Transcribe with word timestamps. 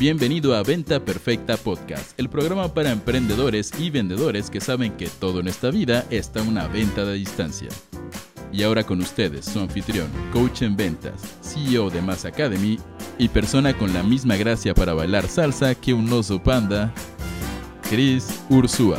bienvenido 0.00 0.54
a 0.56 0.62
Venta 0.62 1.04
Perfecta 1.04 1.58
Podcast, 1.58 2.18
el 2.18 2.30
programa 2.30 2.72
para 2.72 2.90
emprendedores 2.90 3.70
y 3.78 3.90
vendedores 3.90 4.48
que 4.48 4.58
saben 4.58 4.96
que 4.96 5.08
todo 5.08 5.40
en 5.40 5.48
esta 5.48 5.70
vida 5.70 6.06
está 6.08 6.40
una 6.40 6.68
venta 6.68 7.04
de 7.04 7.12
distancia. 7.12 7.68
Y 8.50 8.62
ahora 8.62 8.82
con 8.82 9.02
ustedes, 9.02 9.44
su 9.44 9.58
anfitrión, 9.60 10.08
coach 10.32 10.62
en 10.62 10.74
ventas, 10.74 11.20
CEO 11.42 11.90
de 11.90 12.00
Mass 12.00 12.24
Academy 12.24 12.78
y 13.18 13.28
persona 13.28 13.76
con 13.76 13.92
la 13.92 14.02
misma 14.02 14.36
gracia 14.36 14.72
para 14.72 14.94
bailar 14.94 15.28
salsa 15.28 15.74
que 15.74 15.92
un 15.92 16.10
oso 16.10 16.42
panda, 16.42 16.90
Chris 17.90 18.42
Ursúa. 18.48 18.96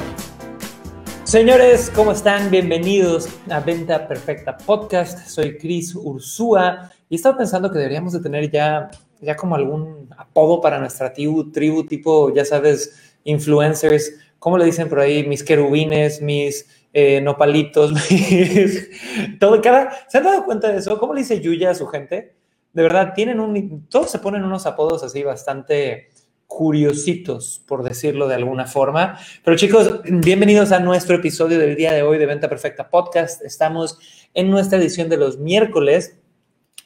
Señores, 1.23 1.91
¿cómo 1.95 2.11
están? 2.11 2.51
Bienvenidos 2.51 3.27
a 3.49 3.59
Venta 3.59 4.07
Perfecta 4.07 4.55
Podcast. 4.55 5.27
Soy 5.27 5.57
Chris 5.57 5.95
Ursúa 5.95 6.91
y 7.09 7.15
estaba 7.15 7.39
pensando 7.39 7.71
que 7.71 7.79
deberíamos 7.79 8.13
de 8.13 8.19
tener 8.19 8.51
ya, 8.51 8.91
ya 9.21 9.35
como 9.35 9.55
algún 9.55 10.09
apodo 10.17 10.59
para 10.61 10.79
nuestra 10.79 11.13
tribu, 11.13 11.51
tribu 11.51 11.85
tipo, 11.85 12.33
ya 12.33 12.43
sabes, 12.43 13.15
influencers. 13.23 14.13
¿Cómo 14.39 14.57
le 14.57 14.65
dicen 14.65 14.89
por 14.89 14.99
ahí? 14.99 15.25
Mis 15.27 15.43
querubines, 15.43 16.21
mis 16.21 16.67
eh, 16.93 17.21
nopalitos, 17.21 17.91
mis... 18.11 18.89
Todo, 19.39 19.61
cada... 19.61 19.91
¿Se 20.09 20.17
han 20.17 20.23
dado 20.23 20.43
cuenta 20.43 20.71
de 20.71 20.79
eso? 20.79 20.97
¿Cómo 20.99 21.13
le 21.13 21.21
dice 21.21 21.39
Yuya 21.39 21.71
a 21.71 21.75
su 21.75 21.87
gente? 21.87 22.35
De 22.73 22.83
verdad, 22.83 23.13
tienen 23.13 23.39
un... 23.39 23.87
Todos 23.87 24.09
se 24.09 24.19
ponen 24.19 24.43
unos 24.43 24.65
apodos 24.65 25.03
así 25.03 25.23
bastante 25.23 26.09
curiositos, 26.47 27.63
por 27.65 27.81
decirlo 27.81 28.27
de 28.27 28.35
alguna 28.35 28.65
forma. 28.65 29.17
Pero 29.43 29.55
chicos, 29.55 30.01
bienvenidos 30.03 30.73
a 30.73 30.79
nuestro 30.79 31.15
episodio 31.15 31.57
del 31.57 31.77
día 31.77 31.93
de 31.93 32.01
hoy 32.01 32.17
de 32.17 32.25
Venta 32.25 32.49
Perfecta 32.49 32.89
Podcast. 32.89 33.41
Estamos 33.41 33.99
en 34.33 34.49
nuestra 34.49 34.77
edición 34.77 35.07
de 35.07 35.15
los 35.15 35.37
miércoles, 35.37 36.20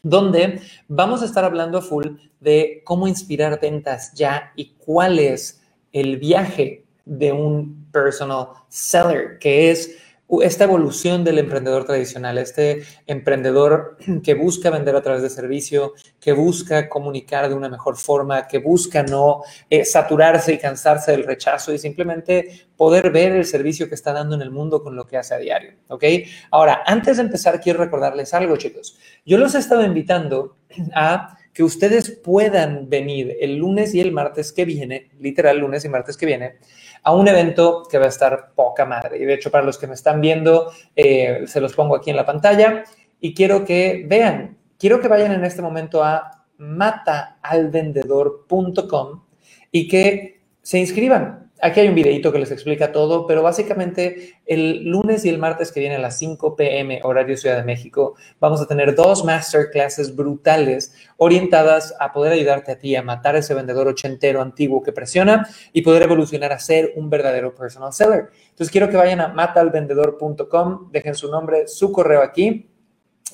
donde 0.05 0.61
vamos 0.87 1.23
a 1.23 1.25
estar 1.25 1.43
hablando 1.43 1.79
a 1.79 1.81
full 1.81 2.05
de 2.39 2.83
cómo 2.85 3.07
inspirar 3.07 3.59
ventas 3.59 4.13
ya 4.13 4.51
y 4.55 4.75
cuál 4.77 5.17
es 5.17 5.63
el 5.91 6.17
viaje 6.17 6.85
de 7.05 7.31
un 7.31 7.87
personal 7.91 8.49
seller, 8.69 9.39
que 9.39 9.71
es 9.71 9.97
esta 10.41 10.63
evolución 10.63 11.23
del 11.23 11.37
emprendedor 11.37 11.85
tradicional, 11.85 12.37
este 12.37 12.83
emprendedor 13.05 13.97
que 14.23 14.33
busca 14.33 14.69
vender 14.69 14.95
a 14.95 15.01
través 15.01 15.21
de 15.21 15.29
servicio, 15.29 15.93
que 16.19 16.33
busca 16.33 16.89
comunicar 16.89 17.47
de 17.47 17.55
una 17.55 17.69
mejor 17.69 17.97
forma, 17.97 18.47
que 18.47 18.57
busca 18.57 19.03
no 19.03 19.43
eh, 19.69 19.85
saturarse 19.85 20.53
y 20.53 20.57
cansarse 20.57 21.11
del 21.11 21.23
rechazo 21.23 21.73
y 21.73 21.77
simplemente 21.77 22.67
poder 22.75 23.11
ver 23.11 23.33
el 23.33 23.45
servicio 23.45 23.87
que 23.87 23.95
está 23.95 24.13
dando 24.13 24.35
en 24.35 24.41
el 24.41 24.51
mundo 24.51 24.81
con 24.81 24.95
lo 24.95 25.05
que 25.05 25.17
hace 25.17 25.35
a 25.35 25.37
diario. 25.37 25.73
¿Ok? 25.87 26.03
Ahora, 26.51 26.81
antes 26.85 27.17
de 27.17 27.23
empezar, 27.23 27.61
quiero 27.61 27.83
recordarles 27.83 28.33
algo, 28.33 28.57
chicos. 28.57 28.97
Yo 29.25 29.37
los 29.37 29.55
he 29.55 29.59
estado 29.59 29.83
invitando 29.83 30.57
a 30.93 31.37
que 31.55 31.63
ustedes 31.63 32.11
puedan 32.11 32.87
venir 32.89 33.37
el 33.39 33.55
lunes 33.55 33.95
y 33.95 34.01
el 34.01 34.11
martes 34.11 34.51
que 34.51 34.65
viene, 34.65 35.09
literal 35.21 35.57
lunes 35.57 35.85
y 35.85 35.89
martes 35.89 36.17
que 36.17 36.25
viene, 36.25 36.55
a 37.01 37.15
un 37.15 37.29
evento 37.29 37.87
que 37.89 37.97
va 37.97 38.07
a 38.07 38.09
estar 38.09 38.51
poca 38.53 38.83
madre. 38.85 39.19
Y 39.19 39.25
de 39.25 39.35
hecho, 39.35 39.51
para 39.51 39.63
los 39.63 39.77
que 39.77 39.87
me 39.87 39.93
están 39.93 40.19
viendo, 40.19 40.69
eh, 40.97 41.45
se 41.47 41.61
los 41.61 41.73
pongo 41.73 41.95
aquí 41.95 42.09
en 42.09 42.17
la 42.17 42.25
pantalla 42.25 42.83
y 43.21 43.33
quiero 43.33 43.63
que 43.63 44.03
vean, 44.05 44.57
quiero 44.77 44.99
que 44.99 45.07
vayan 45.07 45.31
en 45.31 45.45
este 45.45 45.61
momento 45.61 46.03
a 46.03 46.43
mataalvendedor.com 46.57 49.23
y 49.71 49.87
que 49.87 50.41
se 50.61 50.79
inscriban. 50.79 51.44
Aquí 51.61 51.79
hay 51.79 51.87
un 51.87 51.95
videito 51.95 52.33
que 52.33 52.39
les 52.39 52.51
explica 52.51 52.91
todo, 52.91 53.25
pero 53.25 53.41
básicamente 53.41 54.39
el 54.45 54.83
lunes 54.83 55.23
y 55.23 55.29
el 55.29 55.37
martes 55.37 55.71
que 55.71 55.79
viene 55.79 55.95
a 55.95 55.99
las 55.99 56.17
5 56.17 56.55
pm 56.55 56.99
horario 57.03 57.37
Ciudad 57.37 57.55
de 57.55 57.63
México 57.63 58.15
vamos 58.41 58.61
a 58.61 58.67
tener 58.67 58.93
dos 58.93 59.23
masterclasses 59.23 60.13
brutales 60.15 60.93
orientadas 61.15 61.95
a 61.99 62.11
poder 62.11 62.33
ayudarte 62.33 62.73
a 62.73 62.77
ti 62.77 62.95
a 62.95 63.03
matar 63.03 63.37
ese 63.37 63.53
vendedor 63.53 63.87
ochentero 63.87 64.41
antiguo 64.41 64.83
que 64.83 64.91
presiona 64.91 65.47
y 65.71 65.81
poder 65.81 66.03
evolucionar 66.03 66.51
a 66.51 66.59
ser 66.59 66.91
un 66.97 67.09
verdadero 67.09 67.55
personal 67.55 67.93
seller. 67.93 68.31
Entonces 68.49 68.69
quiero 68.69 68.89
que 68.89 68.97
vayan 68.97 69.21
a 69.21 69.29
matalvendedor.com, 69.29 70.91
dejen 70.91 71.15
su 71.15 71.31
nombre, 71.31 71.69
su 71.69 71.91
correo 71.93 72.21
aquí 72.21 72.69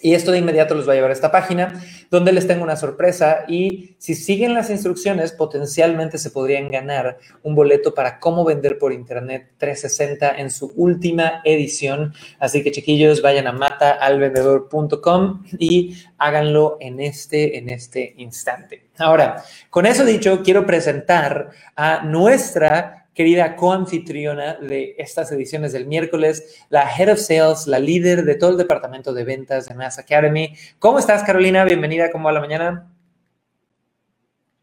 y 0.01 0.13
esto 0.13 0.31
de 0.31 0.39
inmediato 0.39 0.75
los 0.75 0.87
va 0.87 0.93
a 0.93 0.95
llevar 0.95 1.11
a 1.11 1.13
esta 1.13 1.31
página 1.31 1.73
donde 2.09 2.31
les 2.31 2.47
tengo 2.47 2.63
una 2.63 2.75
sorpresa 2.75 3.45
y 3.47 3.95
si 3.97 4.15
siguen 4.15 4.53
las 4.53 4.69
instrucciones 4.69 5.31
potencialmente 5.31 6.17
se 6.17 6.31
podrían 6.31 6.69
ganar 6.69 7.17
un 7.43 7.55
boleto 7.55 7.93
para 7.93 8.19
cómo 8.19 8.43
vender 8.43 8.77
por 8.77 8.93
internet 8.93 9.51
360 9.57 10.37
en 10.37 10.51
su 10.51 10.71
última 10.75 11.41
edición. 11.45 12.13
Así 12.39 12.63
que 12.63 12.71
chiquillos, 12.71 13.21
vayan 13.21 13.47
a 13.47 13.51
mataalvendedor.com 13.53 15.43
y 15.57 15.95
háganlo 16.17 16.77
en 16.79 16.99
este, 16.99 17.57
en 17.57 17.69
este 17.69 18.13
instante. 18.17 18.89
Ahora, 18.97 19.43
con 19.69 19.85
eso 19.85 20.05
dicho, 20.05 20.41
quiero 20.43 20.65
presentar 20.65 21.49
a 21.75 22.03
nuestra 22.03 23.00
querida 23.13 23.55
coanfitriona 23.55 24.55
de 24.55 24.95
estas 24.97 25.31
ediciones 25.31 25.73
del 25.73 25.85
miércoles, 25.85 26.63
la 26.69 26.89
Head 26.89 27.13
of 27.13 27.19
Sales, 27.19 27.67
la 27.67 27.79
líder 27.79 28.23
de 28.23 28.35
todo 28.35 28.51
el 28.51 28.57
departamento 28.57 29.13
de 29.13 29.23
ventas 29.23 29.67
de 29.67 29.75
Mass 29.75 29.99
Academy. 29.99 30.55
¿Cómo 30.79 30.99
estás, 30.99 31.23
Carolina? 31.23 31.65
Bienvenida, 31.65 32.11
¿cómo 32.11 32.25
va 32.25 32.31
la 32.31 32.41
mañana? 32.41 32.87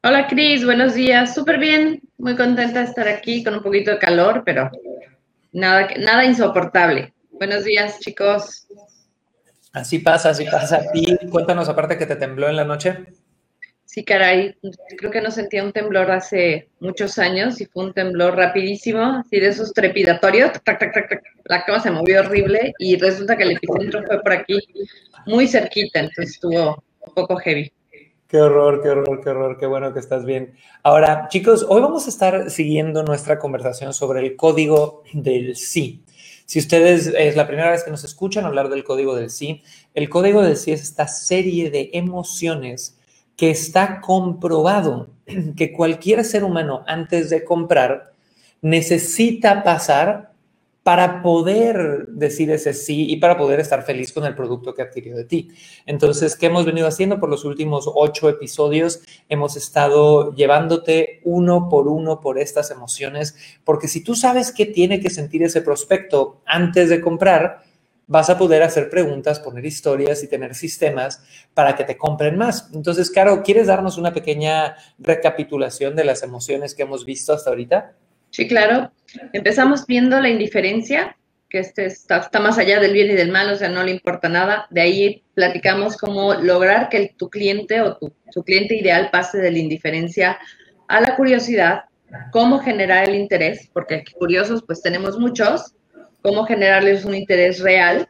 Hola, 0.03 0.27
Cris, 0.29 0.65
buenos 0.65 0.95
días. 0.95 1.35
Súper 1.35 1.59
bien, 1.59 2.01
muy 2.17 2.37
contenta 2.37 2.81
de 2.81 2.87
estar 2.87 3.09
aquí 3.09 3.43
con 3.45 3.55
un 3.55 3.63
poquito 3.63 3.91
de 3.91 3.99
calor, 3.99 4.43
pero 4.45 4.71
nada, 5.53 5.89
nada 5.99 6.25
insoportable. 6.25 7.13
Buenos 7.33 7.65
días, 7.65 7.99
chicos. 8.01 8.67
Así 9.73 9.99
pasa, 9.99 10.31
así 10.31 10.45
pasa. 10.45 10.83
Y 10.95 11.29
cuéntanos, 11.29 11.69
aparte 11.69 11.99
que 11.99 12.07
te 12.07 12.17
tembló 12.17 12.49
en 12.49 12.57
la 12.57 12.65
noche. 12.65 12.97
Sí, 13.91 14.05
caray, 14.05 14.55
creo 14.99 15.11
que 15.11 15.23
no 15.23 15.31
sentía 15.31 15.65
un 15.65 15.73
temblor 15.73 16.11
hace 16.11 16.69
muchos 16.79 17.19
años 17.19 17.59
y 17.59 17.65
fue 17.65 17.87
un 17.87 17.95
temblor 17.95 18.37
rapidísimo, 18.37 19.01
así 19.01 19.41
de 19.41 19.49
esos 19.49 19.73
trepidatorios, 19.73 20.51
la 21.45 21.65
cama 21.65 21.81
se 21.81 21.91
movió 21.91 22.21
horrible 22.21 22.75
y 22.79 22.99
resulta 22.99 23.35
que 23.35 23.45
el 23.45 23.53
epicentro 23.53 24.05
fue 24.05 24.21
por 24.21 24.33
aquí, 24.33 24.59
muy 25.25 25.49
cerquita, 25.49 26.01
entonces 26.01 26.35
estuvo 26.35 26.85
un 27.01 27.15
poco 27.15 27.37
heavy. 27.39 27.73
Qué 28.29 28.37
horror, 28.37 28.83
qué 28.83 28.91
horror, 28.91 29.21
qué 29.25 29.31
horror, 29.31 29.57
qué 29.59 29.67
bueno 29.67 29.95
que 29.95 30.01
estás 30.01 30.27
bien. 30.27 30.53
Ahora, 30.83 31.29
chicos, 31.31 31.65
hoy 31.67 31.81
vamos 31.81 32.05
a 32.05 32.11
estar 32.11 32.51
siguiendo 32.51 33.03
nuestra 33.05 33.39
conversación 33.39 33.95
sobre 33.95 34.21
el 34.21 34.37
código 34.37 35.03
del 35.15 35.57
sí. 35.57 36.05
Si 36.45 36.59
ustedes 36.59 37.07
es 37.07 37.37
la 37.37 37.47
primera 37.47 37.71
vez 37.71 37.85
que 37.85 37.91
nos 37.91 38.05
escuchan 38.05 38.45
hablar 38.45 38.69
del 38.69 38.85
código 38.85 39.17
del 39.17 39.31
sí, 39.31 39.63
el 39.95 40.11
código 40.11 40.43
del 40.43 40.59
sí 40.59 40.73
es 40.73 40.83
esta 40.83 41.09
serie 41.09 41.71
de 41.71 41.89
emociones 41.95 42.98
que 43.39 43.51
está 43.51 44.01
comprobado 44.01 45.11
que 45.57 45.73
cualquier 45.73 46.25
ser 46.25 46.43
humano 46.43 46.83
antes 46.87 47.31
de 47.31 47.45
comprar 47.45 48.13
necesita 48.61 49.63
pasar 49.63 50.33
para 50.83 51.23
poder 51.23 52.09
decir 52.09 52.51
ese 52.51 52.73
sí 52.73 53.07
y 53.09 53.17
para 53.17 53.37
poder 53.37 53.61
estar 53.61 53.85
feliz 53.85 54.13
con 54.13 54.25
el 54.25 54.35
producto 54.35 54.75
que 54.75 54.83
adquirió 54.83 55.17
de 55.17 55.25
ti. 55.25 55.51
Entonces, 55.87 56.35
¿qué 56.35 56.47
hemos 56.47 56.65
venido 56.65 56.89
haciendo 56.89 57.21
por 57.21 57.29
los 57.29 57.45
últimos 57.45 57.89
ocho 57.95 58.29
episodios? 58.29 59.03
Hemos 59.29 59.57
estado 59.57 60.35
llevándote 60.35 61.21
uno 61.25 61.69
por 61.69 61.87
uno 61.87 62.21
por 62.21 62.39
estas 62.39 62.73
emociones, 62.73 63.37
porque 63.63 63.87
si 63.87 64.03
tú 64.03 64.17
sabes 64.17 64.51
qué 64.51 64.67
tiene 64.67 64.99
que 64.99 65.11
sentir 65.11 65.45
ese 65.45 65.63
prospecto 65.63 66.41
antes 66.45 66.89
de 66.89 67.01
comprar, 67.01 67.68
vas 68.09 68.31
a 68.31 68.39
poder 68.39 68.63
hacer 68.63 68.91
preguntas, 68.91 69.39
poner 69.39 69.65
historias 69.65 70.25
y 70.25 70.29
tener 70.29 70.55
sistemas 70.55 71.23
para 71.55 71.77
que 71.77 71.85
te 71.85 71.97
compren 71.97 72.37
más. 72.37 72.71
Entonces, 72.75 73.11
Caro, 73.11 73.43
¿quieres 73.43 73.69
darnos 73.69 73.99
una 73.99 74.13
pequeña 74.13 74.77
recapitulación 74.99 75.95
de 75.95 76.05
las 76.05 76.23
emociones 76.23 76.75
que 76.75 76.83
hemos 76.83 77.05
visto 77.05 77.33
hasta 77.33 77.51
ahorita? 77.51 77.93
Sí, 78.31 78.49
claro. 78.49 78.91
Empezamos 79.33 79.87
viendo 79.87 80.21
la 80.21 80.31
indiferencia, 80.31 81.17
que 81.51 81.61
este 81.61 81.87
está, 81.87 82.29
más 82.41 82.59
allá 82.59 82.81
del 82.81 82.93
bien 82.93 83.11
y 83.11 83.15
del 83.15 83.31
mal, 83.31 83.51
o 83.51 83.57
sea, 83.57 83.69
no 83.69 83.83
le 83.83 83.93
importa 83.93 84.29
nada. 84.29 84.67
De 84.71 84.81
ahí 84.81 85.23
platicamos 85.35 85.97
cómo 85.97 86.35
lograr 86.35 86.89
que 86.89 87.15
tu 87.17 87.29
cliente 87.29 87.81
o 87.83 87.97
tu, 87.97 88.13
tu 88.33 88.43
cliente 88.43 88.75
ideal 88.77 89.11
pase 89.11 89.39
de 89.39 89.51
la 89.51 89.59
indiferencia 89.59 90.39
a 90.89 91.01
la 91.01 91.15
curiosidad, 91.17 91.85
cómo 92.33 92.59
generar 92.61 93.09
el 93.09 93.15
interés, 93.15 93.69
porque 93.73 94.03
curiosos 94.19 94.63
pues 94.67 94.81
tenemos 94.81 95.19
muchos, 95.19 95.75
cómo 96.29 96.45
generarles 96.45 97.07
un 97.07 97.15
interés 97.15 97.61
real. 97.61 98.07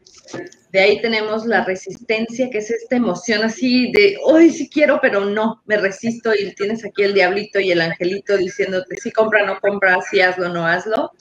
De 0.73 0.81
ahí 0.81 1.01
tenemos 1.01 1.47
la 1.47 1.65
resistencia, 1.65 2.51
que 2.51 2.59
es 2.59 2.69
esta 2.69 2.97
emoción 2.97 3.45
así 3.45 3.93
de, 3.93 4.19
hoy 4.25 4.51
sí 4.51 4.69
quiero, 4.69 4.99
pero 5.01 5.25
no, 5.25 5.63
me 5.67 5.77
resisto 5.77 6.35
y 6.35 6.53
tienes 6.57 6.85
aquí 6.85 7.05
el 7.05 7.15
diablito 7.15 7.61
y 7.61 7.71
el 7.71 7.81
angelito 7.81 8.37
diciéndote 8.37 8.97
si 8.97 9.13
compra, 9.13 9.47
no 9.47 9.61
compra, 9.61 9.99
si 10.11 10.21
hazlo, 10.21 10.49
no 10.49 10.67
hazlo. 10.67 11.13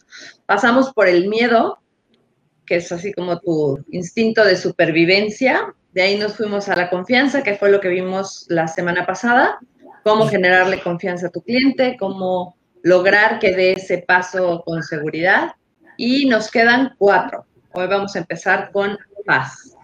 Pasamos 0.47 0.91
por 0.91 1.07
el 1.07 1.27
miedo, 1.27 1.77
que 2.65 2.77
es 2.77 2.91
así 2.91 3.13
como 3.13 3.39
tu 3.41 3.79
instinto 3.91 4.43
de 4.43 4.57
supervivencia. 4.57 5.75
De 5.93 6.01
ahí 6.01 6.17
nos 6.17 6.35
fuimos 6.35 6.67
a 6.67 6.75
la 6.75 6.89
confianza, 6.89 7.43
que 7.43 7.55
fue 7.55 7.69
lo 7.69 7.79
que 7.79 7.89
vimos 7.89 8.47
la 8.49 8.67
semana 8.67 9.05
pasada, 9.05 9.59
cómo 10.03 10.27
generarle 10.27 10.81
confianza 10.81 11.27
a 11.27 11.31
tu 11.31 11.43
cliente, 11.43 11.95
cómo 11.99 12.57
lograr 12.81 13.37
que 13.37 13.55
dé 13.55 13.73
ese 13.73 13.99
paso 13.99 14.63
con 14.65 14.81
seguridad 14.81 15.51
y 15.97 16.25
nos 16.25 16.49
quedan 16.49 16.95
cuatro. 16.97 17.45
Hoy 17.73 17.87
vamos 17.87 18.15
a 18.15 18.19
empezar 18.19 18.71
con 18.71 18.97
paz. 19.25 19.75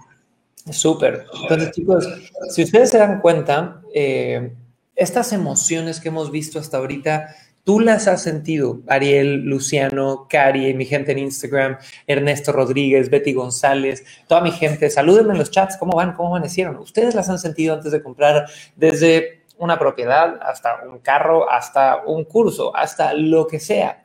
Súper. 0.71 1.25
Entonces, 1.42 1.71
chicos, 1.71 2.07
si 2.50 2.63
ustedes 2.63 2.92
se 2.92 2.98
dan 2.98 3.19
cuenta, 3.19 3.81
eh, 3.94 4.54
estas 4.95 5.33
emociones 5.33 6.00
que 6.00 6.07
hemos 6.07 6.31
visto 6.31 6.60
hasta 6.60 6.77
ahorita, 6.77 7.36
tú 7.63 7.80
las 7.80 8.07
has 8.07 8.21
sentido, 8.21 8.81
Ariel, 8.88 9.44
Luciano, 9.44 10.27
Cari, 10.30 10.74
mi 10.74 10.86
gente 10.86 11.12
en 11.12 11.19
Instagram, 11.19 11.77
Ernesto 12.07 12.51
Rodríguez, 12.51 13.09
Betty 13.09 13.33
González, 13.33 14.06
toda 14.27 14.42
mi 14.42 14.51
gente, 14.51 14.89
salúdenme 14.89 15.33
en 15.33 15.39
los 15.39 15.51
chats, 15.51 15.77
¿cómo 15.77 15.98
van? 15.98 16.13
¿Cómo 16.13 16.30
amanecieron? 16.30 16.77
Ustedes 16.77 17.16
las 17.16 17.30
han 17.30 17.39
sentido 17.39 17.74
antes 17.74 17.92
de 17.92 18.01
comprar 18.01 18.45
desde 18.75 19.44
una 19.57 19.80
propiedad 19.80 20.39
hasta 20.42 20.83
un 20.88 21.00
carro, 21.00 21.50
hasta 21.50 22.04
un 22.06 22.25
curso, 22.25 22.75
hasta 22.75 23.13
lo 23.13 23.48
que 23.48 23.59
sea. 23.59 24.03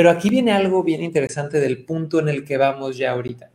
Pero 0.00 0.08
aquí 0.08 0.30
viene 0.30 0.50
algo 0.52 0.82
bien 0.82 1.02
interesante 1.02 1.60
del 1.60 1.84
punto 1.84 2.20
en 2.20 2.30
el 2.30 2.42
que 2.42 2.56
vamos 2.56 2.96
ya 2.96 3.10
ahorita. 3.10 3.50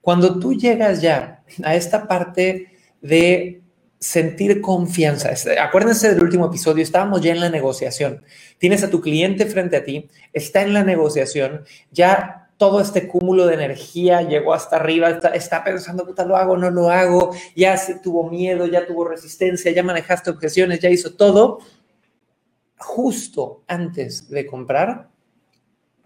Cuando 0.00 0.38
tú 0.38 0.54
llegas 0.54 1.02
ya 1.02 1.44
a 1.62 1.74
esta 1.74 2.08
parte 2.08 2.68
de 3.02 3.60
sentir 3.98 4.62
confianza. 4.62 5.34
Acuérdense 5.60 6.14
del 6.14 6.24
último 6.24 6.46
episodio, 6.46 6.82
estábamos 6.82 7.20
ya 7.20 7.32
en 7.32 7.40
la 7.40 7.50
negociación. 7.50 8.24
Tienes 8.56 8.82
a 8.82 8.88
tu 8.88 9.02
cliente 9.02 9.44
frente 9.44 9.76
a 9.76 9.84
ti, 9.84 10.08
está 10.32 10.62
en 10.62 10.72
la 10.72 10.82
negociación, 10.82 11.66
ya 11.90 12.48
todo 12.56 12.80
este 12.80 13.06
cúmulo 13.06 13.46
de 13.46 13.52
energía 13.52 14.22
llegó 14.22 14.54
hasta 14.54 14.76
arriba, 14.76 15.10
está, 15.34 15.62
pensando, 15.62 16.06
puta, 16.06 16.24
lo 16.24 16.38
hago, 16.38 16.56
no 16.56 16.70
lo 16.70 16.88
hago, 16.88 17.36
ya 17.54 17.76
se 17.76 17.96
tuvo 17.96 18.30
miedo, 18.30 18.64
ya 18.64 18.86
tuvo 18.86 19.04
resistencia, 19.04 19.70
ya 19.70 19.82
manejaste 19.82 20.30
objeciones, 20.30 20.80
ya 20.80 20.88
hizo 20.88 21.12
todo. 21.12 21.58
Justo 22.78 23.62
antes 23.68 24.30
de 24.30 24.46
comprar, 24.46 25.11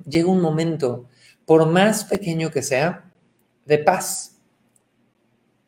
llega 0.06 0.30
un 0.30 0.40
momento, 0.40 1.08
por 1.44 1.66
más 1.66 2.04
pequeño 2.04 2.50
que 2.50 2.62
sea, 2.62 3.10
de 3.64 3.78
paz. 3.78 4.36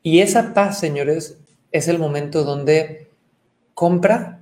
Y 0.03 0.21
esa 0.21 0.55
paz, 0.55 0.79
señores, 0.79 1.39
es 1.73 1.89
el 1.89 1.99
momento 1.99 2.45
donde 2.45 3.11
compra 3.75 4.41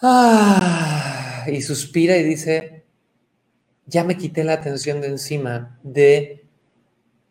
ah, 0.00 1.44
y 1.48 1.60
suspira 1.62 2.16
y 2.16 2.22
dice, 2.22 2.84
ya 3.86 4.04
me 4.04 4.16
quité 4.16 4.44
la 4.44 4.54
atención 4.54 5.00
de 5.00 5.08
encima 5.08 5.78
de 5.82 6.44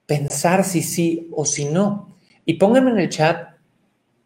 pensar 0.05 0.65
si 0.65 0.81
sí 0.81 1.29
o 1.31 1.45
si 1.45 1.65
no. 1.65 2.15
Y 2.45 2.55
pónganme 2.55 2.91
en 2.91 2.99
el 2.99 3.09
chat 3.09 3.55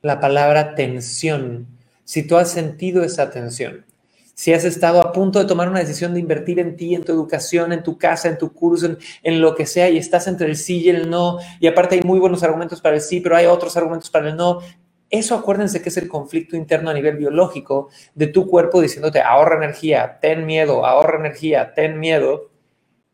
la 0.01 0.19
palabra 0.19 0.75
tensión, 0.75 1.67
si 2.03 2.23
tú 2.23 2.37
has 2.37 2.51
sentido 2.51 3.03
esa 3.03 3.29
tensión 3.29 3.85
si 4.35 4.53
has 4.53 4.65
estado 4.65 4.99
a 5.01 5.13
punto 5.13 5.39
de 5.39 5.45
tomar 5.45 5.69
una 5.69 5.79
decisión 5.79 6.13
de 6.13 6.19
invertir 6.19 6.59
en 6.59 6.75
ti, 6.75 6.93
en 6.93 7.03
tu 7.03 7.13
educación, 7.13 7.71
en 7.71 7.83
tu 7.83 7.97
casa, 7.97 8.27
en 8.27 8.37
tu 8.37 8.53
curso, 8.53 8.97
en, 9.23 9.41
lo 9.41 9.55
que 9.55 9.65
sea, 9.65 9.89
y 9.89 9.97
estás 9.97 10.27
entre 10.27 10.47
el 10.47 10.57
sí 10.57 10.81
y 10.81 10.89
el 10.89 11.09
no, 11.09 11.39
y 11.61 11.67
aparte 11.67 11.95
hay 11.95 12.01
muy 12.01 12.19
buenos 12.19 12.43
argumentos 12.43 12.81
para 12.81 12.95
el 12.95 13.01
sí, 13.01 13.21
pero 13.21 13.37
hay 13.37 13.45
otros 13.45 13.77
argumentos 13.77 14.09
para 14.09 14.29
el 14.29 14.35
no, 14.35 14.59
eso 15.09 15.35
acuérdense 15.35 15.81
que 15.81 15.87
es 15.87 15.95
el 15.97 16.09
conflicto 16.09 16.57
interno 16.57 16.89
a 16.89 16.93
nivel 16.93 17.15
biológico 17.15 17.89
de 18.13 18.27
tu 18.27 18.45
cuerpo 18.47 18.81
diciéndote 18.81 19.21
ahorra 19.21 19.55
energía, 19.55 20.19
ten 20.19 20.45
miedo, 20.45 20.85
ahorra 20.85 21.19
energía, 21.19 21.73
ten 21.73 21.99
miedo. 21.99 22.49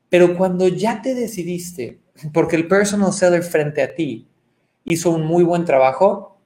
Pero 0.09 0.35
cuando 0.35 0.67
ya 0.67 1.01
te 1.03 1.13
decidiste, 1.13 1.99
porque 2.33 2.55
el 2.55 2.67
personal 2.67 3.13
seller 3.13 3.43
frente 3.43 3.83
a 3.83 3.93
ti 3.93 4.27
hizo 4.85 5.11
un 5.11 5.25
muy 5.25 5.43
buen 5.43 5.65
trabajo, 5.65 6.39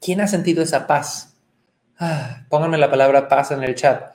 ¿quién 0.00 0.20
ha 0.20 0.28
sentido 0.28 0.62
esa 0.62 0.86
paz? 0.86 1.27
Ah, 1.98 2.44
pónganme 2.48 2.78
la 2.78 2.90
palabra 2.90 3.28
paz 3.28 3.50
en 3.50 3.62
el 3.64 3.74
chat. 3.74 4.14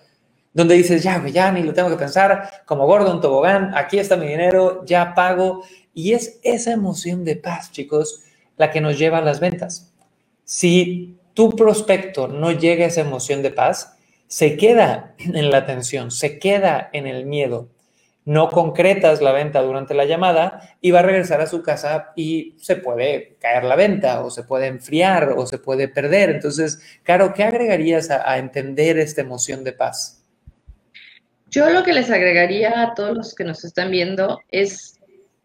Donde 0.54 0.76
dices, 0.76 1.04
ya, 1.04 1.26
ya 1.28 1.52
ni 1.52 1.64
lo 1.64 1.74
tengo 1.74 1.90
que 1.90 1.98
pensar, 1.98 2.64
como 2.66 2.86
Gordon 2.86 3.20
Tobogán, 3.20 3.76
aquí 3.76 4.00
está 4.00 4.16
mi 4.16 4.28
dinero, 4.28 4.86
ya 4.86 5.14
pago. 5.16 5.64
Y 5.94 6.14
es 6.14 6.40
esa 6.44 6.72
emoción 6.72 7.26
de 7.26 7.36
paz, 7.36 7.72
chicos, 7.72 8.24
la 8.56 8.72
que 8.72 8.80
nos 8.80 8.98
lleva 8.98 9.18
a 9.18 9.22
las 9.22 9.40
ventas. 9.40 9.92
Si 10.46 11.18
tu 11.34 11.56
prospecto 11.56 12.28
no 12.28 12.52
llega 12.52 12.86
a 12.86 12.88
esa 12.88 13.02
emoción 13.02 13.42
de 13.42 13.52
paz, 13.52 13.98
se 14.28 14.56
queda 14.58 15.16
en 15.18 15.50
la 15.50 15.66
tensión, 15.66 16.12
se 16.12 16.40
queda 16.40 16.90
en 16.94 17.08
el 17.08 17.26
miedo, 17.26 17.70
no 18.26 18.50
concretas 18.50 19.22
la 19.22 19.32
venta 19.32 19.62
durante 19.62 19.94
la 19.94 20.06
llamada 20.06 20.76
y 20.80 20.92
va 20.92 21.00
a 21.00 21.04
regresar 21.04 21.42
a 21.42 21.48
su 21.48 21.62
casa 21.62 22.14
y 22.16 22.56
se 22.58 22.78
puede 22.78 23.36
caer 23.40 23.66
la 23.66 23.76
venta 23.76 24.24
o 24.24 24.30
se 24.30 24.44
puede 24.44 24.68
enfriar 24.68 25.34
o 25.36 25.46
se 25.46 25.58
puede 25.58 25.88
perder. 25.88 26.30
Entonces, 26.30 26.82
Caro, 27.04 27.34
¿qué 27.34 27.44
agregarías 27.44 28.10
a, 28.10 28.38
entender 28.38 28.98
esta 28.98 29.22
emoción 29.22 29.64
de 29.64 29.74
paz? 29.74 30.24
Yo 31.50 31.70
lo 31.70 31.84
que 31.84 31.94
les 31.94 32.10
agregaría 32.10 32.82
a 32.82 32.94
todos 32.96 33.16
los 33.16 33.36
que 33.36 33.44
nos 33.44 33.64
están 33.64 33.92
viendo 33.92 34.40
es, 34.50 35.00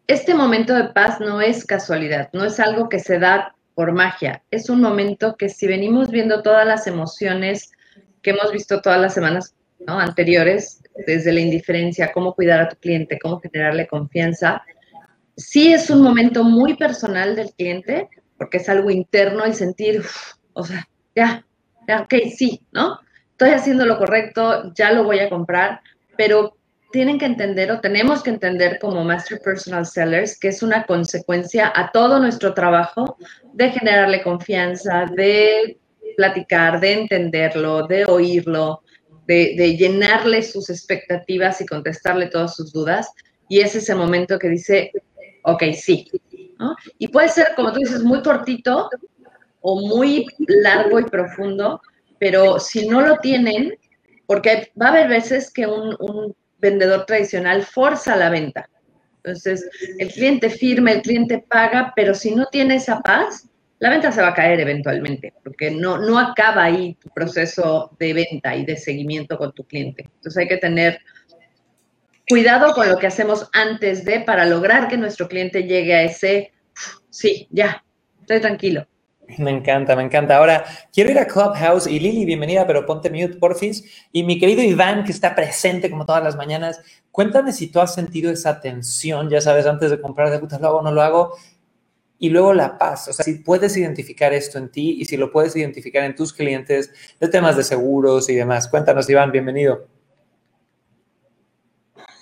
este 0.07 0.33
momento 0.33 0.73
de 0.73 0.85
paz 0.85 1.19
no 1.19 1.41
es 1.41 1.65
casualidad, 1.65 2.29
no 2.33 2.45
es 2.45 2.59
algo 2.59 2.89
que 2.89 2.99
se 2.99 3.19
da 3.19 3.55
por 3.75 3.91
magia, 3.91 4.41
es 4.49 4.69
un 4.69 4.81
momento 4.81 5.35
que 5.37 5.49
si 5.49 5.67
venimos 5.67 6.09
viendo 6.09 6.41
todas 6.41 6.65
las 6.65 6.87
emociones 6.87 7.71
que 8.21 8.31
hemos 8.31 8.51
visto 8.51 8.81
todas 8.81 8.99
las 8.99 9.13
semanas 9.13 9.53
anteriores, 9.85 10.81
desde 11.05 11.31
la 11.31 11.39
indiferencia, 11.39 12.11
cómo 12.11 12.33
cuidar 12.33 12.61
a 12.61 12.69
tu 12.69 12.75
cliente, 12.77 13.19
cómo 13.21 13.39
generarle 13.39 13.87
confianza. 13.87 14.63
Sí 15.35 15.73
es 15.73 15.89
un 15.89 16.01
momento 16.01 16.43
muy 16.43 16.75
personal 16.75 17.35
del 17.35 17.51
cliente, 17.53 18.09
porque 18.37 18.57
es 18.57 18.69
algo 18.69 18.89
interno 18.89 19.45
y 19.45 19.53
sentir, 19.53 20.03
o 20.53 20.63
sea, 20.63 20.87
ya, 21.15 21.45
ya, 21.87 22.01
ok, 22.01 22.13
sí, 22.35 22.61
¿no? 22.71 22.99
Estoy 23.31 23.51
haciendo 23.51 23.85
lo 23.85 23.97
correcto, 23.97 24.73
ya 24.75 24.91
lo 24.91 25.03
voy 25.03 25.19
a 25.19 25.29
comprar, 25.29 25.81
pero 26.17 26.57
tienen 26.91 27.19
que 27.19 27.25
entender 27.25 27.71
o 27.71 27.79
tenemos 27.79 28.23
que 28.23 28.31
entender 28.31 28.79
como 28.79 29.03
Master 29.03 29.39
Personal 29.39 29.85
Sellers 29.85 30.39
que 30.39 30.47
es 30.47 30.63
una 30.63 30.85
consecuencia 30.85 31.71
a 31.73 31.91
todo 31.91 32.19
nuestro 32.19 32.53
trabajo 32.53 33.17
de 33.53 33.69
generarle 33.69 34.23
confianza, 34.23 35.05
de 35.15 35.77
platicar, 36.17 36.79
de 36.79 36.93
entenderlo, 36.93 37.87
de 37.87 38.05
oírlo, 38.05 38.81
de, 39.29 39.77
llenarle 39.77 40.41
sus 40.41 40.69
expectativas 40.69 41.61
y 41.61 41.65
contestarle 41.65 42.27
todas 42.27 42.55
sus 42.55 42.73
dudas. 42.73 43.11
Y 43.47 43.59
es 43.59 43.75
ese 43.75 43.93
momento 43.93 44.39
que 44.39 44.49
dice, 44.49 44.91
ok, 45.43 45.63
sí. 45.73 46.09
Y 46.97 47.07
puede 47.07 47.29
ser, 47.29 47.49
como 47.55 47.71
tú 47.71 47.79
dices, 47.79 48.03
muy 48.03 48.21
cortito 48.21 48.89
o 49.61 49.87
muy 49.87 50.25
largo 50.47 50.99
y 50.99 51.05
profundo, 51.05 51.81
pero 52.17 52.59
si 52.59 52.87
no 52.87 53.01
lo 53.01 53.17
tienen, 53.17 53.77
porque 54.25 54.71
va 54.79 54.87
a 54.87 54.89
haber 54.89 55.07
veces 55.07 55.51
que 55.51 55.67
un, 55.67 55.95
un 55.99 56.35
vendedor 56.57 57.05
tradicional 57.05 57.63
forza 57.63 58.15
la 58.15 58.29
venta. 58.29 58.69
Entonces, 59.23 59.67
el 59.99 60.11
cliente 60.11 60.49
firma, 60.49 60.91
el 60.91 61.01
cliente 61.01 61.45
paga, 61.47 61.93
pero 61.95 62.13
si 62.13 62.33
no 62.33 62.47
tiene 62.47 62.75
esa 62.75 62.99
paz, 63.01 63.48
la 63.79 63.89
venta 63.89 64.11
se 64.11 64.21
va 64.21 64.29
a 64.29 64.33
caer 64.33 64.59
eventualmente, 64.59 65.33
porque 65.43 65.71
no, 65.71 65.97
no 65.97 66.19
acaba 66.19 66.65
ahí 66.65 66.95
tu 66.95 67.09
proceso 67.09 67.95
de 67.97 68.13
venta 68.13 68.55
y 68.55 68.65
de 68.65 68.75
seguimiento 68.75 69.37
con 69.37 69.53
tu 69.53 69.63
cliente. 69.65 70.03
Entonces 70.15 70.37
hay 70.37 70.47
que 70.47 70.57
tener 70.57 70.99
cuidado 72.27 72.73
con 72.73 72.89
lo 72.89 72.97
que 72.97 73.07
hacemos 73.07 73.49
antes 73.53 74.05
de 74.05 74.19
para 74.21 74.45
lograr 74.45 74.87
que 74.87 74.97
nuestro 74.97 75.27
cliente 75.27 75.63
llegue 75.63 75.95
a 75.95 76.03
ese, 76.03 76.51
sí, 77.09 77.47
ya, 77.51 77.83
estoy 78.21 78.41
tranquilo. 78.41 78.85
Me 79.37 79.51
encanta, 79.51 79.95
me 79.95 80.03
encanta. 80.03 80.37
Ahora, 80.37 80.65
quiero 80.91 81.11
ir 81.11 81.19
a 81.19 81.27
Clubhouse 81.27 81.85
y 81.85 81.99
Lili, 81.99 82.25
bienvenida, 82.25 82.65
pero 82.65 82.85
ponte 82.85 83.11
mute, 83.11 83.37
porfis. 83.37 84.07
Y 84.11 84.23
mi 84.23 84.39
querido 84.39 84.63
Iván, 84.63 85.03
que 85.03 85.11
está 85.11 85.35
presente 85.35 85.89
como 85.89 86.05
todas 86.05 86.23
las 86.23 86.35
mañanas, 86.35 86.81
cuéntame 87.11 87.51
si 87.51 87.67
tú 87.67 87.79
has 87.79 87.93
sentido 87.93 88.31
esa 88.31 88.59
tensión, 88.59 89.29
ya 89.29 89.39
sabes, 89.39 89.67
antes 89.67 89.91
de 89.91 90.01
comprar 90.01 90.31
de 90.31 90.39
puta, 90.39 90.57
lo 90.57 90.67
hago, 90.67 90.81
no 90.81 90.91
lo 90.91 91.03
hago, 91.03 91.35
y 92.21 92.29
luego 92.29 92.53
la 92.53 92.77
paz, 92.77 93.07
o 93.07 93.13
sea, 93.13 93.23
si 93.23 93.35
puedes 93.35 93.77
identificar 93.77 94.33
esto 94.33 94.57
en 94.57 94.69
ti 94.69 94.97
y 94.99 95.05
si 95.05 95.15
lo 95.15 95.31
puedes 95.31 95.55
identificar 95.55 96.03
en 96.03 96.15
tus 96.15 96.33
clientes 96.33 96.91
de 97.17 97.27
temas 97.29 97.55
de 97.55 97.63
seguros 97.63 98.29
y 98.29 98.35
demás. 98.35 98.67
Cuéntanos, 98.67 99.09
Iván, 99.09 99.31
bienvenido. 99.31 99.87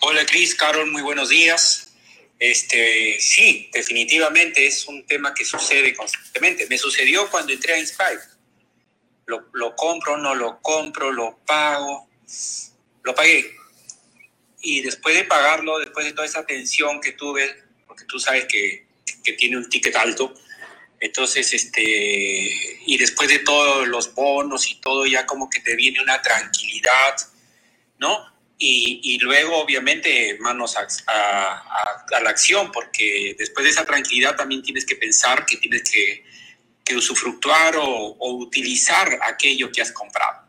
Hola, 0.02 0.24
Cris, 0.28 0.54
Carol, 0.54 0.92
muy 0.92 1.02
buenos 1.02 1.30
días. 1.30 1.96
Este, 2.38 3.20
sí, 3.20 3.72
definitivamente 3.74 4.68
es 4.68 4.88
un 4.88 5.04
tema 5.08 5.34
que 5.34 5.44
sucede 5.44 5.96
constantemente. 5.96 6.68
Me 6.70 6.78
sucedió 6.78 7.28
cuando 7.32 7.52
entré 7.52 7.74
a 7.74 7.80
Inspire. 7.80 8.20
Lo, 9.26 9.48
lo 9.54 9.76
compro, 9.76 10.16
no 10.18 10.36
lo 10.36 10.62
compro, 10.62 11.12
lo 11.12 11.40
pago, 11.40 12.08
lo 13.02 13.16
pagué. 13.16 13.52
Y 14.62 14.82
después 14.82 15.16
de 15.16 15.24
pagarlo, 15.24 15.80
después 15.80 16.06
de 16.06 16.14
toda 16.14 16.28
esa 16.28 16.46
tensión 16.46 17.02
que 17.02 17.14
tuve, 17.14 17.64
porque 17.88 18.06
tú 18.06 18.20
sabes 18.20 18.46
que 18.46 18.87
que 19.28 19.34
tiene 19.34 19.58
un 19.58 19.68
ticket 19.68 19.96
alto. 19.98 20.34
Entonces, 21.02 21.54
este, 21.54 21.84
y 21.84 22.98
después 22.98 23.28
de 23.30 23.40
todos 23.40 23.88
los 23.88 24.14
bonos 24.16 24.72
y 24.72 24.76
todo, 24.76 25.06
ya 25.06 25.26
como 25.26 25.50
que 25.50 25.60
te 25.60 25.76
viene 25.76 26.02
una 26.02 26.22
tranquilidad, 26.22 27.16
¿no? 28.00 28.26
Y, 28.60 29.20
luego, 29.20 29.58
obviamente, 29.58 30.36
manos 30.40 30.76
a, 30.78 30.88
la 32.22 32.30
acción, 32.30 32.72
porque 32.72 33.36
después 33.38 33.66
de 33.66 33.70
esa 33.70 33.86
tranquilidad 33.86 34.36
también 34.36 34.64
tienes 34.64 34.84
que 34.84 34.96
pensar 34.96 35.46
que 35.46 35.58
tienes 35.58 35.84
que, 35.84 36.26
que 36.84 36.96
usufructuar 36.96 37.76
o, 37.78 38.16
utilizar 38.20 39.20
aquello 39.22 39.72
que 39.72 39.82
has 39.82 39.92
comprado. 39.92 40.48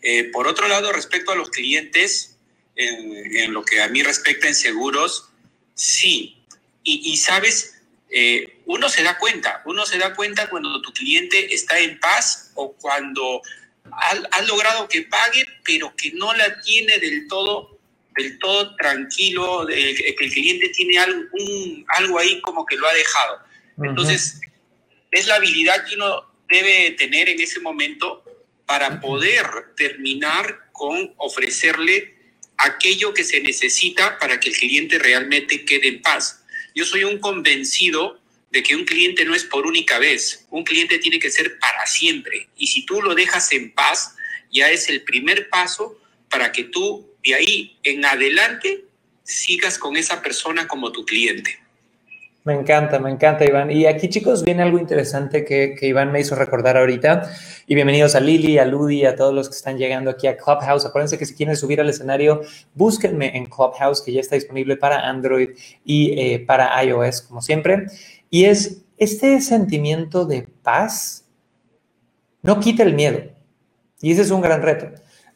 Eh, 0.00 0.24
por 0.32 0.46
otro 0.46 0.68
lado, 0.68 0.92
respecto 0.92 1.32
a 1.32 1.34
los 1.34 1.50
clientes, 1.50 2.36
en, 2.76 3.36
en, 3.36 3.52
lo 3.52 3.64
que 3.64 3.82
a 3.82 3.88
mí 3.88 4.00
respecta 4.04 4.46
en 4.46 4.54
seguros, 4.54 5.28
sí. 5.74 6.36
Y, 6.84 7.12
y 7.12 7.16
sabes, 7.16 7.77
eh, 8.10 8.60
uno 8.66 8.88
se 8.88 9.02
da 9.02 9.18
cuenta, 9.18 9.62
uno 9.66 9.84
se 9.84 9.98
da 9.98 10.14
cuenta 10.14 10.48
cuando 10.48 10.80
tu 10.80 10.92
cliente 10.92 11.52
está 11.54 11.78
en 11.78 11.98
paz 12.00 12.52
o 12.54 12.72
cuando 12.72 13.42
ha, 13.92 14.42
logrado 14.42 14.88
que 14.88 15.02
pague, 15.02 15.46
pero 15.64 15.94
que 15.96 16.12
no 16.12 16.32
la 16.34 16.60
tiene 16.60 16.98
del 16.98 17.26
todo, 17.28 17.78
del 18.16 18.38
todo 18.38 18.74
tranquilo, 18.76 19.66
de, 19.66 19.94
que 19.94 20.24
el 20.24 20.32
cliente 20.32 20.68
tiene 20.70 20.98
algo, 20.98 21.28
algo 21.96 22.18
ahí 22.18 22.40
como 22.40 22.64
que 22.64 22.76
lo 22.76 22.86
ha 22.86 22.94
dejado. 22.94 23.40
Entonces, 23.82 24.40
es 25.10 25.26
la 25.26 25.36
habilidad 25.36 25.86
que 25.86 25.94
uno 25.94 26.24
debe 26.48 26.92
tener 26.92 27.28
en 27.28 27.40
ese 27.40 27.60
momento 27.60 28.24
para 28.66 29.00
poder 29.00 29.46
terminar 29.76 30.70
con 30.72 31.14
ofrecerle 31.16 32.14
aquello 32.56 33.14
que 33.14 33.24
se 33.24 33.40
necesita 33.40 34.18
para 34.18 34.40
que 34.40 34.48
el 34.50 34.56
cliente 34.56 34.98
realmente 34.98 35.64
quede 35.64 35.88
en 35.88 36.02
paz. 36.02 36.44
Yo 36.78 36.84
soy 36.84 37.02
un 37.02 37.18
convencido 37.18 38.20
de 38.52 38.62
que 38.62 38.76
un 38.76 38.84
cliente 38.84 39.24
no 39.24 39.34
es 39.34 39.42
por 39.42 39.66
única 39.66 39.98
vez, 39.98 40.46
un 40.48 40.62
cliente 40.62 41.00
tiene 41.00 41.18
que 41.18 41.28
ser 41.28 41.58
para 41.58 41.84
siempre. 41.86 42.48
Y 42.56 42.68
si 42.68 42.86
tú 42.86 43.02
lo 43.02 43.16
dejas 43.16 43.50
en 43.50 43.72
paz, 43.72 44.14
ya 44.52 44.70
es 44.70 44.88
el 44.88 45.02
primer 45.02 45.48
paso 45.48 46.00
para 46.30 46.52
que 46.52 46.62
tú 46.62 47.10
de 47.24 47.34
ahí 47.34 47.76
en 47.82 48.04
adelante 48.04 48.84
sigas 49.24 49.76
con 49.76 49.96
esa 49.96 50.22
persona 50.22 50.68
como 50.68 50.92
tu 50.92 51.04
cliente. 51.04 51.58
Me 52.48 52.54
encanta, 52.54 52.98
me 52.98 53.10
encanta, 53.10 53.44
Iván. 53.44 53.70
Y 53.70 53.84
aquí, 53.84 54.08
chicos, 54.08 54.42
viene 54.42 54.62
algo 54.62 54.78
interesante 54.78 55.44
que, 55.44 55.76
Iván 55.82 56.10
me 56.10 56.20
hizo 56.20 56.34
recordar 56.34 56.78
ahorita. 56.78 57.30
Y 57.66 57.74
bienvenidos 57.74 58.14
a 58.14 58.20
Lili, 58.20 58.56
a 58.56 58.64
Ludi, 58.64 59.04
a 59.04 59.14
todos 59.14 59.34
los 59.34 59.50
que 59.50 59.54
están 59.54 59.76
llegando 59.76 60.08
aquí 60.08 60.28
a 60.28 60.38
Clubhouse. 60.38 60.86
Acuérdense 60.86 61.18
que 61.18 61.26
si 61.26 61.34
quieren 61.34 61.56
subir 61.56 61.78
al 61.78 61.90
escenario, 61.90 62.40
búsquenme 62.72 63.36
en 63.36 63.44
Clubhouse, 63.44 64.00
que 64.00 64.14
ya 64.14 64.20
está 64.20 64.34
disponible 64.34 64.78
para 64.78 65.06
Android 65.06 65.50
y 65.84 66.18
eh, 66.18 66.38
para 66.38 66.82
iOS, 66.82 67.20
como 67.20 67.42
siempre. 67.42 67.84
Y 68.30 68.44
es 68.44 68.82
este 68.96 69.42
sentimiento 69.42 70.24
de 70.24 70.48
paz, 70.62 71.26
no 72.40 72.60
quita 72.60 72.82
el 72.82 72.94
miedo. 72.94 73.24
Y 74.00 74.12
ese 74.12 74.22
es 74.22 74.30
un 74.30 74.40
gran 74.40 74.62
reto. 74.62 74.86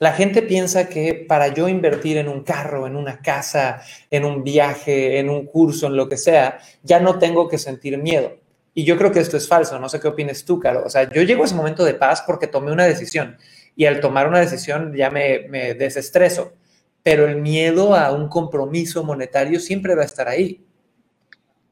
La 0.02 0.14
gente 0.14 0.42
piensa 0.42 0.88
que 0.88 1.14
para 1.14 1.54
yo 1.54 1.68
invertir 1.68 2.16
en 2.16 2.26
un 2.26 2.42
carro, 2.42 2.88
en 2.88 2.96
una 2.96 3.20
casa, 3.20 3.82
en 4.10 4.24
un 4.24 4.42
viaje, 4.42 5.20
en 5.20 5.30
un 5.30 5.46
curso, 5.46 5.86
en 5.86 5.94
lo 5.94 6.08
que 6.08 6.16
sea, 6.16 6.58
ya 6.82 6.98
no 6.98 7.20
tengo 7.20 7.46
que 7.46 7.56
sentir 7.56 7.96
miedo. 7.98 8.36
Y 8.74 8.82
yo 8.82 8.98
creo 8.98 9.12
que 9.12 9.20
esto 9.20 9.36
es 9.36 9.46
falso, 9.46 9.78
no 9.78 9.88
sé 9.88 10.00
qué 10.00 10.08
opinas 10.08 10.44
tú, 10.44 10.58
Caro. 10.58 10.82
O 10.84 10.90
sea, 10.90 11.08
yo 11.08 11.22
llego 11.22 11.44
a 11.44 11.46
ese 11.46 11.54
momento 11.54 11.84
de 11.84 11.94
paz 11.94 12.24
porque 12.26 12.48
tomé 12.48 12.72
una 12.72 12.84
decisión 12.84 13.36
y 13.76 13.84
al 13.84 14.00
tomar 14.00 14.26
una 14.26 14.40
decisión 14.40 14.92
ya 14.92 15.08
me, 15.08 15.46
me 15.48 15.74
desestreso, 15.74 16.52
pero 17.04 17.28
el 17.28 17.36
miedo 17.36 17.94
a 17.94 18.10
un 18.10 18.28
compromiso 18.28 19.04
monetario 19.04 19.60
siempre 19.60 19.94
va 19.94 20.02
a 20.02 20.06
estar 20.06 20.26
ahí. 20.26 20.64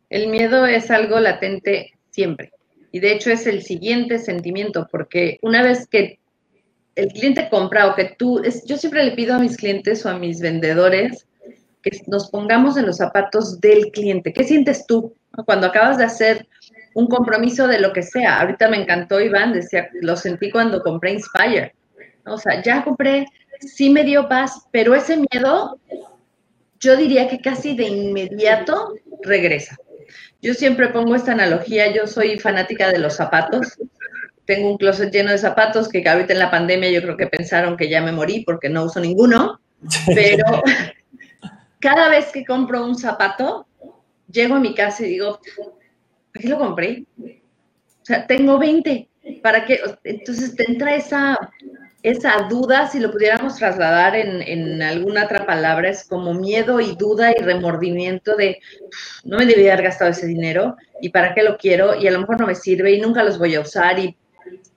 El 0.08 0.28
miedo 0.28 0.66
es 0.66 0.88
algo 0.92 1.18
latente 1.18 1.94
siempre. 2.10 2.52
Y 2.92 3.00
de 3.00 3.10
hecho 3.10 3.32
es 3.32 3.48
el 3.48 3.62
siguiente 3.62 4.20
sentimiento, 4.20 4.86
porque 4.88 5.40
una 5.42 5.64
vez 5.64 5.88
que 5.88 6.19
el 6.96 7.08
cliente 7.08 7.48
compra 7.48 7.86
o 7.86 7.94
que 7.94 8.16
tú, 8.18 8.40
es, 8.40 8.64
yo 8.64 8.76
siempre 8.76 9.04
le 9.04 9.12
pido 9.12 9.34
a 9.34 9.38
mis 9.38 9.56
clientes 9.56 10.04
o 10.04 10.10
a 10.10 10.18
mis 10.18 10.40
vendedores 10.40 11.26
que 11.82 12.02
nos 12.06 12.30
pongamos 12.30 12.76
en 12.76 12.86
los 12.86 12.98
zapatos 12.98 13.60
del 13.60 13.90
cliente. 13.90 14.32
¿Qué 14.32 14.44
sientes 14.44 14.86
tú 14.86 15.14
cuando 15.46 15.68
acabas 15.68 15.98
de 15.98 16.04
hacer 16.04 16.46
un 16.94 17.06
compromiso 17.06 17.66
de 17.66 17.80
lo 17.80 17.92
que 17.92 18.02
sea? 18.02 18.40
Ahorita 18.40 18.68
me 18.68 18.82
encantó 18.82 19.20
Iván, 19.20 19.52
decía, 19.52 19.88
lo 20.02 20.16
sentí 20.16 20.50
cuando 20.50 20.82
compré 20.82 21.12
Inspire. 21.12 21.74
O 22.26 22.36
sea, 22.36 22.62
ya 22.62 22.84
compré, 22.84 23.26
sí 23.60 23.90
me 23.90 24.04
dio 24.04 24.28
paz, 24.28 24.66
pero 24.70 24.94
ese 24.94 25.16
miedo, 25.16 25.78
yo 26.78 26.96
diría 26.96 27.28
que 27.28 27.40
casi 27.40 27.74
de 27.74 27.84
inmediato 27.84 28.94
regresa. 29.22 29.76
Yo 30.42 30.54
siempre 30.54 30.88
pongo 30.88 31.14
esta 31.14 31.32
analogía, 31.32 31.92
yo 31.94 32.06
soy 32.06 32.38
fanática 32.38 32.90
de 32.90 32.98
los 32.98 33.16
zapatos 33.16 33.78
tengo 34.50 34.68
un 34.68 34.78
closet 34.78 35.12
lleno 35.12 35.30
de 35.30 35.38
zapatos 35.38 35.88
que 35.88 36.02
ahorita 36.04 36.32
en 36.32 36.40
la 36.40 36.50
pandemia 36.50 36.90
yo 36.90 37.00
creo 37.02 37.16
que 37.16 37.28
pensaron 37.28 37.76
que 37.76 37.88
ya 37.88 38.02
me 38.02 38.10
morí 38.10 38.42
porque 38.44 38.68
no 38.68 38.82
uso 38.82 38.98
ninguno, 38.98 39.60
pero 40.12 40.44
cada 41.78 42.08
vez 42.08 42.32
que 42.32 42.44
compro 42.44 42.84
un 42.84 42.98
zapato, 42.98 43.68
llego 44.28 44.56
a 44.56 44.58
mi 44.60 44.74
casa 44.74 45.06
y 45.06 45.10
digo, 45.10 45.38
¿para 46.32 46.42
qué 46.42 46.48
lo 46.48 46.58
compré? 46.58 47.04
O 47.22 48.04
sea, 48.04 48.26
tengo 48.26 48.58
20, 48.58 49.08
¿para 49.40 49.64
qué? 49.64 49.78
Entonces 50.02 50.56
te 50.56 50.68
entra 50.68 50.96
esa, 50.96 51.38
esa 52.02 52.48
duda, 52.48 52.88
si 52.88 52.98
lo 52.98 53.12
pudiéramos 53.12 53.54
trasladar 53.54 54.16
en, 54.16 54.42
en, 54.42 54.82
alguna 54.82 55.26
otra 55.26 55.46
palabra, 55.46 55.90
es 55.90 56.02
como 56.02 56.34
miedo 56.34 56.80
y 56.80 56.96
duda 56.96 57.30
y 57.30 57.40
remordimiento 57.40 58.34
de 58.34 58.58
no 59.22 59.38
me 59.38 59.46
debía 59.46 59.74
haber 59.74 59.84
gastado 59.84 60.10
ese 60.10 60.26
dinero 60.26 60.74
y 61.00 61.10
para 61.10 61.34
qué 61.34 61.44
lo 61.44 61.56
quiero 61.56 61.94
y 61.94 62.08
a 62.08 62.10
lo 62.10 62.18
mejor 62.18 62.40
no 62.40 62.48
me 62.48 62.56
sirve 62.56 62.90
y 62.90 63.00
nunca 63.00 63.22
los 63.22 63.38
voy 63.38 63.54
a 63.54 63.60
usar 63.60 64.00
y 64.00 64.16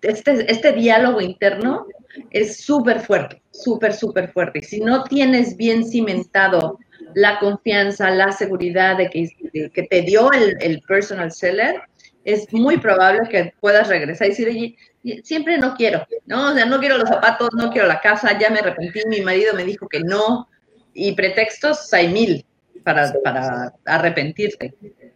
este, 0.03 0.51
este 0.51 0.73
diálogo 0.73 1.21
interno 1.21 1.87
es 2.29 2.57
súper 2.57 2.99
fuerte, 2.99 3.41
súper, 3.51 3.93
súper 3.93 4.31
fuerte. 4.31 4.61
Si 4.61 4.79
no 4.79 5.03
tienes 5.03 5.57
bien 5.57 5.85
cimentado 5.85 6.79
la 7.15 7.39
confianza, 7.39 8.09
la 8.11 8.31
seguridad 8.31 8.97
de 8.97 9.09
que, 9.09 9.87
te 9.89 10.01
dio 10.01 10.29
el, 10.31 10.81
personal 10.87 11.31
seller, 11.31 11.81
es 12.25 12.51
muy 12.53 12.77
probable 12.77 13.27
que 13.29 13.53
puedas 13.59 13.87
regresar 13.87 14.27
y 14.27 14.29
decir, 14.31 14.75
siempre 15.23 15.57
no 15.57 15.75
quiero, 15.75 16.05
¿no? 16.25 16.51
O 16.51 16.53
sea, 16.53 16.65
no 16.65 16.79
quiero 16.79 16.97
los 16.97 17.09
zapatos, 17.09 17.49
no 17.55 17.71
quiero 17.71 17.87
la 17.87 17.99
casa, 17.99 18.37
ya 18.39 18.49
me 18.49 18.59
arrepentí, 18.59 19.01
mi 19.07 19.21
marido 19.21 19.53
me 19.53 19.65
dijo 19.65 19.87
que 19.87 19.99
no, 19.99 20.47
y 20.93 21.13
pretextos 21.13 21.91
hay 21.93 22.09
mil 22.09 22.45
para, 22.83 23.13
para 23.23 23.73
arrepentirte. 23.85 24.73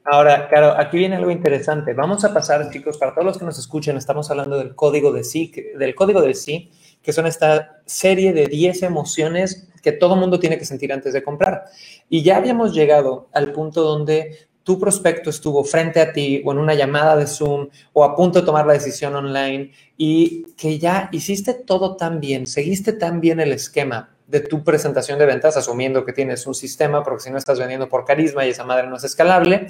Ahora, 0.09 0.47
claro, 0.47 0.73
aquí 0.77 0.97
viene 0.97 1.17
algo 1.17 1.31
interesante. 1.31 1.93
Vamos 1.93 2.23
a 2.23 2.33
pasar, 2.33 2.69
chicos, 2.69 2.97
para 2.97 3.13
todos 3.13 3.25
los 3.25 3.37
que 3.37 3.43
nos 3.43 3.59
escuchen, 3.59 3.97
estamos 3.97 4.31
hablando 4.31 4.57
del 4.57 4.73
código 4.73 5.11
de 5.11 5.25
sí, 5.25 5.51
del 5.77 5.95
código 5.95 6.21
del 6.21 6.33
sí, 6.35 6.71
que 7.01 7.11
son 7.11 7.27
esta 7.27 7.81
serie 7.85 8.31
de 8.31 8.45
10 8.45 8.83
emociones 8.83 9.67
que 9.83 9.91
todo 9.91 10.15
mundo 10.15 10.39
tiene 10.39 10.57
que 10.57 10.63
sentir 10.63 10.93
antes 10.93 11.11
de 11.11 11.21
comprar. 11.21 11.65
Y 12.07 12.23
ya 12.23 12.37
habíamos 12.37 12.73
llegado 12.73 13.27
al 13.33 13.51
punto 13.51 13.81
donde 13.81 14.47
tu 14.63 14.79
prospecto 14.79 15.29
estuvo 15.29 15.65
frente 15.65 15.99
a 15.99 16.13
ti 16.13 16.41
o 16.45 16.53
en 16.53 16.59
una 16.59 16.73
llamada 16.73 17.17
de 17.17 17.27
Zoom 17.27 17.67
o 17.91 18.05
a 18.05 18.15
punto 18.15 18.39
de 18.39 18.45
tomar 18.45 18.65
la 18.65 18.73
decisión 18.73 19.13
online 19.13 19.73
y 19.97 20.45
que 20.53 20.79
ya 20.79 21.09
hiciste 21.11 21.53
todo 21.53 21.97
tan 21.97 22.21
bien, 22.21 22.47
seguiste 22.47 22.93
tan 22.93 23.19
bien 23.19 23.41
el 23.41 23.51
esquema 23.51 24.15
de 24.27 24.41
tu 24.41 24.63
presentación 24.63 25.19
de 25.19 25.25
ventas, 25.25 25.57
asumiendo 25.57 26.05
que 26.05 26.13
tienes 26.13 26.45
un 26.47 26.53
sistema, 26.53 27.03
porque 27.03 27.23
si 27.23 27.31
no 27.31 27.37
estás 27.37 27.59
vendiendo 27.59 27.87
por 27.87 28.05
carisma 28.05 28.45
y 28.45 28.49
esa 28.49 28.65
madre 28.65 28.87
no 28.87 28.97
es 28.97 29.03
escalable, 29.05 29.67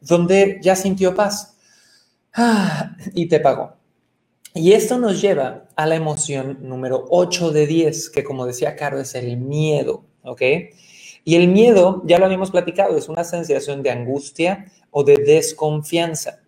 donde 0.00 0.58
ya 0.62 0.76
sintió 0.76 1.14
paz 1.14 1.56
ah, 2.34 2.96
y 3.14 3.26
te 3.26 3.40
pagó. 3.40 3.74
Y 4.54 4.72
esto 4.72 4.98
nos 4.98 5.20
lleva 5.20 5.66
a 5.76 5.86
la 5.86 5.94
emoción 5.94 6.58
número 6.62 7.06
8 7.10 7.52
de 7.52 7.66
10, 7.66 8.10
que 8.10 8.24
como 8.24 8.46
decía 8.46 8.76
Caro, 8.76 8.98
es 8.98 9.14
el 9.14 9.36
miedo, 9.36 10.04
¿ok? 10.22 10.42
Y 11.24 11.36
el 11.36 11.48
miedo, 11.48 12.02
ya 12.06 12.18
lo 12.18 12.24
habíamos 12.24 12.50
platicado, 12.50 12.96
es 12.96 13.08
una 13.08 13.22
sensación 13.24 13.82
de 13.82 13.90
angustia 13.90 14.64
o 14.90 15.04
de 15.04 15.16
desconfianza. 15.18 16.40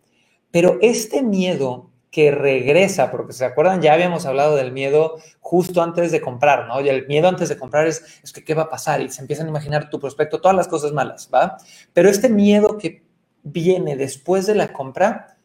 Pero 0.50 0.78
este 0.80 1.22
miedo 1.22 1.90
que 2.10 2.32
regresa, 2.32 3.10
porque 3.10 3.32
se 3.32 3.44
acuerdan, 3.44 3.82
ya 3.82 3.92
habíamos 3.92 4.26
hablado 4.26 4.56
del 4.56 4.72
miedo 4.72 5.18
justo 5.38 5.80
antes 5.80 6.10
de 6.10 6.20
comprar, 6.20 6.66
¿no? 6.66 6.80
El 6.80 7.06
miedo 7.06 7.28
antes 7.28 7.48
de 7.48 7.56
comprar 7.56 7.86
es, 7.86 8.20
es 8.24 8.32
que 8.32 8.42
qué 8.42 8.54
va 8.54 8.62
a 8.62 8.68
pasar 8.68 9.00
y 9.00 9.10
se 9.10 9.20
empiezan 9.20 9.46
a 9.46 9.50
imaginar 9.50 9.88
tu 9.90 10.00
prospecto, 10.00 10.40
todas 10.40 10.56
las 10.56 10.66
cosas 10.66 10.92
malas, 10.92 11.30
¿va? 11.32 11.58
Pero 11.92 12.08
este 12.08 12.28
miedo 12.28 12.78
que 12.78 13.04
viene 13.42 13.96
después 13.96 14.46
de 14.46 14.54
la 14.54 14.72
compra 14.72 15.36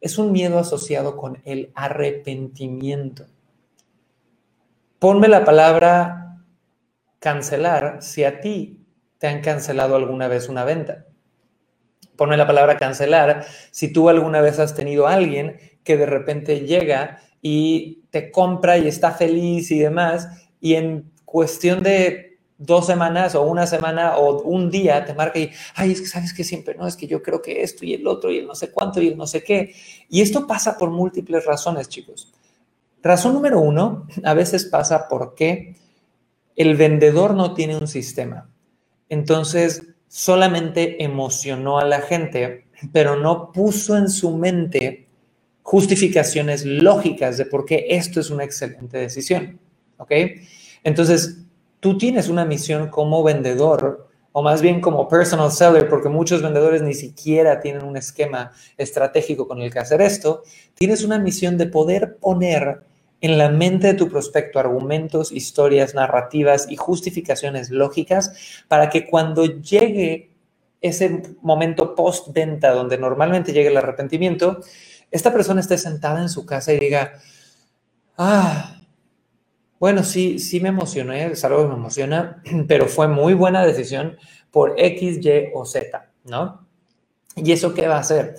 es 0.00 0.18
un 0.18 0.32
miedo 0.32 0.58
asociado 0.58 1.16
con 1.16 1.40
el 1.44 1.70
arrepentimiento. 1.74 3.26
Ponme 4.98 5.28
la 5.28 5.44
palabra 5.44 6.44
cancelar 7.18 8.02
si 8.02 8.24
a 8.24 8.40
ti 8.40 8.84
te 9.18 9.28
han 9.28 9.40
cancelado 9.40 9.94
alguna 9.94 10.26
vez 10.26 10.48
una 10.48 10.64
venta. 10.64 11.06
Ponme 12.16 12.36
la 12.36 12.46
palabra 12.46 12.76
cancelar 12.76 13.44
si 13.70 13.92
tú 13.92 14.08
alguna 14.08 14.40
vez 14.40 14.58
has 14.58 14.74
tenido 14.74 15.06
a 15.06 15.14
alguien 15.14 15.58
que 15.84 15.96
de 15.96 16.06
repente 16.06 16.66
llega 16.66 17.20
y 17.40 18.02
te 18.10 18.30
compra 18.30 18.78
y 18.78 18.88
está 18.88 19.12
feliz 19.12 19.70
y 19.70 19.78
demás, 19.78 20.28
y 20.60 20.74
en 20.74 21.12
cuestión 21.24 21.82
de 21.82 22.31
dos 22.64 22.86
semanas 22.86 23.34
o 23.34 23.42
una 23.42 23.66
semana 23.66 24.16
o 24.16 24.42
un 24.42 24.70
día 24.70 25.04
te 25.04 25.14
marca 25.14 25.38
y, 25.38 25.50
ay, 25.74 25.92
es 25.92 26.00
que 26.00 26.06
sabes 26.06 26.32
que 26.32 26.44
siempre, 26.44 26.74
no, 26.76 26.86
es 26.86 26.96
que 26.96 27.06
yo 27.06 27.22
creo 27.22 27.42
que 27.42 27.62
esto 27.62 27.84
y 27.84 27.94
el 27.94 28.06
otro 28.06 28.30
y 28.30 28.38
el 28.38 28.46
no 28.46 28.54
sé 28.54 28.70
cuánto 28.70 29.00
y 29.00 29.08
el 29.08 29.16
no 29.16 29.26
sé 29.26 29.42
qué. 29.42 29.74
Y 30.08 30.20
esto 30.20 30.46
pasa 30.46 30.78
por 30.78 30.90
múltiples 30.90 31.44
razones, 31.44 31.88
chicos. 31.88 32.32
Razón 33.02 33.34
número 33.34 33.60
uno, 33.60 34.06
a 34.24 34.34
veces 34.34 34.64
pasa 34.64 35.08
porque 35.08 35.76
el 36.56 36.76
vendedor 36.76 37.34
no 37.34 37.54
tiene 37.54 37.76
un 37.76 37.88
sistema. 37.88 38.48
Entonces, 39.08 39.82
solamente 40.08 41.02
emocionó 41.02 41.78
a 41.78 41.84
la 41.84 42.00
gente, 42.00 42.66
pero 42.92 43.16
no 43.16 43.50
puso 43.52 43.96
en 43.96 44.08
su 44.08 44.36
mente 44.36 45.06
justificaciones 45.62 46.64
lógicas 46.64 47.38
de 47.38 47.46
por 47.46 47.64
qué 47.64 47.86
esto 47.90 48.20
es 48.20 48.30
una 48.30 48.44
excelente 48.44 48.98
decisión. 48.98 49.58
¿Ok? 49.96 50.12
Entonces, 50.84 51.41
tú 51.82 51.98
tienes 51.98 52.28
una 52.28 52.44
misión 52.44 52.90
como 52.90 53.24
vendedor 53.24 54.08
o 54.30 54.40
más 54.40 54.62
bien 54.62 54.80
como 54.80 55.08
personal 55.08 55.50
seller, 55.50 55.88
porque 55.88 56.08
muchos 56.08 56.40
vendedores 56.40 56.80
ni 56.80 56.94
siquiera 56.94 57.60
tienen 57.60 57.82
un 57.82 57.96
esquema 57.96 58.52
estratégico 58.78 59.48
con 59.48 59.60
el 59.60 59.72
que 59.72 59.80
hacer 59.80 60.00
esto, 60.00 60.44
tienes 60.74 61.02
una 61.02 61.18
misión 61.18 61.58
de 61.58 61.66
poder 61.66 62.18
poner 62.18 62.84
en 63.20 63.36
la 63.36 63.48
mente 63.48 63.88
de 63.88 63.94
tu 63.94 64.08
prospecto 64.08 64.60
argumentos, 64.60 65.32
historias, 65.32 65.92
narrativas 65.92 66.70
y 66.70 66.76
justificaciones 66.76 67.70
lógicas 67.70 68.32
para 68.68 68.88
que 68.88 69.08
cuando 69.08 69.44
llegue 69.44 70.30
ese 70.80 71.34
momento 71.42 71.96
post-venta 71.96 72.70
donde 72.70 72.96
normalmente 72.96 73.52
llega 73.52 73.70
el 73.70 73.76
arrepentimiento, 73.76 74.60
esta 75.10 75.32
persona 75.32 75.60
esté 75.60 75.76
sentada 75.78 76.22
en 76.22 76.28
su 76.28 76.46
casa 76.46 76.72
y 76.72 76.78
diga, 76.78 77.14
ah, 78.16 78.81
bueno, 79.82 80.04
sí, 80.04 80.38
sí 80.38 80.60
me 80.60 80.68
emocioné, 80.68 81.32
es 81.32 81.44
algo 81.44 81.62
que 81.62 81.70
me 81.70 81.74
emociona, 81.74 82.40
pero 82.68 82.86
fue 82.86 83.08
muy 83.08 83.34
buena 83.34 83.66
decisión 83.66 84.16
por 84.52 84.74
X, 84.76 85.18
Y 85.20 85.50
o 85.52 85.66
Z, 85.66 86.08
¿no? 86.22 86.68
¿Y 87.34 87.50
eso 87.50 87.74
qué 87.74 87.88
va 87.88 87.96
a 87.96 87.98
hacer? 87.98 88.36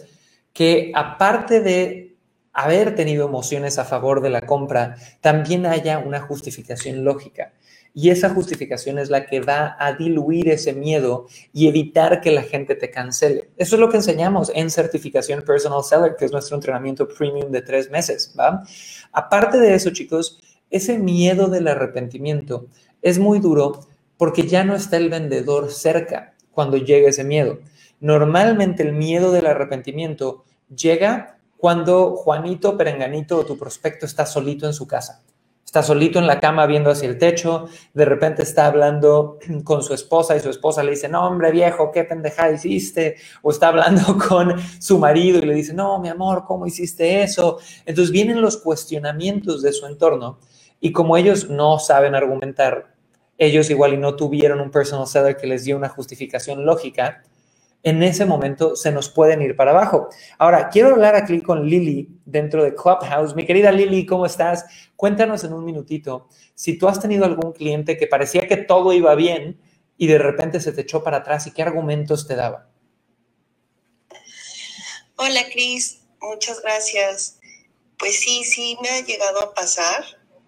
Que 0.53 0.93
aparte 0.95 1.59
de 1.59 2.15
haber 2.53 2.95
tenido 2.95 3.27
emociones 3.27 3.77
a 3.77 3.83
favor 3.83 4.21
de 4.21 4.29
la 4.29 4.43
compra, 4.43 4.95
también 5.19 5.65
haya 5.65 5.99
una 5.99 6.21
justificación 6.21 7.03
lógica. 7.03 7.51
Y 7.93 8.09
esa 8.09 8.29
justificación 8.29 8.97
es 8.97 9.09
la 9.09 9.25
que 9.25 9.41
va 9.41 9.75
a 9.77 9.91
diluir 9.91 10.47
ese 10.47 10.71
miedo 10.71 11.27
y 11.51 11.67
evitar 11.67 12.21
que 12.21 12.31
la 12.31 12.43
gente 12.43 12.75
te 12.75 12.89
cancele. 12.89 13.49
Eso 13.57 13.75
es 13.75 13.81
lo 13.81 13.89
que 13.89 13.97
enseñamos 13.97 14.49
en 14.55 14.71
certificación 14.71 15.41
Personal 15.41 15.83
Seller, 15.83 16.15
que 16.17 16.23
es 16.23 16.31
nuestro 16.31 16.55
entrenamiento 16.55 17.05
premium 17.05 17.51
de 17.51 17.61
tres 17.61 17.91
meses, 17.91 18.33
¿va? 18.39 18.63
Aparte 19.11 19.59
de 19.59 19.75
eso, 19.75 19.89
chicos, 19.91 20.39
ese 20.73 20.97
miedo 20.97 21.47
del 21.47 21.67
arrepentimiento 21.67 22.67
es 23.01 23.19
muy 23.19 23.39
duro 23.39 23.87
porque 24.17 24.47
ya 24.47 24.63
no 24.63 24.75
está 24.75 24.97
el 24.97 25.09
vendedor 25.09 25.71
cerca 25.71 26.33
cuando 26.51 26.77
llega 26.77 27.09
ese 27.09 27.23
miedo. 27.23 27.59
Normalmente 27.99 28.83
el 28.83 28.91
miedo 28.93 29.31
del 29.31 29.45
arrepentimiento 29.45 30.43
llega 30.75 31.37
cuando 31.57 32.15
Juanito 32.15 32.75
Perenganito 32.75 33.37
o 33.37 33.45
tu 33.45 33.57
prospecto 33.57 34.05
está 34.05 34.25
solito 34.25 34.67
en 34.67 34.73
su 34.73 34.87
casa 34.87 35.23
está 35.73 35.81
solito 35.81 36.19
en 36.19 36.27
la 36.27 36.39
cama 36.39 36.67
viendo 36.67 36.91
hacia 36.91 37.09
el 37.09 37.17
techo, 37.17 37.65
de 37.95 38.05
repente 38.05 38.43
está 38.43 38.67
hablando 38.67 39.39
con 39.63 39.81
su 39.81 39.95
esposa 39.95 40.35
y 40.35 40.39
su 40.39 40.51
esposa 40.51 40.83
le 40.83 40.91
dice, 40.91 41.09
no, 41.09 41.25
hombre 41.25 41.49
viejo, 41.49 41.91
qué 41.91 42.03
pendeja 42.03 42.51
hiciste, 42.51 43.15
o 43.41 43.49
está 43.49 43.69
hablando 43.69 44.15
con 44.29 44.53
su 44.79 44.99
marido 44.99 45.39
y 45.39 45.47
le 45.47 45.55
dice, 45.55 45.73
no, 45.73 45.99
mi 45.99 46.09
amor, 46.09 46.43
¿cómo 46.45 46.67
hiciste 46.67 47.23
eso? 47.23 47.57
Entonces 47.87 48.11
vienen 48.11 48.39
los 48.39 48.57
cuestionamientos 48.57 49.63
de 49.63 49.73
su 49.73 49.87
entorno 49.87 50.37
y 50.85 50.91
como 50.91 51.15
ellos 51.15 51.49
no 51.49 51.79
saben 51.79 52.13
argumentar, 52.13 52.93
ellos 53.37 53.69
igual 53.69 53.93
y 53.93 53.97
no 53.97 54.17
tuvieron 54.17 54.59
un 54.59 54.69
personal 54.69 55.07
seller 55.07 55.37
que 55.37 55.47
les 55.47 55.63
dio 55.63 55.77
una 55.77 55.87
justificación 55.87 56.65
lógica, 56.65 57.23
en 57.83 58.03
ese 58.03 58.25
momento 58.25 58.75
se 58.75 58.91
nos 58.91 59.07
pueden 59.07 59.41
ir 59.41 59.55
para 59.55 59.71
abajo. 59.71 60.09
Ahora, 60.37 60.67
quiero 60.67 60.89
hablar 60.89 61.15
aquí 61.15 61.39
con 61.39 61.69
Lili 61.69 62.09
dentro 62.25 62.65
de 62.65 62.75
Clubhouse. 62.75 63.33
Mi 63.33 63.45
querida 63.45 63.71
Lili, 63.71 64.05
¿cómo 64.05 64.25
estás? 64.25 64.65
Cuéntanos 64.97 65.45
en 65.45 65.53
un 65.53 65.63
minutito 65.63 66.27
si 66.53 66.77
tú 66.77 66.89
has 66.89 66.99
tenido 66.99 67.23
algún 67.23 67.53
cliente 67.53 67.95
que 67.95 68.07
parecía 68.07 68.45
que 68.45 68.57
todo 68.57 68.91
iba 68.91 69.15
bien 69.15 69.61
y 69.97 70.07
de 70.07 70.17
repente 70.17 70.59
se 70.59 70.73
te 70.73 70.81
echó 70.81 71.01
para 71.01 71.19
atrás 71.19 71.47
y 71.47 71.51
qué 71.51 71.63
argumentos 71.63 72.27
te 72.27 72.35
daba. 72.35 72.67
Hola, 75.15 75.43
Cris. 75.49 76.01
Muchas 76.19 76.61
gracias. 76.61 77.39
Pues 77.97 78.19
sí, 78.19 78.43
sí 78.43 78.77
me 78.81 78.89
ha 78.89 78.99
llegado 78.99 79.41
a 79.41 79.53
pasar 79.53 80.03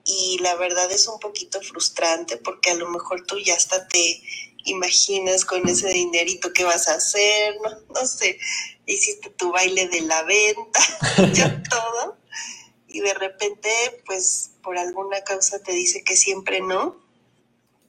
y 0.06 0.38
la 0.40 0.56
verdad 0.56 0.92
es 0.92 1.08
un 1.08 1.20
poquito 1.20 1.60
frustrante 1.62 2.38
porque 2.38 2.70
a 2.72 2.76
lo 2.76 2.90
mejor 2.90 3.26
tú 3.26 3.38
ya 3.40 3.56
hasta 3.56 3.88
te 3.88 4.22
imaginas 4.66 5.46
con 5.46 5.68
ese 5.68 5.90
dinerito 5.90 6.54
qué 6.54 6.64
vas 6.64 6.88
a 6.88 6.96
hacer, 6.96 7.56
no, 7.62 7.70
no 7.94 8.08
sé, 8.08 8.40
hiciste 8.86 9.30
tu 9.32 9.52
baile 9.52 9.88
de 9.88 10.02
la 10.02 10.24
venta, 10.24 10.80
ya 11.34 11.62
todo, 11.70 12.18
y 12.88 13.02
de 13.02 13.14
repente, 13.14 13.70
pues 14.06 14.52
por 14.64 14.78
alguna 14.78 15.22
causa 15.24 15.60
te 15.60 15.74
dice 15.74 16.04
que 16.04 16.16
siempre 16.16 16.62
no, 16.62 16.96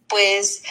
pues, 0.09 0.63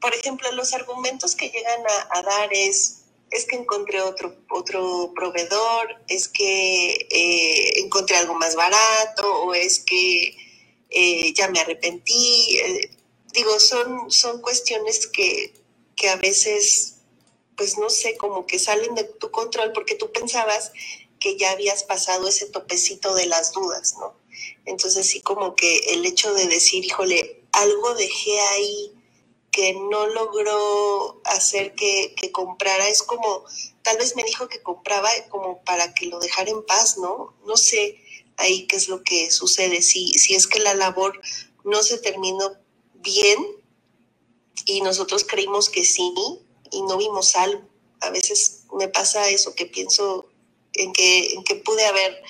por 0.00 0.14
ejemplo, 0.14 0.50
los 0.52 0.74
argumentos 0.74 1.34
que 1.34 1.48
llegan 1.48 1.80
a, 2.10 2.22
dar 2.22 2.50
es, 2.52 3.03
es 3.34 3.46
que 3.46 3.56
encontré 3.56 4.00
otro, 4.00 4.36
otro 4.48 5.12
proveedor, 5.14 5.96
es 6.08 6.28
que 6.28 7.06
eh, 7.10 7.80
encontré 7.80 8.16
algo 8.16 8.34
más 8.34 8.54
barato, 8.54 9.42
o 9.42 9.54
es 9.54 9.80
que 9.80 10.36
eh, 10.90 11.34
ya 11.34 11.48
me 11.48 11.58
arrepentí. 11.58 12.58
Eh, 12.60 12.90
digo, 13.32 13.58
son, 13.58 14.10
son 14.10 14.40
cuestiones 14.40 15.08
que, 15.08 15.52
que 15.96 16.08
a 16.08 16.16
veces, 16.16 16.98
pues 17.56 17.76
no 17.76 17.90
sé, 17.90 18.16
como 18.16 18.46
que 18.46 18.60
salen 18.60 18.94
de 18.94 19.02
tu 19.04 19.32
control 19.32 19.72
porque 19.72 19.96
tú 19.96 20.12
pensabas 20.12 20.70
que 21.18 21.36
ya 21.36 21.50
habías 21.50 21.82
pasado 21.82 22.28
ese 22.28 22.46
topecito 22.46 23.14
de 23.16 23.26
las 23.26 23.52
dudas, 23.52 23.96
¿no? 23.98 24.14
Entonces 24.64 25.08
sí 25.08 25.20
como 25.22 25.56
que 25.56 25.78
el 25.94 26.06
hecho 26.06 26.32
de 26.34 26.46
decir, 26.46 26.84
híjole, 26.84 27.42
algo 27.52 27.94
dejé 27.94 28.38
ahí 28.40 28.92
que 29.54 29.72
no 29.72 30.08
logró 30.08 31.20
hacer 31.24 31.76
que, 31.76 32.12
que, 32.16 32.32
comprara, 32.32 32.88
es 32.88 33.04
como, 33.04 33.44
tal 33.82 33.96
vez 33.98 34.16
me 34.16 34.24
dijo 34.24 34.48
que 34.48 34.60
compraba 34.60 35.08
como 35.28 35.62
para 35.62 35.94
que 35.94 36.06
lo 36.06 36.18
dejara 36.18 36.50
en 36.50 36.66
paz, 36.66 36.98
¿no? 36.98 37.36
No 37.46 37.56
sé 37.56 38.00
ahí 38.36 38.66
qué 38.66 38.74
es 38.74 38.88
lo 38.88 39.04
que 39.04 39.30
sucede, 39.30 39.80
si, 39.80 40.08
si 40.14 40.34
es 40.34 40.48
que 40.48 40.58
la 40.58 40.74
labor 40.74 41.20
no 41.62 41.84
se 41.84 41.98
terminó 41.98 42.50
bien 42.94 43.38
y 44.66 44.80
nosotros 44.80 45.22
creímos 45.22 45.70
que 45.70 45.84
sí 45.84 46.12
y 46.72 46.82
no 46.82 46.96
vimos 46.96 47.36
algo. 47.36 47.62
A 48.00 48.10
veces 48.10 48.64
me 48.76 48.88
pasa 48.88 49.28
eso, 49.28 49.54
que 49.54 49.66
pienso 49.66 50.26
en 50.72 50.92
que, 50.92 51.32
en 51.32 51.44
que 51.44 51.54
pude 51.54 51.86
haber 51.86 52.20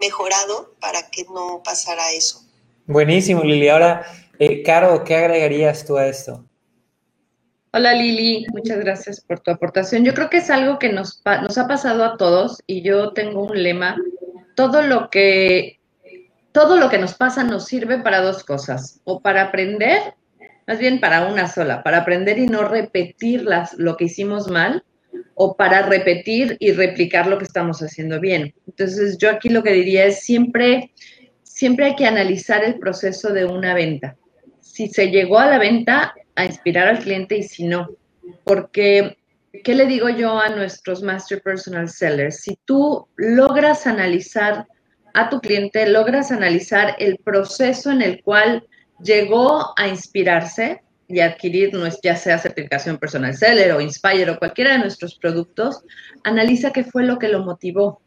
mejorado 0.00 0.74
para 0.80 1.10
que 1.10 1.24
no 1.24 1.62
pasara 1.62 2.10
eso. 2.12 2.42
Buenísimo, 2.86 3.42
Lili. 3.42 3.68
Ahora, 3.68 4.06
eh, 4.38 4.62
Caro, 4.62 5.04
¿qué 5.04 5.16
agregarías 5.16 5.84
tú 5.84 5.98
a 5.98 6.06
esto? 6.06 6.46
Hola 7.72 7.94
Lili, 7.94 8.46
muchas 8.52 8.80
gracias 8.80 9.20
por 9.20 9.38
tu 9.38 9.52
aportación. 9.52 10.04
Yo 10.04 10.12
creo 10.12 10.28
que 10.28 10.38
es 10.38 10.50
algo 10.50 10.80
que 10.80 10.92
nos, 10.92 11.22
ha 11.24 11.68
pasado 11.68 12.04
a 12.04 12.16
todos 12.16 12.58
y 12.66 12.82
yo 12.82 13.12
tengo 13.12 13.44
un 13.44 13.62
lema, 13.62 13.96
todo 14.56 14.82
lo 14.82 15.08
que 15.08 15.78
todo 16.50 16.76
lo 16.76 16.90
que 16.90 16.98
nos 16.98 17.14
pasa 17.14 17.44
nos 17.44 17.66
sirve 17.66 17.98
para 17.98 18.22
dos 18.22 18.42
cosas, 18.42 19.00
o 19.04 19.20
para 19.20 19.42
aprender 19.42 20.14
más 20.66 20.80
bien 20.80 20.98
para 20.98 21.28
una 21.28 21.46
sola, 21.46 21.84
para 21.84 21.98
aprender 21.98 22.38
y 22.38 22.48
no 22.48 22.66
repetir 22.66 23.42
las, 23.42 23.74
lo 23.74 23.96
que 23.96 24.06
hicimos 24.06 24.50
mal 24.50 24.82
o 25.34 25.56
para 25.56 25.82
repetir 25.82 26.56
y 26.58 26.72
replicar 26.72 27.28
lo 27.28 27.38
que 27.38 27.44
estamos 27.44 27.80
haciendo 27.82 28.18
bien. 28.18 28.52
Entonces, 28.66 29.16
yo 29.16 29.30
aquí 29.30 29.48
lo 29.48 29.62
que 29.62 29.72
diría 29.72 30.06
es 30.06 30.20
siempre, 30.20 30.90
siempre 31.44 31.86
hay 31.86 31.94
que 31.94 32.06
analizar 32.06 32.64
el 32.64 32.80
proceso 32.80 33.32
de 33.32 33.44
una 33.44 33.74
venta. 33.74 34.16
Si 34.60 34.88
se 34.88 35.10
llegó 35.10 35.38
a 35.38 35.46
la 35.46 35.58
venta, 35.58 36.14
a 36.40 36.46
inspirar 36.46 36.88
al 36.88 36.98
cliente 36.98 37.36
y 37.36 37.42
si 37.42 37.64
no. 37.64 37.88
Porque, 38.44 39.16
¿qué 39.64 39.74
le 39.74 39.86
digo 39.86 40.08
yo 40.08 40.38
a 40.38 40.48
nuestros 40.48 41.02
Master 41.02 41.42
Personal 41.42 41.88
Sellers? 41.88 42.40
Si 42.42 42.58
tú 42.64 43.06
logras 43.16 43.86
analizar 43.86 44.66
a 45.14 45.28
tu 45.28 45.40
cliente, 45.40 45.86
logras 45.88 46.30
analizar 46.30 46.96
el 46.98 47.18
proceso 47.18 47.90
en 47.90 48.02
el 48.02 48.22
cual 48.22 48.66
llegó 49.02 49.72
a 49.76 49.88
inspirarse 49.88 50.82
y 51.08 51.20
adquirir 51.20 51.72
ya 52.02 52.14
sea 52.14 52.38
certificación 52.38 52.96
personal 52.98 53.34
seller 53.34 53.72
o 53.72 53.80
Inspire 53.80 54.30
o 54.30 54.38
cualquiera 54.38 54.72
de 54.72 54.78
nuestros 54.78 55.16
productos, 55.16 55.82
analiza 56.22 56.72
qué 56.72 56.84
fue 56.84 57.02
lo 57.02 57.18
que 57.18 57.28
lo 57.28 57.44
motivó. 57.44 58.00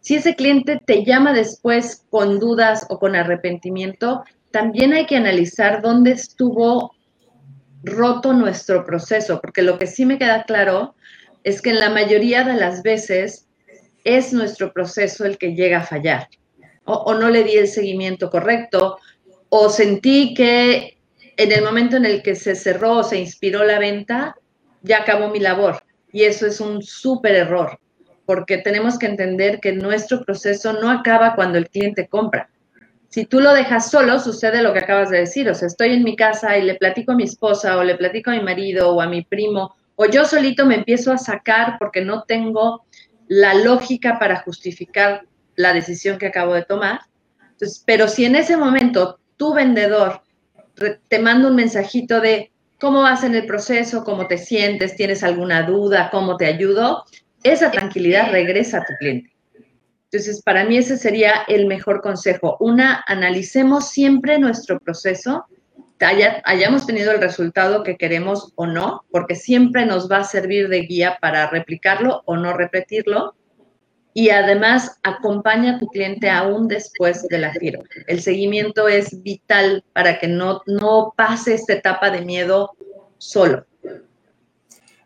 Si 0.00 0.16
ese 0.16 0.34
cliente 0.34 0.80
te 0.84 1.04
llama 1.04 1.32
después 1.32 2.04
con 2.10 2.40
dudas 2.40 2.84
o 2.90 2.98
con 2.98 3.14
arrepentimiento, 3.14 4.24
también 4.50 4.92
hay 4.92 5.06
que 5.06 5.16
analizar 5.16 5.80
dónde 5.80 6.10
estuvo 6.10 6.96
roto 7.82 8.32
nuestro 8.32 8.84
proceso, 8.84 9.40
porque 9.40 9.62
lo 9.62 9.78
que 9.78 9.86
sí 9.86 10.06
me 10.06 10.18
queda 10.18 10.44
claro 10.44 10.94
es 11.44 11.60
que 11.60 11.70
en 11.70 11.80
la 11.80 11.90
mayoría 11.90 12.44
de 12.44 12.54
las 12.54 12.82
veces 12.82 13.48
es 14.04 14.32
nuestro 14.32 14.72
proceso 14.72 15.24
el 15.24 15.38
que 15.38 15.54
llega 15.54 15.78
a 15.78 15.86
fallar. 15.86 16.28
O, 16.84 17.14
no 17.14 17.28
le 17.30 17.44
di 17.44 17.56
el 17.56 17.68
seguimiento 17.68 18.28
correcto, 18.28 18.98
o 19.48 19.68
sentí 19.68 20.34
que 20.34 20.98
en 21.36 21.52
el 21.52 21.62
momento 21.62 21.96
en 21.96 22.04
el 22.04 22.22
que 22.22 22.34
se 22.34 22.56
cerró 22.56 22.98
o 22.98 23.04
se 23.04 23.20
inspiró 23.20 23.64
la 23.64 23.78
venta, 23.78 24.34
ya 24.82 24.98
acabó 24.98 25.28
mi 25.28 25.38
labor. 25.38 25.82
Y 26.12 26.24
eso 26.24 26.46
es 26.46 26.60
un 26.60 26.82
súper 26.82 27.36
error, 27.36 27.78
porque 28.26 28.58
tenemos 28.58 28.98
que 28.98 29.06
entender 29.06 29.60
que 29.60 29.72
nuestro 29.72 30.24
proceso 30.24 30.72
no 30.72 30.90
acaba 30.90 31.36
cuando 31.36 31.58
el 31.58 31.68
cliente 31.68 32.08
compra. 32.08 32.50
Si 33.12 33.26
tú 33.26 33.40
lo 33.40 33.52
dejas 33.52 33.90
solo, 33.90 34.18
sucede 34.18 34.62
lo 34.62 34.72
que 34.72 34.80
acabas 34.80 35.10
de 35.10 35.18
decir. 35.18 35.48
O 35.48 35.54
sea, 35.54 35.68
estoy 35.68 35.92
en 35.92 36.02
mi 36.02 36.16
casa 36.16 36.56
y 36.58 36.62
le 36.62 36.74
platico 36.74 37.12
a 37.12 37.14
mi 37.14 37.24
esposa 37.24 37.76
o 37.76 37.84
le 37.84 37.94
platico 37.94 38.30
a 38.30 38.34
mi 38.34 38.40
marido 38.40 38.90
o 38.90 39.00
a 39.00 39.06
mi 39.06 39.22
primo, 39.22 39.74
o 39.96 40.06
yo 40.06 40.24
solito 40.24 40.66
me 40.66 40.76
empiezo 40.76 41.12
a 41.12 41.18
sacar 41.18 41.76
porque 41.78 42.02
no 42.02 42.24
tengo 42.24 42.84
la 43.28 43.54
lógica 43.54 44.18
para 44.18 44.40
justificar 44.40 45.26
la 45.56 45.72
decisión 45.72 46.18
que 46.18 46.26
acabo 46.26 46.54
de 46.54 46.64
tomar. 46.64 47.00
Pero 47.86 48.08
si 48.08 48.24
en 48.24 48.34
ese 48.34 48.56
momento 48.56 49.20
tu 49.36 49.54
vendedor 49.54 50.22
te 51.08 51.18
manda 51.18 51.48
un 51.48 51.54
mensajito 51.54 52.20
de 52.20 52.52
¿Cómo 52.82 53.02
vas 53.02 53.22
en 53.22 53.36
el 53.36 53.46
proceso? 53.46 54.02
¿Cómo 54.02 54.26
te 54.26 54.38
sientes? 54.38 54.96
¿Tienes 54.96 55.22
alguna 55.22 55.62
duda? 55.62 56.10
¿Cómo 56.10 56.36
te 56.36 56.46
ayudo? 56.46 57.04
Esa 57.44 57.70
tranquilidad 57.70 58.32
regresa 58.32 58.78
a 58.78 58.84
tu 58.84 58.94
cliente. 58.98 59.30
Entonces, 60.12 60.42
para 60.42 60.66
mí 60.66 60.76
ese 60.76 60.98
sería 60.98 61.32
el 61.48 61.66
mejor 61.66 62.02
consejo. 62.02 62.58
Una, 62.60 63.02
analicemos 63.06 63.88
siempre 63.88 64.38
nuestro 64.38 64.78
proceso, 64.78 65.46
hayamos 66.44 66.84
tenido 66.84 67.12
el 67.12 67.20
resultado 67.20 67.82
que 67.82 67.96
queremos 67.96 68.52
o 68.56 68.66
no, 68.66 69.04
porque 69.10 69.36
siempre 69.36 69.86
nos 69.86 70.10
va 70.10 70.18
a 70.18 70.24
servir 70.24 70.68
de 70.68 70.80
guía 70.80 71.16
para 71.18 71.48
replicarlo 71.48 72.20
o 72.26 72.36
no 72.36 72.52
repetirlo 72.52 73.34
y 74.12 74.28
además 74.28 74.98
acompaña 75.02 75.76
a 75.76 75.78
tu 75.78 75.86
cliente 75.86 76.28
aún 76.28 76.68
después 76.68 77.26
de 77.28 77.38
la 77.38 77.52
firma. 77.54 77.84
El 78.06 78.20
seguimiento 78.20 78.88
es 78.88 79.22
vital 79.22 79.82
para 79.94 80.18
que 80.18 80.28
no, 80.28 80.60
no 80.66 81.14
pase 81.16 81.54
esta 81.54 81.72
etapa 81.72 82.10
de 82.10 82.20
miedo 82.20 82.72
solo. 83.16 83.64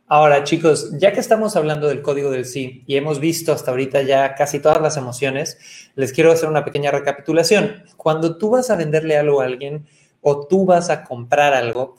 Ahora, 0.09 0.45
chicos, 0.45 0.93
ya 0.99 1.13
que 1.13 1.19
estamos 1.19 1.57
hablando 1.57 1.89
del 1.89 2.01
código 2.01 2.31
del 2.31 2.45
sí 2.45 2.85
y 2.87 2.97
hemos 2.97 3.19
visto 3.19 3.53
hasta 3.53 3.73
ahorita 3.73 4.03
ya 4.03 4.37
casi 4.37 4.61
todas 4.61 4.81
las 4.81 4.97
emociones, 4.97 5.59
les 5.97 6.13
quiero 6.13 6.31
hacer 6.31 6.49
una 6.49 6.65
pequeña 6.65 6.93
recapitulación. 6.93 7.83
Cuando 7.97 8.39
tú 8.39 8.51
vas 8.51 8.71
a 8.71 8.77
venderle 8.77 9.17
algo 9.17 9.41
a 9.41 9.47
alguien 9.47 9.85
o 10.21 10.47
tú 10.47 10.65
vas 10.65 10.91
a 10.91 11.03
comprar 11.03 11.55
algo, 11.55 11.97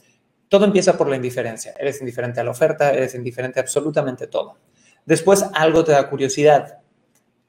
todo 0.48 0.64
empieza 0.64 0.98
por 0.98 1.10
la 1.10 1.18
indiferencia. 1.18 1.74
Eres 1.78 2.00
indiferente 2.00 2.40
a 2.40 2.46
la 2.46 2.52
oferta, 2.52 2.94
eres 2.94 3.14
indiferente 3.14 3.60
a 3.60 3.64
absolutamente 3.64 4.28
todo. 4.28 4.58
Después 5.06 5.46
algo 5.54 5.84
te 5.84 5.92
da 5.92 6.10
curiosidad 6.10 6.78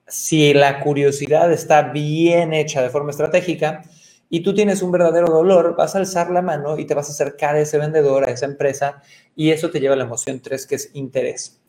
si 0.09 0.55
la 0.55 0.81
curiosidad 0.81 1.53
está 1.53 1.83
bien 1.83 2.53
hecha 2.53 2.83
de 2.83 2.91
forma 2.91 3.11
estratégica 3.11 3.83
y 4.31 4.41
tú 4.43 4.55
tienes 4.55 4.83
un 4.83 4.91
verdadero 4.91 5.29
dolor, 5.29 5.75
vas 5.77 5.95
a 5.95 5.99
alzar 5.99 6.31
la 6.31 6.43
mano 6.43 6.79
y 6.79 6.85
te 6.85 6.95
vas 6.95 7.09
a 7.09 7.13
acercar 7.13 7.55
a 7.55 7.61
ese 7.61 7.79
vendedor, 7.79 8.25
a 8.25 8.31
esa 8.31 8.47
empresa, 8.47 9.03
y 9.35 9.51
eso 9.51 9.71
te 9.71 9.81
lleva 9.81 9.95
a 9.95 9.97
la 9.97 10.05
emoción 10.05 10.41
3, 10.41 10.67
que 10.67 10.75
es 10.75 10.91
interés. 10.95 11.61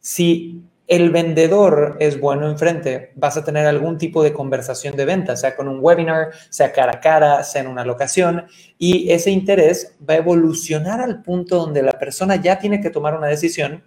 Si 0.00 0.62
el 0.86 1.10
vendedor 1.10 1.96
es 2.00 2.20
bueno 2.20 2.50
enfrente, 2.50 3.12
vas 3.14 3.36
a 3.36 3.44
tener 3.44 3.66
algún 3.66 3.96
tipo 3.96 4.22
de 4.22 4.32
conversación 4.32 4.96
de 4.96 5.06
venta, 5.06 5.36
sea 5.36 5.56
con 5.56 5.68
un 5.68 5.78
webinar, 5.80 6.30
sea 6.50 6.72
cara 6.72 6.92
a 6.96 7.00
cara, 7.00 7.42
sea 7.44 7.62
en 7.62 7.68
una 7.68 7.84
locación, 7.84 8.44
y 8.78 9.10
ese 9.10 9.30
interés 9.30 9.96
va 10.08 10.14
a 10.14 10.18
evolucionar 10.18 11.00
al 11.00 11.22
punto 11.22 11.56
donde 11.56 11.82
la 11.82 11.92
persona 11.92 12.36
ya 12.36 12.58
tiene 12.58 12.80
que 12.80 12.90
tomar 12.90 13.16
una 13.16 13.28
decisión 13.28 13.82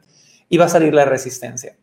y 0.49 0.57
va 0.57 0.65
a 0.65 0.69
salir 0.69 0.93
la 0.93 1.05
resistencia. 1.05 1.75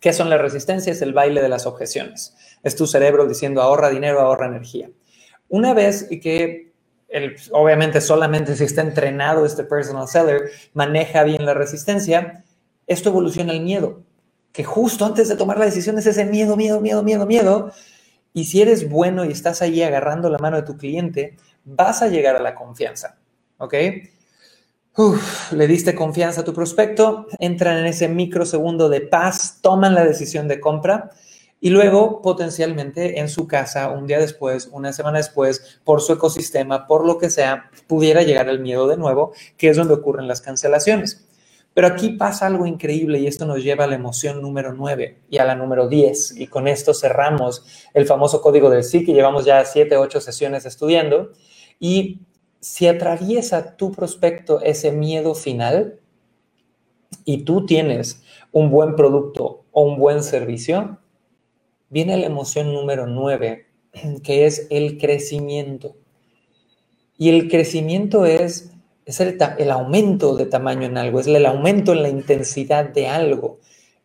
¿Qué 0.00 0.12
son 0.12 0.30
las 0.30 0.40
resistencias? 0.40 1.02
El 1.02 1.12
baile 1.12 1.42
de 1.42 1.48
las 1.48 1.66
objeciones. 1.66 2.36
Es 2.62 2.76
tu 2.76 2.86
cerebro 2.86 3.26
diciendo 3.26 3.62
ahorra 3.62 3.90
dinero, 3.90 4.20
ahorra 4.20 4.46
energía. 4.46 4.90
Una 5.50 5.74
vez 5.74 6.08
que, 6.22 6.72
obviamente 7.50 8.00
solamente 8.00 8.54
si 8.54 8.64
está 8.64 8.82
entrenado 8.82 9.44
este 9.44 9.64
personal 9.64 10.06
seller, 10.06 10.50
maneja 10.74 11.24
bien 11.24 11.44
la 11.44 11.54
resistencia, 11.54 12.44
esto 12.86 13.10
evoluciona 13.10 13.52
al 13.52 13.60
miedo, 13.60 14.02
que 14.52 14.62
justo 14.62 15.04
antes 15.04 15.28
de 15.28 15.36
tomar 15.36 15.58
la 15.58 15.64
decisión 15.64 15.98
es 15.98 16.06
ese 16.06 16.24
miedo, 16.24 16.56
miedo, 16.56 16.80
miedo, 16.80 17.02
miedo, 17.02 17.26
miedo. 17.26 17.72
Y 18.32 18.44
si 18.44 18.62
eres 18.62 18.88
bueno 18.88 19.24
y 19.24 19.32
estás 19.32 19.60
ahí 19.60 19.82
agarrando 19.82 20.30
la 20.30 20.38
mano 20.38 20.56
de 20.56 20.62
tu 20.62 20.76
cliente, 20.76 21.36
vas 21.64 22.00
a 22.00 22.08
llegar 22.08 22.36
a 22.36 22.40
la 22.40 22.54
confianza. 22.54 23.18
¿Ok? 23.58 23.74
le 25.52 25.66
diste 25.66 25.94
confianza 25.94 26.42
a 26.42 26.44
tu 26.44 26.52
prospecto, 26.52 27.26
entran 27.38 27.78
en 27.78 27.86
ese 27.86 28.08
microsegundo 28.08 28.88
de 28.88 29.00
paz, 29.00 29.58
toman 29.62 29.94
la 29.94 30.04
decisión 30.04 30.46
de 30.46 30.60
compra 30.60 31.10
y 31.60 31.70
luego 31.70 32.22
potencialmente 32.22 33.20
en 33.20 33.28
su 33.28 33.46
casa, 33.46 33.90
un 33.90 34.06
día 34.06 34.18
después, 34.18 34.68
una 34.72 34.92
semana 34.92 35.18
después, 35.18 35.80
por 35.84 36.00
su 36.00 36.14
ecosistema, 36.14 36.86
por 36.86 37.06
lo 37.06 37.18
que 37.18 37.28
sea, 37.28 37.70
pudiera 37.86 38.22
llegar 38.22 38.48
el 38.48 38.60
miedo 38.60 38.88
de 38.88 38.96
nuevo, 38.96 39.32
que 39.58 39.68
es 39.68 39.76
donde 39.76 39.94
ocurren 39.94 40.26
las 40.26 40.40
cancelaciones. 40.40 41.26
Pero 41.74 41.86
aquí 41.86 42.10
pasa 42.10 42.46
algo 42.46 42.66
increíble 42.66 43.20
y 43.20 43.26
esto 43.26 43.46
nos 43.46 43.62
lleva 43.62 43.84
a 43.84 43.86
la 43.86 43.94
emoción 43.94 44.42
número 44.42 44.72
9 44.72 45.18
y 45.30 45.38
a 45.38 45.44
la 45.44 45.54
número 45.54 45.86
10. 45.86 46.40
Y 46.40 46.46
con 46.48 46.66
esto 46.66 46.94
cerramos 46.94 47.64
el 47.94 48.06
famoso 48.06 48.40
código 48.40 48.70
del 48.70 48.82
sí 48.82 49.04
que 49.04 49.12
llevamos 49.12 49.44
ya 49.44 49.64
7, 49.64 49.96
8 49.96 50.20
sesiones 50.20 50.66
estudiando. 50.66 51.30
Y 51.78 52.22
si 52.58 52.88
atraviesa 52.88 53.76
tu 53.76 53.92
prospecto 53.92 54.60
ese 54.60 54.90
miedo 54.90 55.34
final 55.34 56.00
y 57.24 57.44
tú 57.44 57.66
tienes 57.66 58.22
un 58.50 58.70
buen 58.70 58.96
producto 58.96 59.64
o 59.70 59.82
un 59.82 59.96
buen 59.96 60.24
servicio, 60.24 60.98
viene 61.90 62.16
la 62.16 62.26
emoción 62.26 62.72
número 62.72 63.06
nueve, 63.06 63.66
que 64.22 64.46
es 64.46 64.66
el 64.70 64.98
crecimiento. 64.98 65.96
Y 67.18 67.28
el 67.28 67.50
crecimiento 67.50 68.24
es, 68.24 68.72
es 69.04 69.20
el, 69.20 69.36
el, 69.58 69.70
aumento 69.70 70.36
de 70.36 70.46
tamaño 70.46 70.86
en 70.86 70.96
algo, 70.96 71.20
es 71.20 71.26
el 71.26 71.44
aumento 71.44 71.92
en 71.92 72.02
la 72.02 72.08
intensidad 72.08 72.86
de 72.86 73.08
algo. 73.08 73.58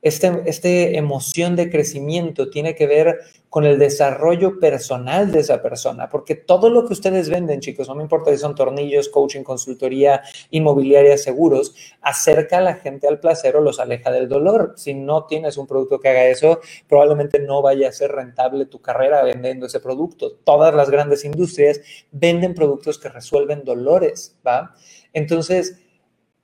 Esta 0.06 0.44
este 0.46 1.00
emoción 1.00 1.56
de 1.56 1.72
crecimiento 1.72 2.52
tiene 2.52 2.76
que 2.76 2.86
ver 2.86 3.22
con 3.50 3.66
el 3.66 3.80
desarrollo 3.80 4.60
personal 4.60 5.32
de 5.32 5.40
esa 5.40 5.64
persona, 5.64 6.12
porque 6.12 6.36
todo 6.36 6.70
lo 6.70 6.86
que 6.86 6.94
ustedes 6.94 7.28
venden, 7.28 7.60
chicos, 7.60 7.88
no 7.88 7.96
me 7.96 8.04
importa 8.04 8.30
si 8.30 8.38
son 8.38 8.54
tornillos, 8.54 9.10
coaching, 9.10 9.42
consultoría, 9.42 10.22
inmobiliaria, 10.52 11.18
seguros, 11.18 11.74
acerca 12.02 12.60
a 12.60 12.62
la 12.62 12.76
gente 12.76 13.08
al 13.08 13.20
placer 13.20 13.56
o 13.56 13.62
los 13.62 13.80
aleja 13.80 14.12
del 14.12 14.30
dolor. 14.30 14.76
Si 14.76 14.94
no 14.94 15.26
tienes 15.26 15.58
un 15.58 15.66
producto 15.66 16.00
que 16.00 16.10
haga 16.10 16.28
eso, 16.28 16.60
probablemente 16.88 17.40
no 17.40 17.64
vaya 17.64 17.90
a 17.90 17.92
ser 17.92 18.12
rentable 18.12 18.68
tu 18.68 18.82
carrera 18.82 19.24
vendiendo 19.24 19.66
ese 19.66 19.80
producto. 19.80 20.34
Todas 20.44 20.76
las 20.76 20.92
grandes 20.92 21.26
industrias 21.26 21.82
venden 22.12 22.54
productos 22.54 23.00
que 23.00 23.10
resuelven 23.10 23.64
dolores, 23.64 24.38
¿va? 24.46 24.76
Entonces, 25.14 25.80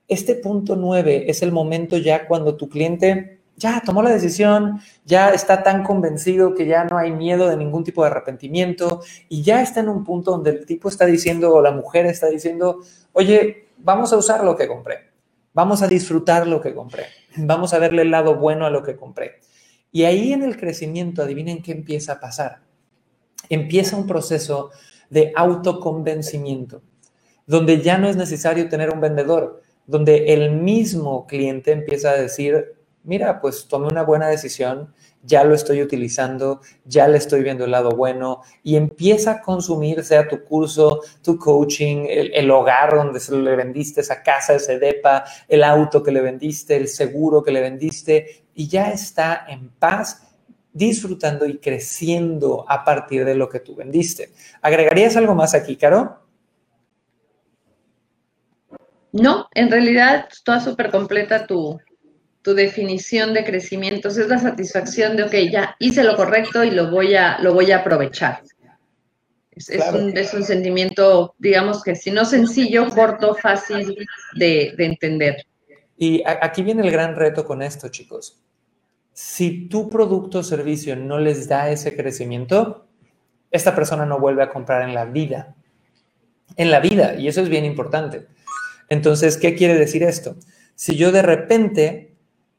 este 0.08 0.34
punto 0.34 0.74
nueve 0.74 1.26
es 1.28 1.42
el 1.42 1.52
momento 1.52 1.96
ya 1.96 2.26
cuando 2.26 2.56
tu 2.56 2.68
cliente 2.68 3.41
ya 3.56 3.82
tomó 3.84 4.02
la 4.02 4.10
decisión, 4.10 4.80
ya 5.04 5.30
está 5.30 5.62
tan 5.62 5.84
convencido 5.84 6.54
que 6.54 6.66
ya 6.66 6.84
no 6.84 6.98
hay 6.98 7.12
miedo 7.12 7.48
de 7.48 7.56
ningún 7.56 7.84
tipo 7.84 8.02
de 8.02 8.10
arrepentimiento 8.10 9.00
y 9.28 9.42
ya 9.42 9.62
está 9.62 9.80
en 9.80 9.88
un 9.88 10.04
punto 10.04 10.32
donde 10.32 10.50
el 10.50 10.66
tipo 10.66 10.88
está 10.88 11.06
diciendo 11.06 11.54
o 11.54 11.62
la 11.62 11.70
mujer 11.70 12.06
está 12.06 12.28
diciendo, 12.28 12.80
oye, 13.12 13.68
vamos 13.78 14.12
a 14.12 14.16
usar 14.16 14.44
lo 14.44 14.56
que 14.56 14.66
compré, 14.66 15.10
vamos 15.52 15.82
a 15.82 15.88
disfrutar 15.88 16.46
lo 16.46 16.60
que 16.60 16.74
compré, 16.74 17.04
vamos 17.36 17.72
a 17.74 17.78
verle 17.78 18.02
el 18.02 18.10
lado 18.10 18.36
bueno 18.36 18.66
a 18.66 18.70
lo 18.70 18.82
que 18.82 18.96
compré. 18.96 19.40
Y 19.92 20.04
ahí 20.04 20.32
en 20.32 20.42
el 20.42 20.56
crecimiento, 20.56 21.22
adivinen 21.22 21.62
qué 21.62 21.72
empieza 21.72 22.14
a 22.14 22.20
pasar. 22.20 22.60
Empieza 23.50 23.96
un 23.96 24.06
proceso 24.06 24.70
de 25.10 25.32
autoconvencimiento, 25.36 26.82
donde 27.46 27.82
ya 27.82 27.98
no 27.98 28.08
es 28.08 28.16
necesario 28.16 28.70
tener 28.70 28.88
un 28.88 29.00
vendedor, 29.00 29.60
donde 29.86 30.32
el 30.32 30.52
mismo 30.52 31.26
cliente 31.26 31.72
empieza 31.72 32.10
a 32.10 32.16
decir, 32.16 32.74
mira, 33.04 33.40
pues 33.40 33.66
tomé 33.68 33.88
una 33.88 34.02
buena 34.02 34.28
decisión, 34.28 34.92
ya 35.22 35.44
lo 35.44 35.54
estoy 35.54 35.82
utilizando, 35.82 36.60
ya 36.84 37.06
le 37.08 37.18
estoy 37.18 37.42
viendo 37.42 37.64
el 37.64 37.70
lado 37.70 37.90
bueno 37.90 38.42
y 38.62 38.76
empieza 38.76 39.32
a 39.32 39.40
consumir, 39.40 40.04
sea 40.04 40.28
tu 40.28 40.42
curso, 40.44 41.00
tu 41.22 41.38
coaching, 41.38 42.06
el, 42.08 42.50
hogar 42.50 42.94
donde 42.94 43.20
le 43.30 43.56
vendiste, 43.56 44.00
esa 44.00 44.22
casa, 44.22 44.54
ese 44.54 44.78
depa, 44.78 45.24
el 45.48 45.64
auto 45.64 46.02
que 46.02 46.12
le 46.12 46.20
vendiste, 46.20 46.76
el 46.76 46.88
seguro 46.88 47.42
que 47.42 47.52
le 47.52 47.60
vendiste 47.60 48.44
y 48.54 48.68
ya 48.68 48.90
está 48.90 49.44
en 49.48 49.68
paz 49.70 50.28
disfrutando 50.72 51.46
y 51.46 51.58
creciendo 51.58 52.64
a 52.68 52.84
partir 52.84 53.24
de 53.24 53.34
lo 53.34 53.48
que 53.48 53.60
tú 53.60 53.76
vendiste. 53.76 54.30
¿Agregarías 54.62 55.16
algo 55.16 55.34
más 55.34 55.54
aquí, 55.54 55.76
Caro? 55.76 56.18
No, 59.12 59.46
en 59.54 59.70
realidad 59.70 60.26
está 60.32 60.58
súper 60.58 60.90
completa 60.90 61.46
tu, 61.46 61.78
tu 62.42 62.54
definición 62.54 63.32
de 63.34 63.44
crecimiento 63.44 64.08
es 64.08 64.16
la 64.16 64.38
satisfacción 64.38 65.16
de, 65.16 65.22
ok, 65.22 65.34
ya 65.50 65.76
hice 65.78 66.02
lo 66.02 66.16
correcto 66.16 66.64
y 66.64 66.72
lo 66.72 66.90
voy 66.90 67.14
a, 67.14 67.38
lo 67.38 67.54
voy 67.54 67.70
a 67.70 67.78
aprovechar. 67.78 68.42
Es, 69.54 69.68
un, 69.92 70.44
sentimiento, 70.44 71.34
digamos 71.38 71.82
que 71.82 71.94
si 71.94 72.10
no 72.10 72.24
sencillo, 72.24 72.88
corto, 72.88 73.34
fácil 73.34 73.96
de, 74.34 74.72
de 74.76 74.84
entender. 74.84 75.46
Y 75.96 76.22
aquí 76.24 76.62
viene 76.62 76.82
el 76.82 76.90
gran 76.90 77.14
reto 77.14 77.44
con 77.44 77.62
esto, 77.62 77.88
chicos. 77.88 78.42
Si 79.12 79.68
tu 79.68 79.88
producto 79.88 80.38
o 80.38 80.42
servicio 80.42 80.96
no 80.96 81.18
les 81.18 81.48
da 81.48 81.70
ese 81.70 81.94
crecimiento, 81.94 82.88
esta 83.50 83.74
persona 83.74 84.06
no 84.06 84.18
vuelve 84.18 84.42
a 84.42 84.48
comprar 84.48 84.88
en 84.88 84.94
la 84.94 85.04
vida. 85.04 85.54
En 86.56 86.70
la 86.70 86.80
vida, 86.80 87.14
y 87.14 87.28
eso 87.28 87.42
es 87.42 87.48
bien 87.48 87.64
importante. 87.64 88.26
Entonces, 88.88 89.36
¿qué 89.36 89.54
quiere 89.54 89.74
decir 89.74 90.02
esto? 90.02 90.36
Si 90.74 90.96
yo 90.96 91.12
de 91.12 91.22
repente 91.22 92.11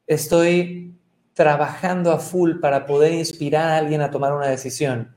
estoy 0.06 0.94
trabajando 1.34 2.12
a 2.12 2.18
full 2.18 2.60
para 2.60 2.86
poder 2.86 3.12
inspirar 3.12 3.68
a 3.68 3.76
alguien 3.78 4.00
a 4.00 4.10
tomar 4.10 4.32
una 4.32 4.46
decisión, 4.46 5.14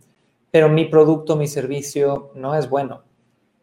pero 0.51 0.69
mi 0.69 0.85
producto, 0.85 1.35
mi 1.35 1.47
servicio 1.47 2.31
no 2.35 2.55
es 2.55 2.69
bueno. 2.69 3.03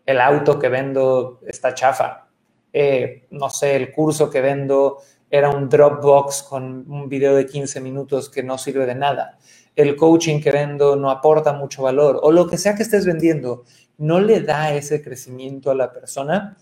El 0.07 0.21
auto 0.21 0.59
que 0.59 0.69
vendo 0.69 1.41
está 1.47 1.75
chafa. 1.75 2.29
Eh, 2.73 3.27
no 3.31 3.51
sé, 3.51 3.77
el 3.77 3.91
curso 3.91 4.31
que 4.31 4.41
vendo 4.41 4.99
era 5.31 5.51
un 5.51 5.69
Dropbox 5.69 6.43
con 6.45 6.85
un 6.89 7.09
video 7.09 7.35
de 7.35 7.47
15 7.47 7.81
minutos 7.81 8.29
que 8.29 8.43
no 8.43 8.59
sirve 8.59 8.87
de 8.87 8.95
nada. 8.95 9.39
El 9.75 9.97
coaching 9.97 10.41
que 10.41 10.53
vendo 10.53 10.95
no 10.95 11.11
aporta 11.11 11.53
mucho 11.53 11.83
valor. 11.83 12.21
O 12.23 12.31
lo 12.31 12.47
que 12.47 12.59
sea 12.59 12.77
que 12.77 12.85
estés 12.85 13.07
vendiendo 13.07 13.65
no 13.99 14.21
le 14.21 14.41
da 14.41 14.73
ese 14.75 15.03
crecimiento 15.03 15.71
a 15.71 15.75
la 15.75 15.93
persona 15.93 16.57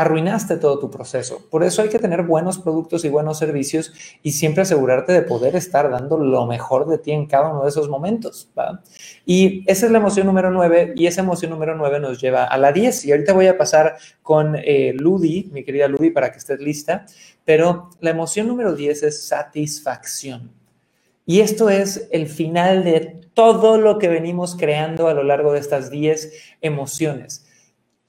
arruinaste 0.00 0.56
todo 0.56 0.78
tu 0.78 0.90
proceso. 0.90 1.46
Por 1.50 1.62
eso 1.62 1.82
hay 1.82 1.90
que 1.90 1.98
tener 1.98 2.22
buenos 2.22 2.58
productos 2.58 3.04
y 3.04 3.10
buenos 3.10 3.36
servicios 3.38 3.92
y 4.22 4.32
siempre 4.32 4.62
asegurarte 4.62 5.12
de 5.12 5.20
poder 5.20 5.56
estar 5.56 5.90
dando 5.90 6.16
lo 6.16 6.46
mejor 6.46 6.88
de 6.88 6.96
ti 6.96 7.12
en 7.12 7.26
cada 7.26 7.50
uno 7.50 7.64
de 7.64 7.68
esos 7.68 7.90
momentos. 7.90 8.50
Y 9.26 9.62
esa 9.70 9.84
es 9.84 9.92
la 9.92 9.98
emoción 9.98 10.26
número 10.26 10.50
9 10.50 10.94
y 10.96 11.06
esa 11.06 11.20
emoción 11.20 11.50
número 11.50 11.74
9 11.74 12.00
nos 12.00 12.18
lleva 12.18 12.44
a 12.44 12.56
la 12.56 12.72
10. 12.72 13.04
Y 13.04 13.12
ahorita 13.12 13.34
voy 13.34 13.48
a 13.48 13.58
pasar 13.58 13.96
con 14.22 14.56
eh, 14.56 14.94
Ludi, 14.96 15.50
mi 15.52 15.64
querida 15.64 15.86
Ludi, 15.86 16.10
para 16.10 16.32
que 16.32 16.38
estés 16.38 16.60
lista. 16.60 17.04
Pero 17.44 17.90
la 18.00 18.10
emoción 18.10 18.48
número 18.48 18.74
10 18.74 19.02
es 19.02 19.28
satisfacción. 19.28 20.50
Y 21.26 21.40
esto 21.40 21.68
es 21.68 22.08
el 22.10 22.26
final 22.26 22.84
de 22.84 23.20
todo 23.34 23.76
lo 23.76 23.98
que 23.98 24.08
venimos 24.08 24.56
creando 24.56 25.08
a 25.08 25.14
lo 25.14 25.24
largo 25.24 25.52
de 25.52 25.60
estas 25.60 25.90
10 25.90 26.32
emociones 26.62 27.49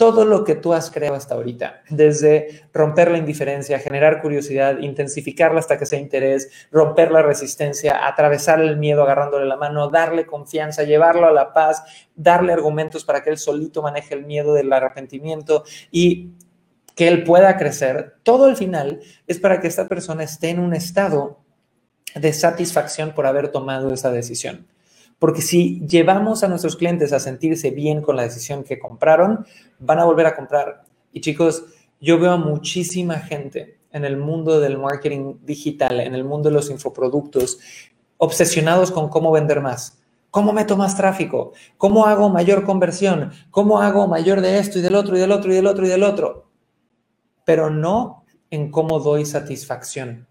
todo 0.02 0.26
lo 0.26 0.44
que 0.44 0.56
tú 0.56 0.74
has 0.74 0.90
creado 0.90 1.16
hasta 1.16 1.36
ahorita, 1.36 1.84
desde 1.88 2.64
romper 2.74 3.12
la 3.12 3.20
indiferencia, 3.20 3.78
generar 3.78 4.20
curiosidad, 4.20 4.80
intensificarla 4.80 5.60
hasta 5.60 5.78
que 5.78 5.86
sea 5.86 6.00
interés, 6.00 6.50
romper 6.72 7.12
la 7.12 7.22
resistencia, 7.22 8.08
atravesar 8.08 8.60
el 8.62 8.78
miedo 8.78 9.04
agarrándole 9.04 9.46
la 9.46 9.58
mano, 9.58 9.90
darle 9.90 10.26
confianza, 10.26 10.82
llevarlo 10.82 11.28
a 11.28 11.32
la 11.32 11.54
paz, 11.54 11.84
darle 12.16 12.52
argumentos 12.52 13.06
para 13.06 13.22
que 13.22 13.30
él 13.30 13.38
solito 13.38 13.84
maneje 13.84 14.16
el 14.16 14.26
miedo 14.26 14.56
del 14.56 14.74
arrepentimiento 14.74 15.66
y 15.92 16.32
que 16.96 17.08
él 17.08 17.24
pueda 17.24 17.56
crecer, 17.56 18.16
todo 18.24 18.50
el 18.50 18.56
final 18.56 19.02
es 19.28 19.38
para 19.38 19.62
que 19.62 19.68
esta 19.68 19.88
persona 19.88 20.24
esté 20.24 20.50
en 20.50 20.62
un 20.62 20.74
estado 20.74 21.42
de 22.16 22.34
satisfacción 22.34 23.12
por 23.12 23.28
haber 23.28 23.50
tomado 23.50 23.94
esa 23.94 24.12
decisión. 24.12 24.66
Porque 25.22 25.44
si 25.44 25.86
llevamos 25.86 26.44
a 26.44 26.48
nuestros 26.48 26.76
clientes 26.76 27.14
a 27.14 27.20
sentirse 27.20 27.70
bien 27.70 28.02
con 28.02 28.16
la 28.16 28.24
decisión 28.24 28.64
que 28.64 28.80
compraron, 28.80 29.46
van 29.78 30.00
a 30.00 30.06
volver 30.06 30.26
a 30.26 30.36
comprar. 30.36 30.82
Y 31.14 31.22
chicos, 31.22 31.64
yo 32.00 32.18
veo 32.18 32.32
a 32.32 32.38
muchísima 32.38 33.20
gente 33.20 33.78
en 33.92 34.04
el 34.04 34.18
mundo 34.18 34.60
del 34.60 34.80
marketing 34.80 35.36
digital, 35.44 36.00
en 36.00 36.16
el 36.16 36.24
mundo 36.24 36.50
de 36.50 36.56
los 36.56 36.72
infoproductos, 36.72 37.60
obsesionados 38.18 38.90
con 38.90 39.10
cómo 39.10 39.32
vender 39.32 39.62
más. 39.62 40.02
¿Cómo 40.32 40.54
meto 40.54 40.76
más 40.76 40.98
tráfico? 40.98 41.54
¿Cómo 41.78 42.08
hago 42.08 42.30
mayor 42.30 42.64
conversión? 42.64 43.32
¿Cómo 43.52 43.80
hago 43.80 44.08
mayor 44.08 44.42
de 44.42 44.58
esto 44.58 44.80
y 44.80 44.82
del 44.82 44.96
otro 44.96 45.16
y 45.16 45.20
del 45.20 45.32
otro 45.32 45.52
y 45.52 45.56
del 45.56 45.68
otro 45.68 45.86
y 45.86 45.90
del 45.90 46.02
otro? 46.02 46.50
Pero 47.46 47.70
no 47.70 48.26
en 48.50 48.72
cómo 48.72 49.00
doy 49.00 49.28
satisfacción 49.28 50.28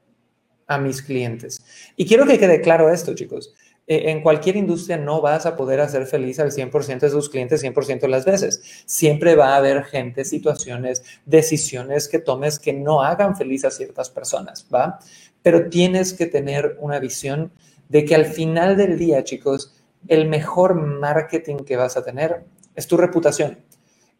a 0.66 0.78
mis 0.78 1.00
clientes. 1.00 1.64
Y 1.94 2.06
quiero 2.06 2.26
que 2.26 2.40
quede 2.40 2.60
claro 2.60 2.90
esto, 2.90 3.14
chicos. 3.14 3.54
Eh, 3.90 4.08
en 4.12 4.22
cualquier 4.22 4.54
industria 4.54 4.96
no 4.98 5.20
vas 5.20 5.46
a 5.46 5.56
poder 5.56 5.80
hacer 5.80 6.06
feliz 6.06 6.38
al 6.38 6.52
100% 6.52 7.00
de 7.00 7.10
sus 7.10 7.28
clientes 7.28 7.60
100% 7.60 8.02
de 8.02 8.08
las 8.08 8.24
veces. 8.24 8.62
Siempre 8.86 9.34
va 9.34 9.54
a 9.54 9.56
haber 9.56 9.82
gente, 9.82 10.24
situaciones, 10.24 11.02
decisiones 11.26 12.06
que 12.06 12.20
tomes 12.20 12.60
que 12.60 12.72
no 12.72 13.02
hagan 13.02 13.36
feliz 13.36 13.64
a 13.64 13.72
ciertas 13.72 14.08
personas, 14.08 14.64
¿va? 14.72 15.00
Pero 15.42 15.68
tienes 15.68 16.12
que 16.12 16.26
tener 16.26 16.76
una 16.78 17.00
visión 17.00 17.50
de 17.88 18.04
que 18.04 18.14
al 18.14 18.26
final 18.26 18.76
del 18.76 18.96
día, 18.96 19.24
chicos, 19.24 19.74
el 20.06 20.28
mejor 20.28 20.76
marketing 20.76 21.56
que 21.56 21.76
vas 21.76 21.96
a 21.96 22.04
tener 22.04 22.44
es 22.76 22.86
tu 22.86 22.96
reputación. 22.96 23.58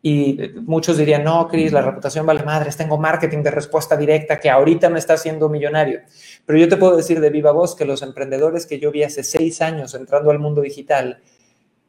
Y 0.02 0.38
muchos 0.62 0.96
dirían, 0.96 1.24
no, 1.24 1.46
Cris, 1.46 1.72
la 1.72 1.82
reputación 1.82 2.24
vale 2.24 2.42
madres, 2.42 2.76
tengo 2.76 2.96
marketing 2.96 3.42
de 3.42 3.50
respuesta 3.50 3.96
directa 3.98 4.40
que 4.40 4.48
ahorita 4.48 4.88
me 4.88 4.98
está 4.98 5.14
haciendo 5.14 5.50
millonario. 5.50 6.00
Pero 6.46 6.58
yo 6.58 6.68
te 6.68 6.78
puedo 6.78 6.96
decir 6.96 7.20
de 7.20 7.28
viva 7.28 7.52
voz 7.52 7.76
que 7.76 7.84
los 7.84 8.00
emprendedores 8.00 8.64
que 8.64 8.78
yo 8.78 8.90
vi 8.90 9.02
hace 9.02 9.22
seis 9.22 9.60
años 9.60 9.94
entrando 9.94 10.30
al 10.30 10.38
mundo 10.38 10.62
digital, 10.62 11.20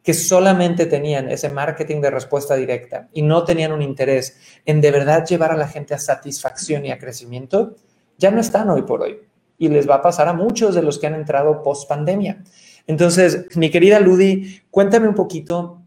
que 0.04 0.14
solamente 0.14 0.88
tenían 0.88 1.30
ese 1.30 1.50
marketing 1.50 2.02
de 2.02 2.10
respuesta 2.10 2.56
directa 2.56 3.08
y 3.14 3.22
no 3.22 3.46
tenían 3.46 3.72
un 3.72 3.82
interés 3.82 4.38
en 4.66 4.82
de 4.82 4.92
verdad 4.92 5.26
llevar 5.26 5.52
a 5.52 5.58
la 5.58 5.68
gente 5.68 5.94
a 5.94 6.00
satisfacción 6.00 6.86
y 6.86 6.92
a 6.92 6.98
crecimiento, 6.98 7.76
ya 8.18 8.32
no 8.32 8.42
están 8.42 8.70
hoy 8.70 8.82
por 8.82 9.04
hoy. 9.04 9.20
Y 9.58 9.70
les 9.70 9.88
va 9.88 9.96
a 9.96 10.02
pasar 10.02 10.28
a 10.28 10.34
muchos 10.34 10.76
de 10.76 10.82
los 10.82 11.00
que 11.00 11.08
han 11.08 11.16
entrado 11.16 11.62
post 11.64 11.88
pandemia. 11.88 12.44
Entonces, 12.88 13.46
mi 13.56 13.70
querida 13.70 14.00
Ludi, 14.00 14.62
cuéntame 14.72 15.08
un 15.08 15.16
poquito 15.16 15.82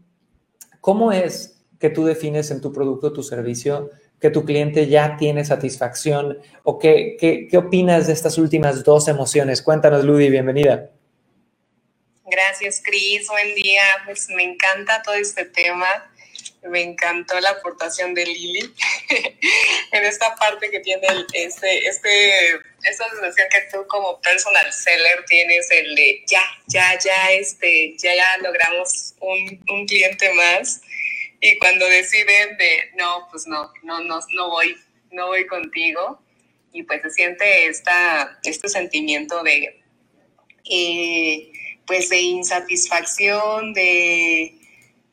cómo 0.79 1.11
es 1.11 1.54
que 1.85 1.91
tú 1.91 2.03
defines 2.03 2.49
en 2.49 2.61
tu 2.61 2.73
producto, 2.73 3.13
tu 3.13 3.21
servicio, 3.21 3.91
que 4.19 4.31
tu 4.31 4.43
cliente 4.43 4.87
ya 4.87 5.17
tiene 5.17 5.45
satisfacción 5.45 6.39
o 6.63 6.79
qué, 6.79 7.15
qué, 7.19 7.55
opinas 7.55 8.07
de 8.07 8.13
estas 8.13 8.39
últimas 8.39 8.83
dos 8.83 9.07
emociones? 9.07 9.61
Cuéntanos, 9.61 10.03
Ludi, 10.03 10.31
bienvenida. 10.31 10.89
Gracias, 12.25 12.81
Cris. 12.83 13.27
Buen 13.27 13.53
día. 13.53 13.83
Pues 14.03 14.29
me 14.29 14.41
encanta 14.41 15.03
todo 15.03 15.13
este 15.13 15.45
tema. 15.45 15.85
Me 16.63 16.81
encantó 16.81 17.39
la 17.39 17.51
aportación 17.51 18.15
de 18.15 18.25
Lili 18.25 18.73
en 19.91 20.05
esta 20.05 20.33
parte 20.33 20.71
que 20.71 20.79
tiene 20.79 21.05
este, 21.33 21.87
este, 21.87 22.55
esta 22.81 23.07
sensación 23.11 23.47
que 23.51 23.61
tú 23.71 23.85
como 23.85 24.19
personal 24.21 24.73
seller 24.73 25.23
tienes 25.27 25.69
el 25.69 25.93
de 25.93 26.23
ya, 26.25 26.41
ya, 26.65 26.97
ya, 26.97 27.31
este, 27.33 27.95
ya, 27.99 28.15
ya 28.15 28.37
logramos 28.41 29.13
un, 29.19 29.63
un 29.69 29.85
cliente 29.85 30.33
más 30.33 30.81
y 31.45 31.59
cuando 31.59 31.87
deciden 31.87 32.57
de, 32.57 32.91
no, 32.97 33.27
pues 33.29 33.45
no, 33.45 33.71
no, 33.83 34.03
no, 34.03 34.19
no 34.31 34.49
voy, 34.49 34.75
no 35.11 35.27
voy 35.27 35.45
contigo, 35.45 36.19
y 36.71 36.81
pues 36.83 37.03
se 37.03 37.11
siente 37.11 37.67
esta, 37.67 38.39
este 38.43 38.67
sentimiento 38.67 39.43
de, 39.43 39.83
eh, 40.69 41.51
pues 41.85 42.09
de 42.09 42.19
insatisfacción, 42.19 43.73
de, 43.73 44.59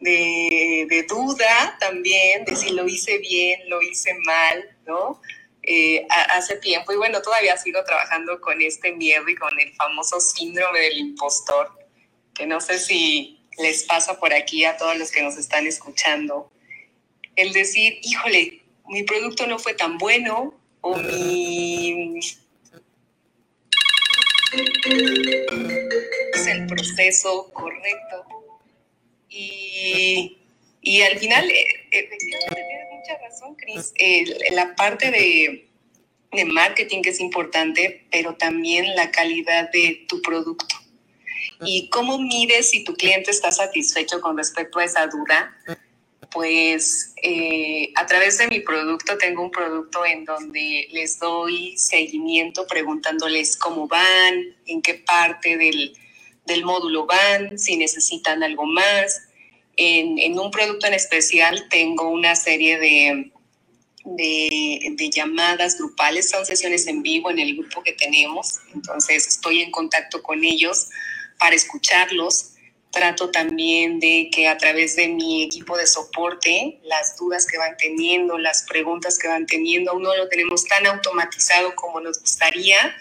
de, 0.01 1.07
duda 1.07 1.77
también, 1.79 2.47
de 2.47 2.57
si 2.57 2.71
lo 2.71 2.89
hice 2.89 3.19
bien, 3.19 3.69
lo 3.69 3.83
hice 3.83 4.15
mal, 4.25 4.77
¿no? 4.87 5.21
Eh, 5.63 6.07
hace 6.09 6.57
tiempo, 6.57 6.93
y 6.93 6.97
bueno, 6.97 7.21
todavía 7.21 7.59
sigo 7.59 7.85
trabajando 7.85 8.41
con 8.41 8.61
este 8.63 8.93
miedo 8.93 9.29
y 9.29 9.37
con 9.37 9.61
el 9.61 9.73
famoso 9.75 10.19
síndrome 10.19 10.81
del 10.81 10.99
impostor, 10.99 11.71
que 12.35 12.47
no 12.47 12.59
sé 12.59 12.79
si, 12.79 13.42
les 13.59 13.85
pasa 13.85 14.19
por 14.19 14.33
aquí 14.33 14.65
a 14.65 14.77
todos 14.77 14.97
los 14.97 15.11
que 15.11 15.23
nos 15.23 15.37
están 15.37 15.67
escuchando, 15.67 16.51
el 17.37 17.53
decir, 17.53 17.99
híjole, 18.03 18.63
mi 18.89 19.03
producto 19.03 19.47
no 19.47 19.59
fue 19.59 19.75
tan 19.75 19.99
bueno 19.99 20.55
o 20.81 20.97
mi... 20.97 22.19
es 26.35 26.47
el 26.47 26.67
proceso 26.67 27.51
correcto. 27.53 28.27
Y, 29.29 30.39
y 30.83 31.01
al 31.01 31.19
final, 31.19 31.51
eh, 31.51 31.65
efectivamente, 31.91 32.55
tienes 32.55 32.87
mucha 32.93 33.19
razón, 33.19 33.55
Cris. 33.55 33.95
la 34.51 34.75
parte 34.75 35.11
de, 35.11 35.69
de 36.33 36.45
marketing 36.45 37.01
que 37.01 37.11
es 37.11 37.21
importante, 37.21 38.05
pero 38.11 38.35
también 38.35 38.95
la 38.95 39.11
calidad 39.11 39.71
de 39.71 40.05
tu 40.09 40.21
producto. 40.21 40.82
¿Y 41.65 41.89
cómo 41.89 42.19
mides 42.19 42.71
si 42.71 42.85
tu 42.85 42.95
cliente 42.95 43.31
está 43.31 43.51
satisfecho 43.51 44.21
con 44.21 44.37
respecto 44.37 44.79
a 44.79 44.85
esa 44.85 45.07
duda? 45.07 45.57
Pues 46.31 47.15
eh, 47.23 47.93
a 47.95 48.07
través 48.07 48.39
de 48.39 48.49
mi 48.49 48.61
producto 48.61 49.19
tengo 49.19 49.43
un 49.43 49.51
producto 49.51 50.05
en 50.05 50.25
donde 50.25 50.89
les 50.91 51.19
doy 51.19 51.77
seguimiento 51.77 52.67
preguntándoles 52.67 53.57
cómo 53.57 53.87
van, 53.87 54.57
en 54.67 54.81
qué 54.83 54.95
parte 54.95 55.57
del, 55.57 55.95
módulo 56.65 57.07
van, 57.07 57.59
si 57.59 57.77
necesitan 57.77 58.43
algo 58.43 58.67
más. 58.67 59.23
En, 59.77 60.19
en, 60.19 60.39
un 60.39 60.51
producto 60.51 60.87
en 60.87 60.95
especial 60.95 61.67
tengo 61.71 62.09
una 62.11 62.35
serie 62.35 62.79
de, 62.79 63.33
de, 64.05 64.95
de, 64.97 65.11
llamadas 65.11 65.79
grupales, 65.79 66.29
son 66.29 66.45
sesiones 66.45 66.87
en 66.87 67.03
vivo 67.03 67.31
en 67.31 67.39
el 67.39 67.57
grupo 67.57 67.83
que 67.83 67.93
tenemos, 67.93 68.61
entonces 68.75 69.27
estoy 69.27 69.63
en 69.63 69.71
contacto 69.71 70.23
con 70.23 70.45
ellos 70.45 70.89
para 71.39 71.55
escucharlos. 71.55 72.51
Trato 72.91 73.31
también 73.31 74.01
de 74.01 74.29
que 74.33 74.49
a 74.49 74.59
través 74.59 74.97
de 74.97 75.09
mi 75.09 75.45
equipo 75.45 75.79
de 75.79 75.87
soporte, 75.87 76.81
las 76.85 77.17
dudas 77.17 77.47
que 77.47 77.57
van 77.57 77.77
teniendo, 77.79 78.37
las 78.37 78.65
preguntas 78.65 79.19
que 79.19 79.29
van 79.29 79.47
teniendo, 79.47 79.93
aún 79.93 80.03
no 80.03 80.15
lo 80.15 80.29
tenemos 80.29 80.65
tan 80.67 80.87
automatizado 80.87 81.75
como 81.75 82.01
nos 82.01 82.21
gustaría 82.21 82.95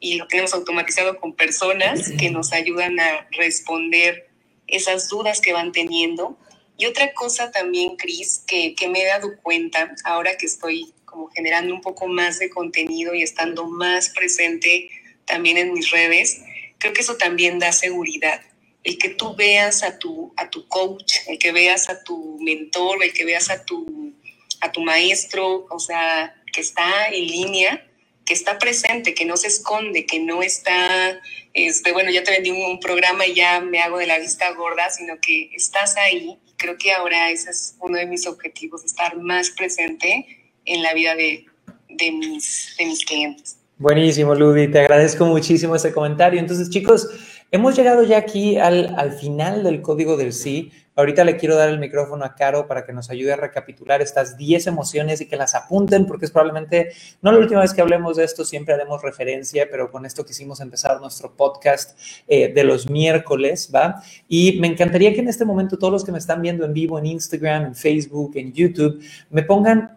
y 0.00 0.16
lo 0.16 0.26
tenemos 0.26 0.52
automatizado 0.52 1.20
con 1.20 1.34
personas 1.34 2.10
que 2.18 2.30
nos 2.30 2.52
ayudan 2.52 2.98
a 2.98 3.28
responder 3.32 4.28
esas 4.66 5.08
dudas 5.08 5.40
que 5.40 5.52
van 5.52 5.72
teniendo. 5.72 6.36
Y 6.76 6.86
otra 6.86 7.12
cosa 7.12 7.50
también, 7.52 7.96
Cris, 7.96 8.42
que, 8.46 8.74
que 8.74 8.88
me 8.88 9.02
he 9.02 9.06
dado 9.06 9.36
cuenta 9.42 9.94
ahora 10.04 10.36
que 10.38 10.46
estoy 10.46 10.92
como 11.04 11.28
generando 11.28 11.74
un 11.74 11.82
poco 11.82 12.08
más 12.08 12.38
de 12.38 12.48
contenido 12.48 13.14
y 13.14 13.22
estando 13.22 13.66
más 13.66 14.08
presente 14.10 14.88
también 15.26 15.58
en 15.58 15.72
mis 15.72 15.90
redes, 15.90 16.42
creo 16.80 16.92
que 16.92 17.02
eso 17.02 17.16
también 17.16 17.60
da 17.60 17.70
seguridad. 17.70 18.40
El 18.82 18.98
que 18.98 19.10
tú 19.10 19.36
veas 19.36 19.84
a 19.84 19.98
tu, 19.98 20.32
a 20.36 20.48
tu 20.48 20.66
coach, 20.66 21.18
el 21.28 21.38
que 21.38 21.52
veas 21.52 21.88
a 21.90 22.02
tu 22.02 22.38
mentor, 22.40 23.04
el 23.04 23.12
que 23.12 23.24
veas 23.24 23.50
a 23.50 23.64
tu, 23.64 24.14
a 24.60 24.72
tu 24.72 24.80
maestro, 24.80 25.66
o 25.70 25.78
sea, 25.78 26.34
que 26.52 26.62
está 26.62 27.08
en 27.08 27.26
línea, 27.26 27.86
que 28.24 28.32
está 28.32 28.58
presente, 28.58 29.14
que 29.14 29.26
no 29.26 29.36
se 29.36 29.48
esconde, 29.48 30.06
que 30.06 30.18
no 30.18 30.42
está, 30.42 31.20
este, 31.52 31.92
bueno, 31.92 32.10
ya 32.10 32.24
te 32.24 32.30
vendí 32.30 32.50
un, 32.50 32.80
programa 32.80 33.26
y 33.26 33.34
ya 33.34 33.60
me 33.60 33.80
hago 33.80 33.98
de 33.98 34.06
la 34.06 34.18
vista 34.18 34.50
gorda, 34.52 34.88
sino 34.90 35.20
que 35.20 35.50
estás 35.54 35.96
ahí. 35.98 36.38
Creo 36.56 36.78
que 36.78 36.92
ahora 36.92 37.30
ese 37.30 37.50
es 37.50 37.76
uno 37.80 37.98
de 37.98 38.06
mis 38.06 38.26
objetivos, 38.26 38.84
estar 38.84 39.16
más 39.18 39.50
presente 39.50 40.52
en 40.64 40.82
la 40.82 40.94
vida 40.94 41.14
de, 41.14 41.44
de, 41.88 42.10
mis, 42.12 42.74
de 42.78 42.86
mis 42.86 43.04
clientes. 43.04 43.59
Buenísimo, 43.80 44.34
Ludi, 44.34 44.68
te 44.68 44.78
agradezco 44.78 45.24
muchísimo 45.24 45.74
ese 45.74 45.90
comentario. 45.90 46.38
Entonces, 46.38 46.68
chicos, 46.68 47.08
hemos 47.50 47.74
llegado 47.74 48.02
ya 48.04 48.18
aquí 48.18 48.58
al, 48.58 48.94
al 48.98 49.12
final 49.12 49.62
del 49.62 49.80
código 49.80 50.18
del 50.18 50.34
sí. 50.34 50.70
Ahorita 50.96 51.24
le 51.24 51.38
quiero 51.38 51.56
dar 51.56 51.70
el 51.70 51.78
micrófono 51.78 52.26
a 52.26 52.34
Caro 52.34 52.66
para 52.66 52.84
que 52.84 52.92
nos 52.92 53.08
ayude 53.08 53.32
a 53.32 53.36
recapitular 53.36 54.02
estas 54.02 54.36
10 54.36 54.66
emociones 54.66 55.22
y 55.22 55.28
que 55.28 55.36
las 55.36 55.54
apunten, 55.54 56.04
porque 56.04 56.26
es 56.26 56.30
probablemente 56.30 56.90
no 57.22 57.32
la 57.32 57.38
última 57.38 57.62
vez 57.62 57.72
que 57.72 57.80
hablemos 57.80 58.18
de 58.18 58.24
esto, 58.24 58.44
siempre 58.44 58.74
haremos 58.74 59.00
referencia, 59.00 59.66
pero 59.70 59.90
con 59.90 60.04
esto 60.04 60.26
quisimos 60.26 60.60
empezar 60.60 61.00
nuestro 61.00 61.34
podcast 61.34 61.98
eh, 62.28 62.52
de 62.52 62.64
los 62.64 62.90
miércoles, 62.90 63.72
¿va? 63.74 64.02
Y 64.28 64.60
me 64.60 64.66
encantaría 64.66 65.14
que 65.14 65.20
en 65.20 65.28
este 65.28 65.46
momento 65.46 65.78
todos 65.78 65.94
los 65.94 66.04
que 66.04 66.12
me 66.12 66.18
están 66.18 66.42
viendo 66.42 66.66
en 66.66 66.74
vivo 66.74 66.98
en 66.98 67.06
Instagram, 67.06 67.64
en 67.64 67.74
Facebook, 67.74 68.32
en 68.34 68.52
YouTube, 68.52 69.02
me 69.30 69.42
pongan 69.42 69.96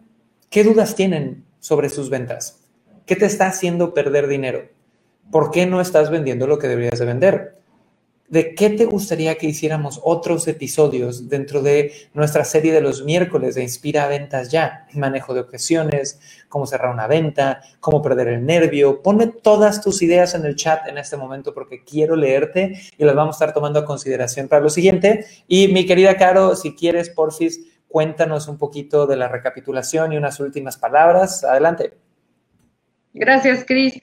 qué 0.50 0.64
dudas 0.64 0.96
tienen 0.96 1.44
sobre 1.60 1.90
sus 1.90 2.10
ventas. 2.10 2.63
¿Qué 3.06 3.18
te 3.18 3.26
está 3.26 3.48
haciendo 3.48 3.94
perder 3.94 4.28
dinero? 4.28 4.70
¿Por 5.30 5.52
qué 5.52 5.66
no 5.66 5.82
estás 5.82 6.10
vendiendo 6.10 6.48
lo 6.48 6.58
que 6.58 6.70
deberías 6.70 7.00
de 7.00 7.06
vender? 7.06 7.58
¿De 8.30 8.56
qué 8.56 8.70
te 8.70 8.86
gustaría 8.86 9.36
que 9.38 9.46
hiciéramos 9.46 10.00
otros 10.04 10.48
episodios 10.48 11.28
dentro 11.28 11.62
de 11.62 11.92
nuestra 12.14 12.46
serie 12.46 12.72
de 12.72 12.80
los 12.80 13.04
miércoles 13.04 13.56
de 13.56 13.64
Inspira 13.64 14.08
Ventas 14.08 14.50
Ya? 14.50 14.88
Manejo 14.94 15.34
de 15.34 15.42
objeciones, 15.42 16.20
cómo 16.48 16.66
cerrar 16.66 16.94
una 16.94 17.08
venta, 17.08 17.62
cómo 17.82 18.02
perder 18.02 18.30
el 18.30 18.46
nervio. 18.46 19.02
Ponme 19.04 19.28
todas 19.28 19.82
tus 19.82 20.02
ideas 20.02 20.34
en 20.34 20.46
el 20.46 20.56
chat 20.56 20.88
en 20.88 20.98
este 20.98 21.18
momento 21.18 21.54
porque 21.54 21.84
quiero 21.84 22.16
leerte 22.16 22.80
y 22.98 23.04
las 23.04 23.16
vamos 23.16 23.36
a 23.36 23.38
estar 23.38 23.54
tomando 23.54 23.80
a 23.80 23.86
consideración 23.86 24.48
para 24.48 24.62
lo 24.62 24.70
siguiente. 24.70 25.26
Y 25.50 25.68
mi 25.68 25.86
querida 25.86 26.16
Caro, 26.16 26.56
si 26.56 26.74
quieres, 26.74 27.10
porfis, 27.10 27.60
cuéntanos 27.90 28.48
un 28.48 28.58
poquito 28.58 29.06
de 29.08 29.18
la 29.18 29.28
recapitulación 29.28 30.14
y 30.14 30.18
unas 30.18 30.40
últimas 30.40 30.78
palabras. 30.78 31.44
Adelante. 31.44 31.94
Gracias, 33.14 33.64
Cris. 33.66 34.00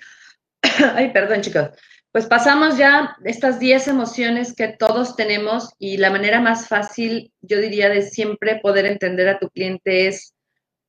Ay, 0.94 1.12
perdón, 1.12 1.42
chicos. 1.42 1.70
Pues 2.12 2.27
pasamos 2.27 2.77
ya 2.77 3.16
estas 3.25 3.61
10 3.61 3.88
emociones 3.88 4.55
que 4.55 4.68
todos 4.68 5.14
tenemos 5.14 5.70
y 5.79 5.96
la 5.96 6.11
manera 6.11 6.40
más 6.40 6.66
fácil, 6.66 7.33
yo 7.40 7.61
diría, 7.61 7.88
de 7.88 8.03
siempre 8.03 8.57
poder 8.57 8.87
entender 8.87 9.29
a 9.29 9.38
tu 9.38 9.49
cliente 9.49 10.09
es 10.09 10.35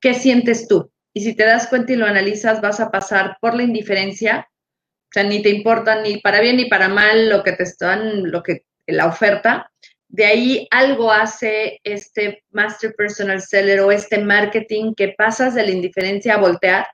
qué 0.00 0.14
sientes 0.14 0.66
tú. 0.66 0.90
Y 1.14 1.22
si 1.22 1.36
te 1.36 1.44
das 1.44 1.68
cuenta 1.68 1.92
y 1.92 1.96
lo 1.96 2.06
analizas, 2.06 2.60
vas 2.60 2.80
a 2.80 2.90
pasar 2.90 3.36
por 3.40 3.54
la 3.54 3.62
indiferencia, 3.62 4.48
o 4.48 5.12
sea, 5.12 5.22
ni 5.24 5.42
te 5.42 5.50
importa 5.50 6.00
ni 6.00 6.18
para 6.18 6.40
bien 6.40 6.56
ni 6.56 6.64
para 6.64 6.88
mal 6.88 7.28
lo 7.28 7.44
que 7.44 7.52
te 7.52 7.64
están, 7.64 8.30
lo 8.30 8.42
que, 8.42 8.64
la 8.86 9.06
oferta. 9.06 9.70
De 10.08 10.26
ahí 10.26 10.66
algo 10.70 11.12
hace 11.12 11.80
este 11.84 12.42
Master 12.50 12.94
Personal 12.96 13.40
Seller 13.40 13.80
o 13.80 13.92
este 13.92 14.18
marketing 14.18 14.94
que 14.94 15.14
pasas 15.16 15.54
de 15.54 15.62
la 15.62 15.70
indiferencia 15.70 16.34
a 16.34 16.38
voltear 16.38 16.86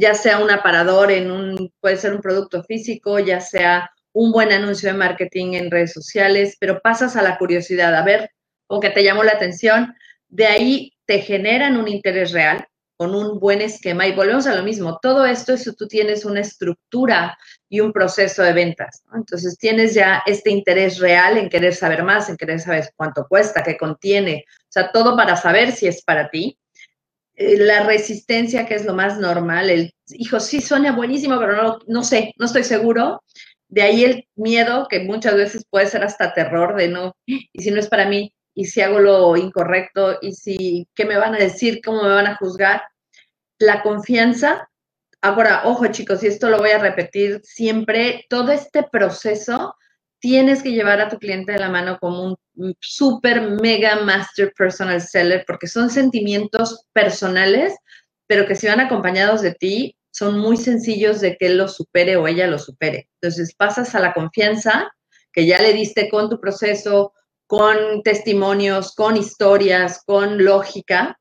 ya 0.00 0.14
sea 0.14 0.38
un 0.38 0.50
aparador 0.50 1.12
en 1.12 1.30
un, 1.30 1.72
puede 1.78 1.98
ser 1.98 2.14
un 2.14 2.22
producto 2.22 2.62
físico, 2.62 3.18
ya 3.18 3.40
sea 3.40 3.90
un 4.12 4.32
buen 4.32 4.50
anuncio 4.50 4.90
de 4.90 4.98
marketing 4.98 5.52
en 5.52 5.70
redes 5.70 5.92
sociales, 5.92 6.56
pero 6.58 6.80
pasas 6.80 7.16
a 7.16 7.22
la 7.22 7.36
curiosidad, 7.36 7.94
a 7.94 8.02
ver, 8.02 8.30
o 8.66 8.80
te 8.80 9.04
llamó 9.04 9.22
la 9.24 9.32
atención, 9.32 9.94
de 10.28 10.46
ahí 10.46 10.92
te 11.04 11.20
generan 11.20 11.76
un 11.76 11.86
interés 11.86 12.32
real 12.32 12.66
con 12.96 13.14
un 13.14 13.38
buen 13.38 13.60
esquema 13.60 14.06
y 14.06 14.12
volvemos 14.12 14.46
a 14.46 14.54
lo 14.54 14.62
mismo, 14.62 14.98
todo 15.02 15.26
esto 15.26 15.52
es 15.52 15.64
si 15.64 15.74
tú 15.74 15.86
tienes 15.86 16.24
una 16.24 16.40
estructura 16.40 17.36
y 17.68 17.80
un 17.80 17.92
proceso 17.92 18.42
de 18.42 18.52
ventas, 18.52 19.02
entonces 19.14 19.58
tienes 19.58 19.94
ya 19.94 20.22
este 20.24 20.50
interés 20.50 20.98
real 20.98 21.36
en 21.36 21.50
querer 21.50 21.74
saber 21.74 22.02
más, 22.04 22.28
en 22.28 22.36
querer 22.36 22.60
saber 22.60 22.90
cuánto 22.96 23.26
cuesta, 23.28 23.62
qué 23.62 23.76
contiene, 23.76 24.44
o 24.48 24.72
sea, 24.72 24.92
todo 24.92 25.14
para 25.16 25.36
saber 25.36 25.72
si 25.72 25.86
es 25.86 26.02
para 26.02 26.30
ti 26.30 26.58
eh, 27.40 27.56
la 27.56 27.84
resistencia, 27.84 28.66
que 28.66 28.74
es 28.74 28.84
lo 28.84 28.92
más 28.92 29.18
normal, 29.18 29.70
el, 29.70 29.94
hijo, 30.08 30.40
sí 30.40 30.60
suena 30.60 30.92
buenísimo, 30.92 31.38
pero 31.38 31.56
no, 31.56 31.78
no 31.86 32.04
sé, 32.04 32.34
no 32.36 32.44
estoy 32.44 32.64
seguro. 32.64 33.22
De 33.68 33.80
ahí 33.80 34.04
el 34.04 34.28
miedo, 34.36 34.86
que 34.90 35.00
muchas 35.00 35.36
veces 35.36 35.64
puede 35.70 35.86
ser 35.86 36.04
hasta 36.04 36.34
terror 36.34 36.76
de 36.76 36.88
no, 36.88 37.16
y 37.24 37.62
si 37.62 37.70
no 37.70 37.80
es 37.80 37.88
para 37.88 38.06
mí, 38.06 38.34
y 38.54 38.66
si 38.66 38.82
hago 38.82 38.98
lo 38.98 39.36
incorrecto, 39.38 40.18
y 40.20 40.34
si, 40.34 40.86
¿qué 40.94 41.06
me 41.06 41.16
van 41.16 41.34
a 41.34 41.38
decir? 41.38 41.80
¿Cómo 41.82 42.02
me 42.02 42.10
van 42.10 42.26
a 42.26 42.36
juzgar? 42.36 42.82
La 43.58 43.82
confianza. 43.82 44.68
Ahora, 45.22 45.62
ojo 45.64 45.86
chicos, 45.86 46.22
y 46.22 46.26
esto 46.26 46.50
lo 46.50 46.58
voy 46.58 46.72
a 46.72 46.78
repetir 46.78 47.40
siempre, 47.42 48.26
todo 48.28 48.52
este 48.52 48.82
proceso 48.82 49.76
tienes 50.20 50.62
que 50.62 50.72
llevar 50.72 51.00
a 51.00 51.08
tu 51.08 51.18
cliente 51.18 51.52
de 51.52 51.58
la 51.58 51.70
mano 51.70 51.98
como 51.98 52.36
un 52.54 52.74
super 52.80 53.40
mega 53.60 54.00
master 54.04 54.52
personal 54.56 55.00
seller 55.00 55.44
porque 55.46 55.66
son 55.66 55.90
sentimientos 55.90 56.86
personales, 56.92 57.74
pero 58.26 58.46
que 58.46 58.54
si 58.54 58.66
van 58.66 58.80
acompañados 58.80 59.40
de 59.40 59.54
ti, 59.54 59.96
son 60.12 60.38
muy 60.38 60.56
sencillos 60.56 61.20
de 61.20 61.36
que 61.36 61.46
él 61.46 61.58
lo 61.58 61.68
supere 61.68 62.16
o 62.16 62.28
ella 62.28 62.46
lo 62.46 62.58
supere. 62.58 63.08
Entonces 63.20 63.54
pasas 63.54 63.94
a 63.94 64.00
la 64.00 64.12
confianza 64.12 64.90
que 65.32 65.46
ya 65.46 65.60
le 65.60 65.72
diste 65.72 66.08
con 66.08 66.28
tu 66.28 66.38
proceso, 66.40 67.12
con 67.46 68.02
testimonios, 68.02 68.94
con 68.94 69.16
historias, 69.16 70.02
con 70.04 70.44
lógica. 70.44 71.18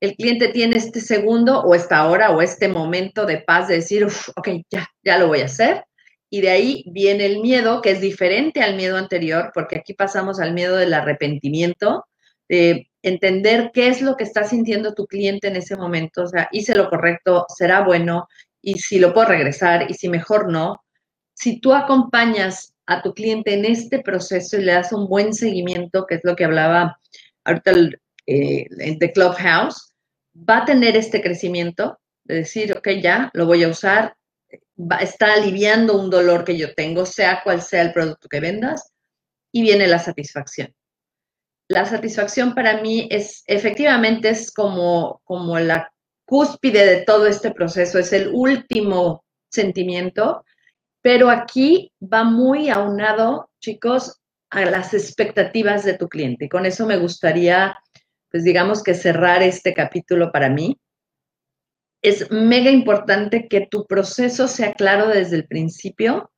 El 0.00 0.14
cliente 0.14 0.48
tiene 0.48 0.76
este 0.76 1.00
segundo 1.00 1.60
o 1.60 1.74
esta 1.74 2.06
hora 2.06 2.32
o 2.32 2.42
este 2.42 2.68
momento 2.68 3.24
de 3.24 3.38
paz 3.38 3.68
de 3.68 3.76
decir, 3.76 4.06
ok, 4.36 4.48
ya, 4.70 4.86
ya 5.02 5.18
lo 5.18 5.28
voy 5.28 5.40
a 5.40 5.46
hacer 5.46 5.84
y 6.30 6.40
de 6.40 6.50
ahí 6.50 6.84
viene 6.86 7.26
el 7.26 7.40
miedo, 7.40 7.80
que 7.80 7.92
es 7.92 8.00
diferente 8.00 8.62
al 8.62 8.76
miedo 8.76 8.96
anterior, 8.96 9.50
porque 9.54 9.78
aquí 9.78 9.94
pasamos 9.94 10.40
al 10.40 10.54
miedo 10.54 10.76
del 10.76 10.94
arrepentimiento, 10.94 12.04
de 12.48 12.88
entender 13.02 13.70
qué 13.72 13.88
es 13.88 14.02
lo 14.02 14.16
que 14.16 14.24
está 14.24 14.44
sintiendo 14.44 14.94
tu 14.94 15.06
cliente 15.06 15.48
en 15.48 15.56
ese 15.56 15.76
momento, 15.76 16.24
o 16.24 16.26
sea, 16.26 16.48
hice 16.52 16.74
lo 16.74 16.88
correcto, 16.88 17.46
será 17.56 17.82
bueno, 17.82 18.28
y 18.60 18.78
si 18.78 18.98
lo 18.98 19.14
puedo 19.14 19.28
regresar, 19.28 19.90
y 19.90 19.94
si 19.94 20.08
mejor 20.08 20.50
no. 20.50 20.82
Si 21.34 21.60
tú 21.60 21.72
acompañas 21.72 22.74
a 22.86 23.02
tu 23.02 23.14
cliente 23.14 23.54
en 23.54 23.64
este 23.64 24.00
proceso 24.00 24.56
y 24.56 24.62
le 24.64 24.72
das 24.72 24.92
un 24.92 25.08
buen 25.08 25.32
seguimiento, 25.34 26.06
que 26.06 26.16
es 26.16 26.20
lo 26.24 26.34
que 26.34 26.44
hablaba 26.44 26.98
ahorita 27.44 27.72
eh, 28.26 28.66
en 28.78 28.98
The 28.98 29.12
Clubhouse, 29.12 29.92
va 30.36 30.58
a 30.58 30.64
tener 30.64 30.96
este 30.96 31.22
crecimiento 31.22 31.98
de 32.24 32.36
decir, 32.36 32.76
ok, 32.76 32.88
ya, 33.00 33.30
lo 33.34 33.46
voy 33.46 33.62
a 33.62 33.68
usar, 33.68 34.16
está 35.00 35.34
aliviando 35.34 35.98
un 35.98 36.10
dolor 36.10 36.44
que 36.44 36.56
yo 36.56 36.74
tengo, 36.74 37.06
sea 37.06 37.42
cual 37.42 37.62
sea 37.62 37.82
el 37.82 37.92
producto 37.92 38.28
que 38.28 38.40
vendas, 38.40 38.92
y 39.52 39.62
viene 39.62 39.86
la 39.86 39.98
satisfacción. 39.98 40.74
La 41.68 41.84
satisfacción 41.84 42.54
para 42.54 42.80
mí 42.80 43.08
es, 43.10 43.42
efectivamente, 43.46 44.28
es 44.28 44.52
como, 44.52 45.20
como 45.24 45.58
la 45.58 45.92
cúspide 46.26 46.84
de 46.84 47.02
todo 47.02 47.26
este 47.26 47.50
proceso, 47.52 47.98
es 47.98 48.12
el 48.12 48.28
último 48.32 49.24
sentimiento, 49.50 50.44
pero 51.00 51.30
aquí 51.30 51.92
va 52.02 52.24
muy 52.24 52.68
aunado, 52.68 53.50
chicos, 53.60 54.20
a 54.50 54.64
las 54.64 54.94
expectativas 54.94 55.84
de 55.84 55.94
tu 55.94 56.08
cliente. 56.08 56.48
Con 56.48 56.66
eso 56.66 56.86
me 56.86 56.98
gustaría, 56.98 57.76
pues 58.30 58.44
digamos 58.44 58.82
que 58.82 58.94
cerrar 58.94 59.42
este 59.42 59.72
capítulo 59.74 60.30
para 60.30 60.48
mí 60.48 60.78
es 62.02 62.30
mega 62.30 62.70
importante 62.70 63.48
que 63.48 63.66
tu 63.70 63.86
proceso 63.86 64.48
sea 64.48 64.72
claro 64.72 65.08
desde 65.08 65.36
el 65.36 65.46
principio, 65.46 66.30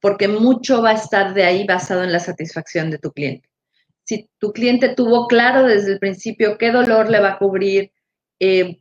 porque 0.00 0.28
mucho 0.28 0.82
va 0.82 0.90
a 0.90 0.94
estar 0.94 1.34
de 1.34 1.44
ahí 1.44 1.66
basado 1.66 2.04
en 2.04 2.12
la 2.12 2.20
satisfacción 2.20 2.90
de 2.90 2.98
tu 2.98 3.12
cliente. 3.12 3.48
Si 4.04 4.30
tu 4.38 4.52
cliente 4.52 4.94
tuvo 4.94 5.26
claro 5.26 5.64
desde 5.64 5.92
el 5.92 5.98
principio 5.98 6.56
qué 6.56 6.70
dolor 6.70 7.10
le 7.10 7.20
va 7.20 7.32
a 7.32 7.38
cubrir, 7.38 7.92
eh, 8.40 8.80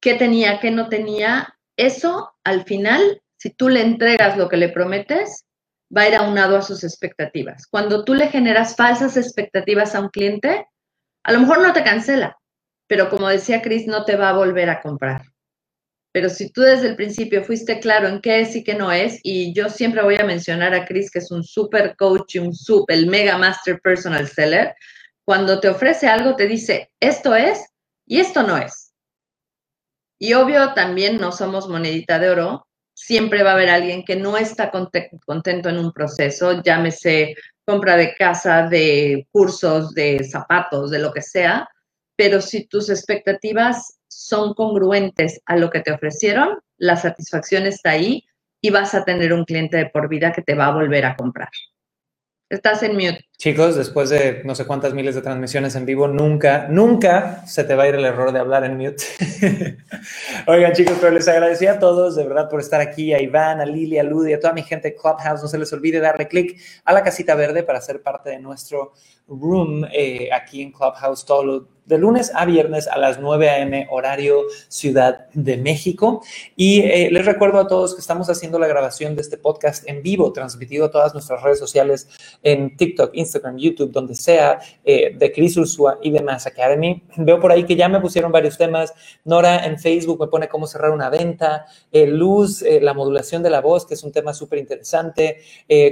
qué 0.00 0.14
tenía, 0.14 0.60
qué 0.60 0.70
no 0.70 0.88
tenía, 0.88 1.54
eso 1.76 2.32
al 2.44 2.64
final, 2.64 3.22
si 3.36 3.50
tú 3.50 3.68
le 3.68 3.82
entregas 3.82 4.36
lo 4.36 4.48
que 4.48 4.56
le 4.56 4.68
prometes, 4.68 5.44
va 5.94 6.02
a 6.02 6.08
ir 6.08 6.14
aunado 6.14 6.56
a 6.56 6.62
sus 6.62 6.84
expectativas. 6.84 7.66
Cuando 7.66 8.04
tú 8.04 8.14
le 8.14 8.28
generas 8.28 8.76
falsas 8.76 9.16
expectativas 9.16 9.94
a 9.94 10.00
un 10.00 10.08
cliente, 10.08 10.66
a 11.24 11.32
lo 11.32 11.40
mejor 11.40 11.60
no 11.60 11.72
te 11.72 11.82
cancela, 11.82 12.38
pero 12.86 13.10
como 13.10 13.28
decía 13.28 13.62
Chris, 13.62 13.86
no 13.86 14.04
te 14.04 14.16
va 14.16 14.30
a 14.30 14.34
volver 14.34 14.70
a 14.70 14.80
comprar. 14.80 15.29
Pero 16.12 16.28
si 16.28 16.50
tú 16.50 16.62
desde 16.62 16.88
el 16.88 16.96
principio 16.96 17.44
fuiste 17.44 17.78
claro 17.78 18.08
en 18.08 18.20
qué 18.20 18.40
es 18.40 18.56
y 18.56 18.64
qué 18.64 18.74
no 18.74 18.90
es, 18.90 19.20
y 19.22 19.52
yo 19.54 19.68
siempre 19.68 20.02
voy 20.02 20.16
a 20.16 20.24
mencionar 20.24 20.74
a 20.74 20.84
Chris, 20.84 21.10
que 21.10 21.20
es 21.20 21.30
un 21.30 21.44
super 21.44 21.94
coach, 21.96 22.36
un 22.36 22.54
super, 22.54 22.96
el 22.96 23.06
mega 23.06 23.38
master 23.38 23.80
personal 23.80 24.26
seller, 24.26 24.74
cuando 25.24 25.60
te 25.60 25.68
ofrece 25.68 26.08
algo 26.08 26.34
te 26.34 26.48
dice, 26.48 26.90
esto 26.98 27.34
es 27.34 27.64
y 28.06 28.18
esto 28.18 28.42
no 28.42 28.56
es. 28.56 28.92
Y 30.18 30.34
obvio 30.34 30.74
también 30.74 31.18
no 31.18 31.30
somos 31.30 31.68
monedita 31.68 32.18
de 32.18 32.30
oro, 32.30 32.66
siempre 32.92 33.42
va 33.42 33.50
a 33.50 33.54
haber 33.54 33.70
alguien 33.70 34.04
que 34.04 34.16
no 34.16 34.36
está 34.36 34.70
contento 34.70 35.68
en 35.68 35.78
un 35.78 35.92
proceso, 35.92 36.60
llámese 36.62 37.36
compra 37.64 37.96
de 37.96 38.14
casa, 38.14 38.66
de 38.66 39.28
cursos, 39.30 39.94
de 39.94 40.24
zapatos, 40.24 40.90
de 40.90 40.98
lo 40.98 41.12
que 41.12 41.22
sea, 41.22 41.68
pero 42.16 42.40
si 42.40 42.66
tus 42.66 42.90
expectativas 42.90 43.99
son 44.30 44.54
congruentes 44.54 45.42
a 45.44 45.56
lo 45.56 45.70
que 45.70 45.80
te 45.80 45.92
ofrecieron, 45.92 46.60
la 46.78 46.94
satisfacción 46.94 47.66
está 47.66 47.90
ahí 47.90 48.24
y 48.62 48.70
vas 48.70 48.94
a 48.94 49.04
tener 49.04 49.32
un 49.32 49.44
cliente 49.44 49.76
de 49.76 49.86
por 49.86 50.08
vida 50.08 50.32
que 50.32 50.42
te 50.42 50.54
va 50.54 50.66
a 50.66 50.72
volver 50.72 51.04
a 51.04 51.16
comprar. 51.16 51.50
Estás 52.48 52.84
en 52.84 52.94
mute. 52.94 53.29
Chicos, 53.40 53.74
después 53.74 54.10
de 54.10 54.42
no 54.44 54.54
sé 54.54 54.66
cuántas 54.66 54.92
miles 54.92 55.14
de 55.14 55.22
transmisiones 55.22 55.74
en 55.74 55.86
vivo, 55.86 56.06
nunca, 56.06 56.66
nunca 56.68 57.46
se 57.46 57.64
te 57.64 57.74
va 57.74 57.84
a 57.84 57.88
ir 57.88 57.94
el 57.94 58.04
error 58.04 58.32
de 58.32 58.38
hablar 58.38 58.64
en 58.64 58.76
mute. 58.76 59.02
Oigan, 60.46 60.74
chicos, 60.74 60.98
pero 61.00 61.10
les 61.10 61.26
agradecía 61.26 61.72
a 61.72 61.78
todos 61.78 62.16
de 62.16 62.24
verdad 62.24 62.50
por 62.50 62.60
estar 62.60 62.82
aquí, 62.82 63.14
a 63.14 63.22
Iván, 63.22 63.62
a 63.62 63.64
Lili, 63.64 63.98
a 63.98 64.02
Ludi, 64.02 64.34
a 64.34 64.40
toda 64.40 64.52
mi 64.52 64.62
gente 64.62 64.88
de 64.88 64.94
Clubhouse. 64.94 65.40
No 65.40 65.48
se 65.48 65.56
les 65.56 65.72
olvide 65.72 66.00
darle 66.00 66.28
click 66.28 66.60
a 66.84 66.92
la 66.92 67.02
casita 67.02 67.34
verde 67.34 67.62
para 67.62 67.80
ser 67.80 68.02
parte 68.02 68.28
de 68.28 68.40
nuestro 68.40 68.92
room 69.26 69.86
eh, 69.90 70.28
aquí 70.34 70.60
en 70.60 70.70
Clubhouse 70.70 71.24
todo 71.24 71.42
lo 71.42 71.80
de 71.90 71.98
lunes 71.98 72.30
a 72.34 72.44
viernes 72.44 72.86
a 72.86 72.96
las 72.98 73.18
9 73.20 73.50
a.m. 73.50 73.88
horario 73.90 74.44
Ciudad 74.68 75.28
de 75.34 75.56
México. 75.56 76.22
Y 76.56 76.82
eh, 76.82 77.08
les 77.10 77.26
recuerdo 77.26 77.58
a 77.58 77.66
todos 77.66 77.94
que 77.94 78.00
estamos 78.00 78.30
haciendo 78.30 78.58
la 78.58 78.68
grabación 78.68 79.16
de 79.16 79.22
este 79.22 79.36
podcast 79.36 79.86
en 79.88 80.02
vivo, 80.02 80.32
transmitido 80.32 80.86
a 80.86 80.90
todas 80.90 81.12
nuestras 81.12 81.42
redes 81.42 81.58
sociales 81.58 82.08
en 82.42 82.76
TikTok, 82.76 83.10
Instagram, 83.14 83.29
YouTube, 83.56 83.92
donde 83.92 84.14
sea, 84.14 84.58
eh, 84.84 85.14
de 85.16 85.32
Chris 85.32 85.56
Ursua 85.56 85.98
y 86.02 86.10
de 86.10 86.22
Mass 86.22 86.46
Academy. 86.46 87.02
Veo 87.16 87.38
por 87.40 87.52
ahí 87.52 87.64
que 87.64 87.76
ya 87.76 87.88
me 87.88 88.00
pusieron 88.00 88.32
varios 88.32 88.56
temas. 88.58 88.92
Nora 89.24 89.64
en 89.66 89.78
Facebook 89.78 90.20
me 90.20 90.26
pone 90.26 90.48
cómo 90.48 90.66
cerrar 90.66 90.90
una 90.90 91.10
venta. 91.10 91.66
Eh, 91.92 92.06
Luz, 92.06 92.64
la 92.80 92.94
modulación 92.94 93.42
de 93.42 93.50
la 93.50 93.60
voz, 93.60 93.86
que 93.86 93.94
es 93.94 94.02
un 94.02 94.12
tema 94.12 94.32
súper 94.34 94.58
interesante. 94.58 95.38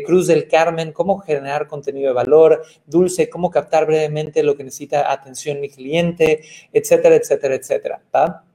Cruz 0.05 0.27
del 0.27 0.49
Carmen, 0.49 0.93
cómo 0.93 1.19
generar 1.19 1.67
contenido 1.67 2.09
de 2.09 2.15
valor. 2.15 2.63
Dulce, 2.87 3.29
cómo 3.29 3.51
captar 3.51 3.87
brevemente 3.87 4.43
lo 4.43 4.57
que 4.57 4.65
necesita 4.65 5.11
atención 5.13 5.61
mi 5.61 5.69
cliente 5.69 6.43
etcétera, 6.73 7.17
etcétera, 7.17 7.55
etcétera. 7.55 8.48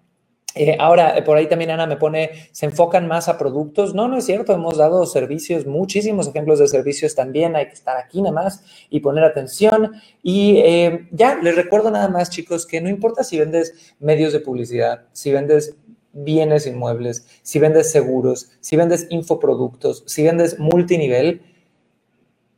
Eh, 0.55 0.75
ahora, 0.79 1.17
eh, 1.17 1.23
por 1.23 1.37
ahí 1.37 1.47
también 1.47 1.71
Ana 1.71 1.87
me 1.87 1.97
pone, 1.97 2.29
¿se 2.51 2.67
enfocan 2.67 3.07
más 3.07 3.27
a 3.27 3.37
productos? 3.37 3.95
No, 3.95 4.07
no 4.07 4.17
es 4.17 4.25
cierto, 4.25 4.53
hemos 4.53 4.77
dado 4.77 5.05
servicios, 5.05 5.65
muchísimos 5.65 6.27
ejemplos 6.27 6.59
de 6.59 6.67
servicios 6.67 7.15
también, 7.15 7.55
hay 7.55 7.67
que 7.67 7.73
estar 7.73 7.97
aquí 7.97 8.21
nada 8.21 8.33
más 8.33 8.63
y 8.89 8.99
poner 8.99 9.23
atención. 9.23 9.93
Y 10.21 10.57
eh, 10.57 11.07
ya, 11.11 11.35
les 11.41 11.55
recuerdo 11.55 11.89
nada 11.89 12.07
más, 12.07 12.29
chicos, 12.29 12.67
que 12.67 12.81
no 12.81 12.89
importa 12.89 13.23
si 13.23 13.39
vendes 13.39 13.95
medios 13.99 14.31
de 14.31 14.41
publicidad, 14.41 15.05
si 15.11 15.31
vendes 15.31 15.75
bienes 16.13 16.67
inmuebles, 16.67 17.25
si 17.41 17.57
vendes 17.57 17.91
seguros, 17.91 18.51
si 18.59 18.75
vendes 18.75 19.07
infoproductos, 19.09 20.03
si 20.05 20.23
vendes 20.23 20.59
multinivel, 20.59 21.41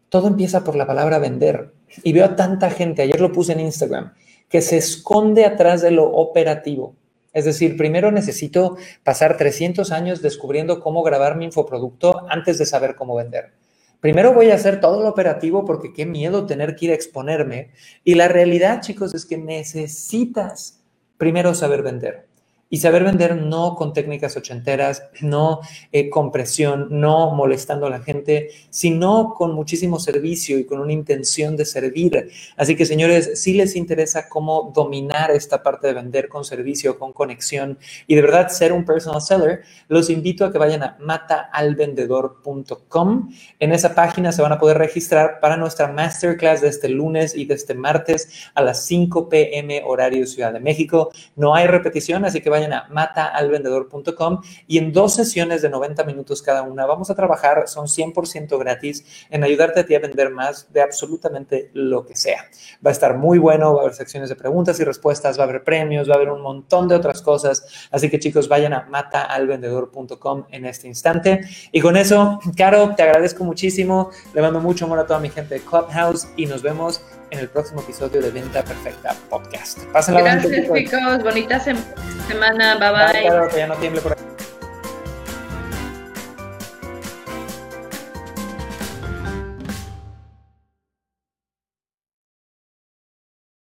todo 0.10 0.28
empieza 0.28 0.66
por 0.66 0.76
la 0.76 0.86
palabra 0.86 1.20
vender. 1.20 1.72
Y 2.04 2.12
veo 2.12 2.26
a 2.26 2.36
tanta 2.36 2.70
gente, 2.70 3.04
ayer 3.04 3.22
lo 3.22 3.32
puse 3.32 3.54
en 3.54 3.62
Instagram, 3.62 4.14
que 4.50 4.62
se 4.62 4.76
esconde 4.78 5.46
atrás 5.46 5.82
de 5.82 5.92
lo 5.92 6.12
operativo. 6.12 6.96
Es 7.36 7.44
decir, 7.44 7.76
primero 7.76 8.14
necesito 8.14 8.78
pasar 9.04 9.36
300 9.36 9.92
años 9.92 10.22
descubriendo 10.22 10.80
cómo 10.80 11.04
grabar 11.04 11.36
mi 11.36 11.44
infoproducto 11.44 12.26
antes 12.30 12.58
de 12.58 12.66
saber 12.66 12.96
cómo 12.96 13.14
vender. 13.14 13.52
Primero 14.00 14.34
voy 14.34 14.52
a 14.52 14.56
hacer 14.56 14.80
todo 14.80 15.04
lo 15.04 15.10
operativo 15.10 15.66
porque 15.66 15.92
qué 15.92 16.06
miedo 16.06 16.46
tener 16.46 16.78
que 16.78 16.86
ir 16.86 16.92
a 16.92 16.96
exponerme. 16.96 17.72
Y 18.06 18.16
la 18.16 18.30
realidad, 18.30 18.80
chicos, 18.80 19.14
es 19.14 19.26
que 19.26 19.38
necesitas 19.38 20.82
primero 21.18 21.54
saber 21.54 21.84
vender. 21.84 22.26
Y 22.70 22.78
saber 22.78 23.04
vender 23.04 23.38
no 23.38 23.76
con 23.76 23.94
técnicas 23.94 24.36
ochenteras, 24.36 25.04
no 25.22 25.62
eh, 25.92 26.10
con 26.10 26.32
presión, 26.32 26.88
no 26.90 27.34
molestando 27.34 27.86
a 27.86 27.90
la 27.90 28.00
gente, 28.00 28.50
sino 28.70 29.34
con 29.36 29.54
muchísimo 29.54 30.00
servicio 30.00 30.58
y 30.58 30.66
con 30.66 30.80
una 30.80 30.92
intención 30.92 31.56
de 31.56 31.66
servir. 31.66 32.32
Así 32.58 32.76
que, 32.76 32.86
señores, 32.86 33.42
si 33.42 33.54
les 33.54 33.76
interesa 33.76 34.28
cómo 34.30 34.72
dominar 34.74 35.32
esta 35.32 35.62
parte 35.62 35.88
de 35.88 35.94
vender 35.94 36.28
con 36.28 36.44
servicio, 36.44 36.98
con 36.98 37.14
conexión 37.14 37.78
y 38.08 38.16
de 38.16 38.22
verdad 38.22 38.50
ser 38.50 38.74
un 38.74 38.84
personal 38.84 39.22
seller, 39.22 39.62
los 39.88 40.10
invito 40.10 40.44
a 40.46 40.52
que 40.52 40.58
vayan 40.58 40.84
a 40.84 40.98
mataalvendedor.com. 41.00 43.30
En 43.60 43.74
esa 43.74 43.96
página 43.96 44.32
se 44.32 44.42
van 44.42 44.54
a 44.54 44.60
poder 44.60 44.78
registrar 44.78 45.40
para 45.40 45.58
nuestra 45.58 45.88
masterclass 45.88 46.62
de 46.62 46.70
este 46.70 46.90
lunes 46.90 47.36
y 47.36 47.46
de 47.46 47.56
este 47.56 47.74
martes 47.74 48.50
a 48.54 48.62
las 48.62 48.86
5 48.86 49.30
p.m. 49.30 49.82
horario 49.86 50.26
Ciudad 50.26 50.54
de 50.54 50.60
México. 50.60 51.12
No 51.36 51.56
hay 51.56 51.68
repetición, 51.68 52.26
así 52.26 52.42
que 52.42 52.50
vayan 52.56 52.74
a 52.74 52.88
mataalvendedor.com 52.90 54.42
y 54.68 54.78
en 54.78 54.94
dos 54.94 55.14
sesiones 55.14 55.62
de 55.62 55.70
90 55.70 56.04
minutos 56.06 56.42
cada 56.42 56.64
una 56.64 56.86
vamos 56.86 57.10
a 57.10 57.16
trabajar, 57.16 57.68
son 57.68 57.88
100% 57.88 58.58
gratis, 58.58 59.06
en 59.30 59.44
ayudarte 59.44 59.82
a 59.82 59.86
ti 59.86 59.96
a 59.96 60.00
vender 60.00 60.30
más 60.30 60.72
de 60.72 60.82
absolutamente 60.82 61.70
lo 61.74 62.06
que 62.06 62.16
sea. 62.16 62.46
Va 62.86 62.90
a 62.90 62.94
estar 62.94 63.18
muy 63.18 63.38
bueno, 63.38 63.74
va 63.74 63.80
a 63.80 63.84
haber 63.84 63.96
secciones 63.96 64.30
de 64.30 64.36
preguntas 64.36 64.80
y 64.80 64.84
respuestas, 64.84 65.38
va 65.38 65.44
a 65.44 65.48
haber 65.48 65.64
premios, 65.64 66.10
va 66.10 66.14
a 66.14 66.16
haber 66.18 66.30
un 66.30 66.42
montón 66.42 66.88
de 66.88 66.96
otras 66.96 67.22
cosas. 67.22 67.88
Así 67.92 68.10
que 68.10 68.20
chicos, 68.20 68.48
vayan 68.48 68.74
a 68.74 68.86
mataalvendedor.com 68.90 70.46
en 70.52 70.66
este 70.66 70.88
instante. 70.88 71.42
Y 71.72 71.82
con 71.82 71.98
eso, 71.98 72.40
Caro, 72.56 72.94
te 72.96 73.04
agradezco 73.04 73.44
muchísimo. 73.44 74.12
Le 74.34 74.42
mando 74.42 74.60
mucho 74.60 74.86
amor 74.86 75.00
a 75.00 75.06
toda 75.06 75.20
mi 75.20 75.30
gente 75.30 75.56
de 75.56 75.62
Clubhouse 75.62 76.28
y 76.36 76.46
nos 76.46 76.62
vemos 76.62 77.02
en 77.36 77.42
el 77.42 77.50
próximo 77.50 77.82
episodio 77.82 78.22
de 78.22 78.32
Venta 78.32 78.64
Perfecta 78.64 79.16
Podcast. 79.30 79.80
Pásenla 79.92 80.22
Gracias, 80.22 80.72
chicos. 80.74 81.24
Bonita 81.24 81.60
semana. 81.60 82.78
Bye 82.78 82.92
bye. 82.92 83.28
Claro, 83.28 83.50
que 83.50 83.58
ya 83.58 83.68
no 83.68 83.76
tiemble 83.76 84.02
por 84.02 84.14
aquí. 84.14 84.24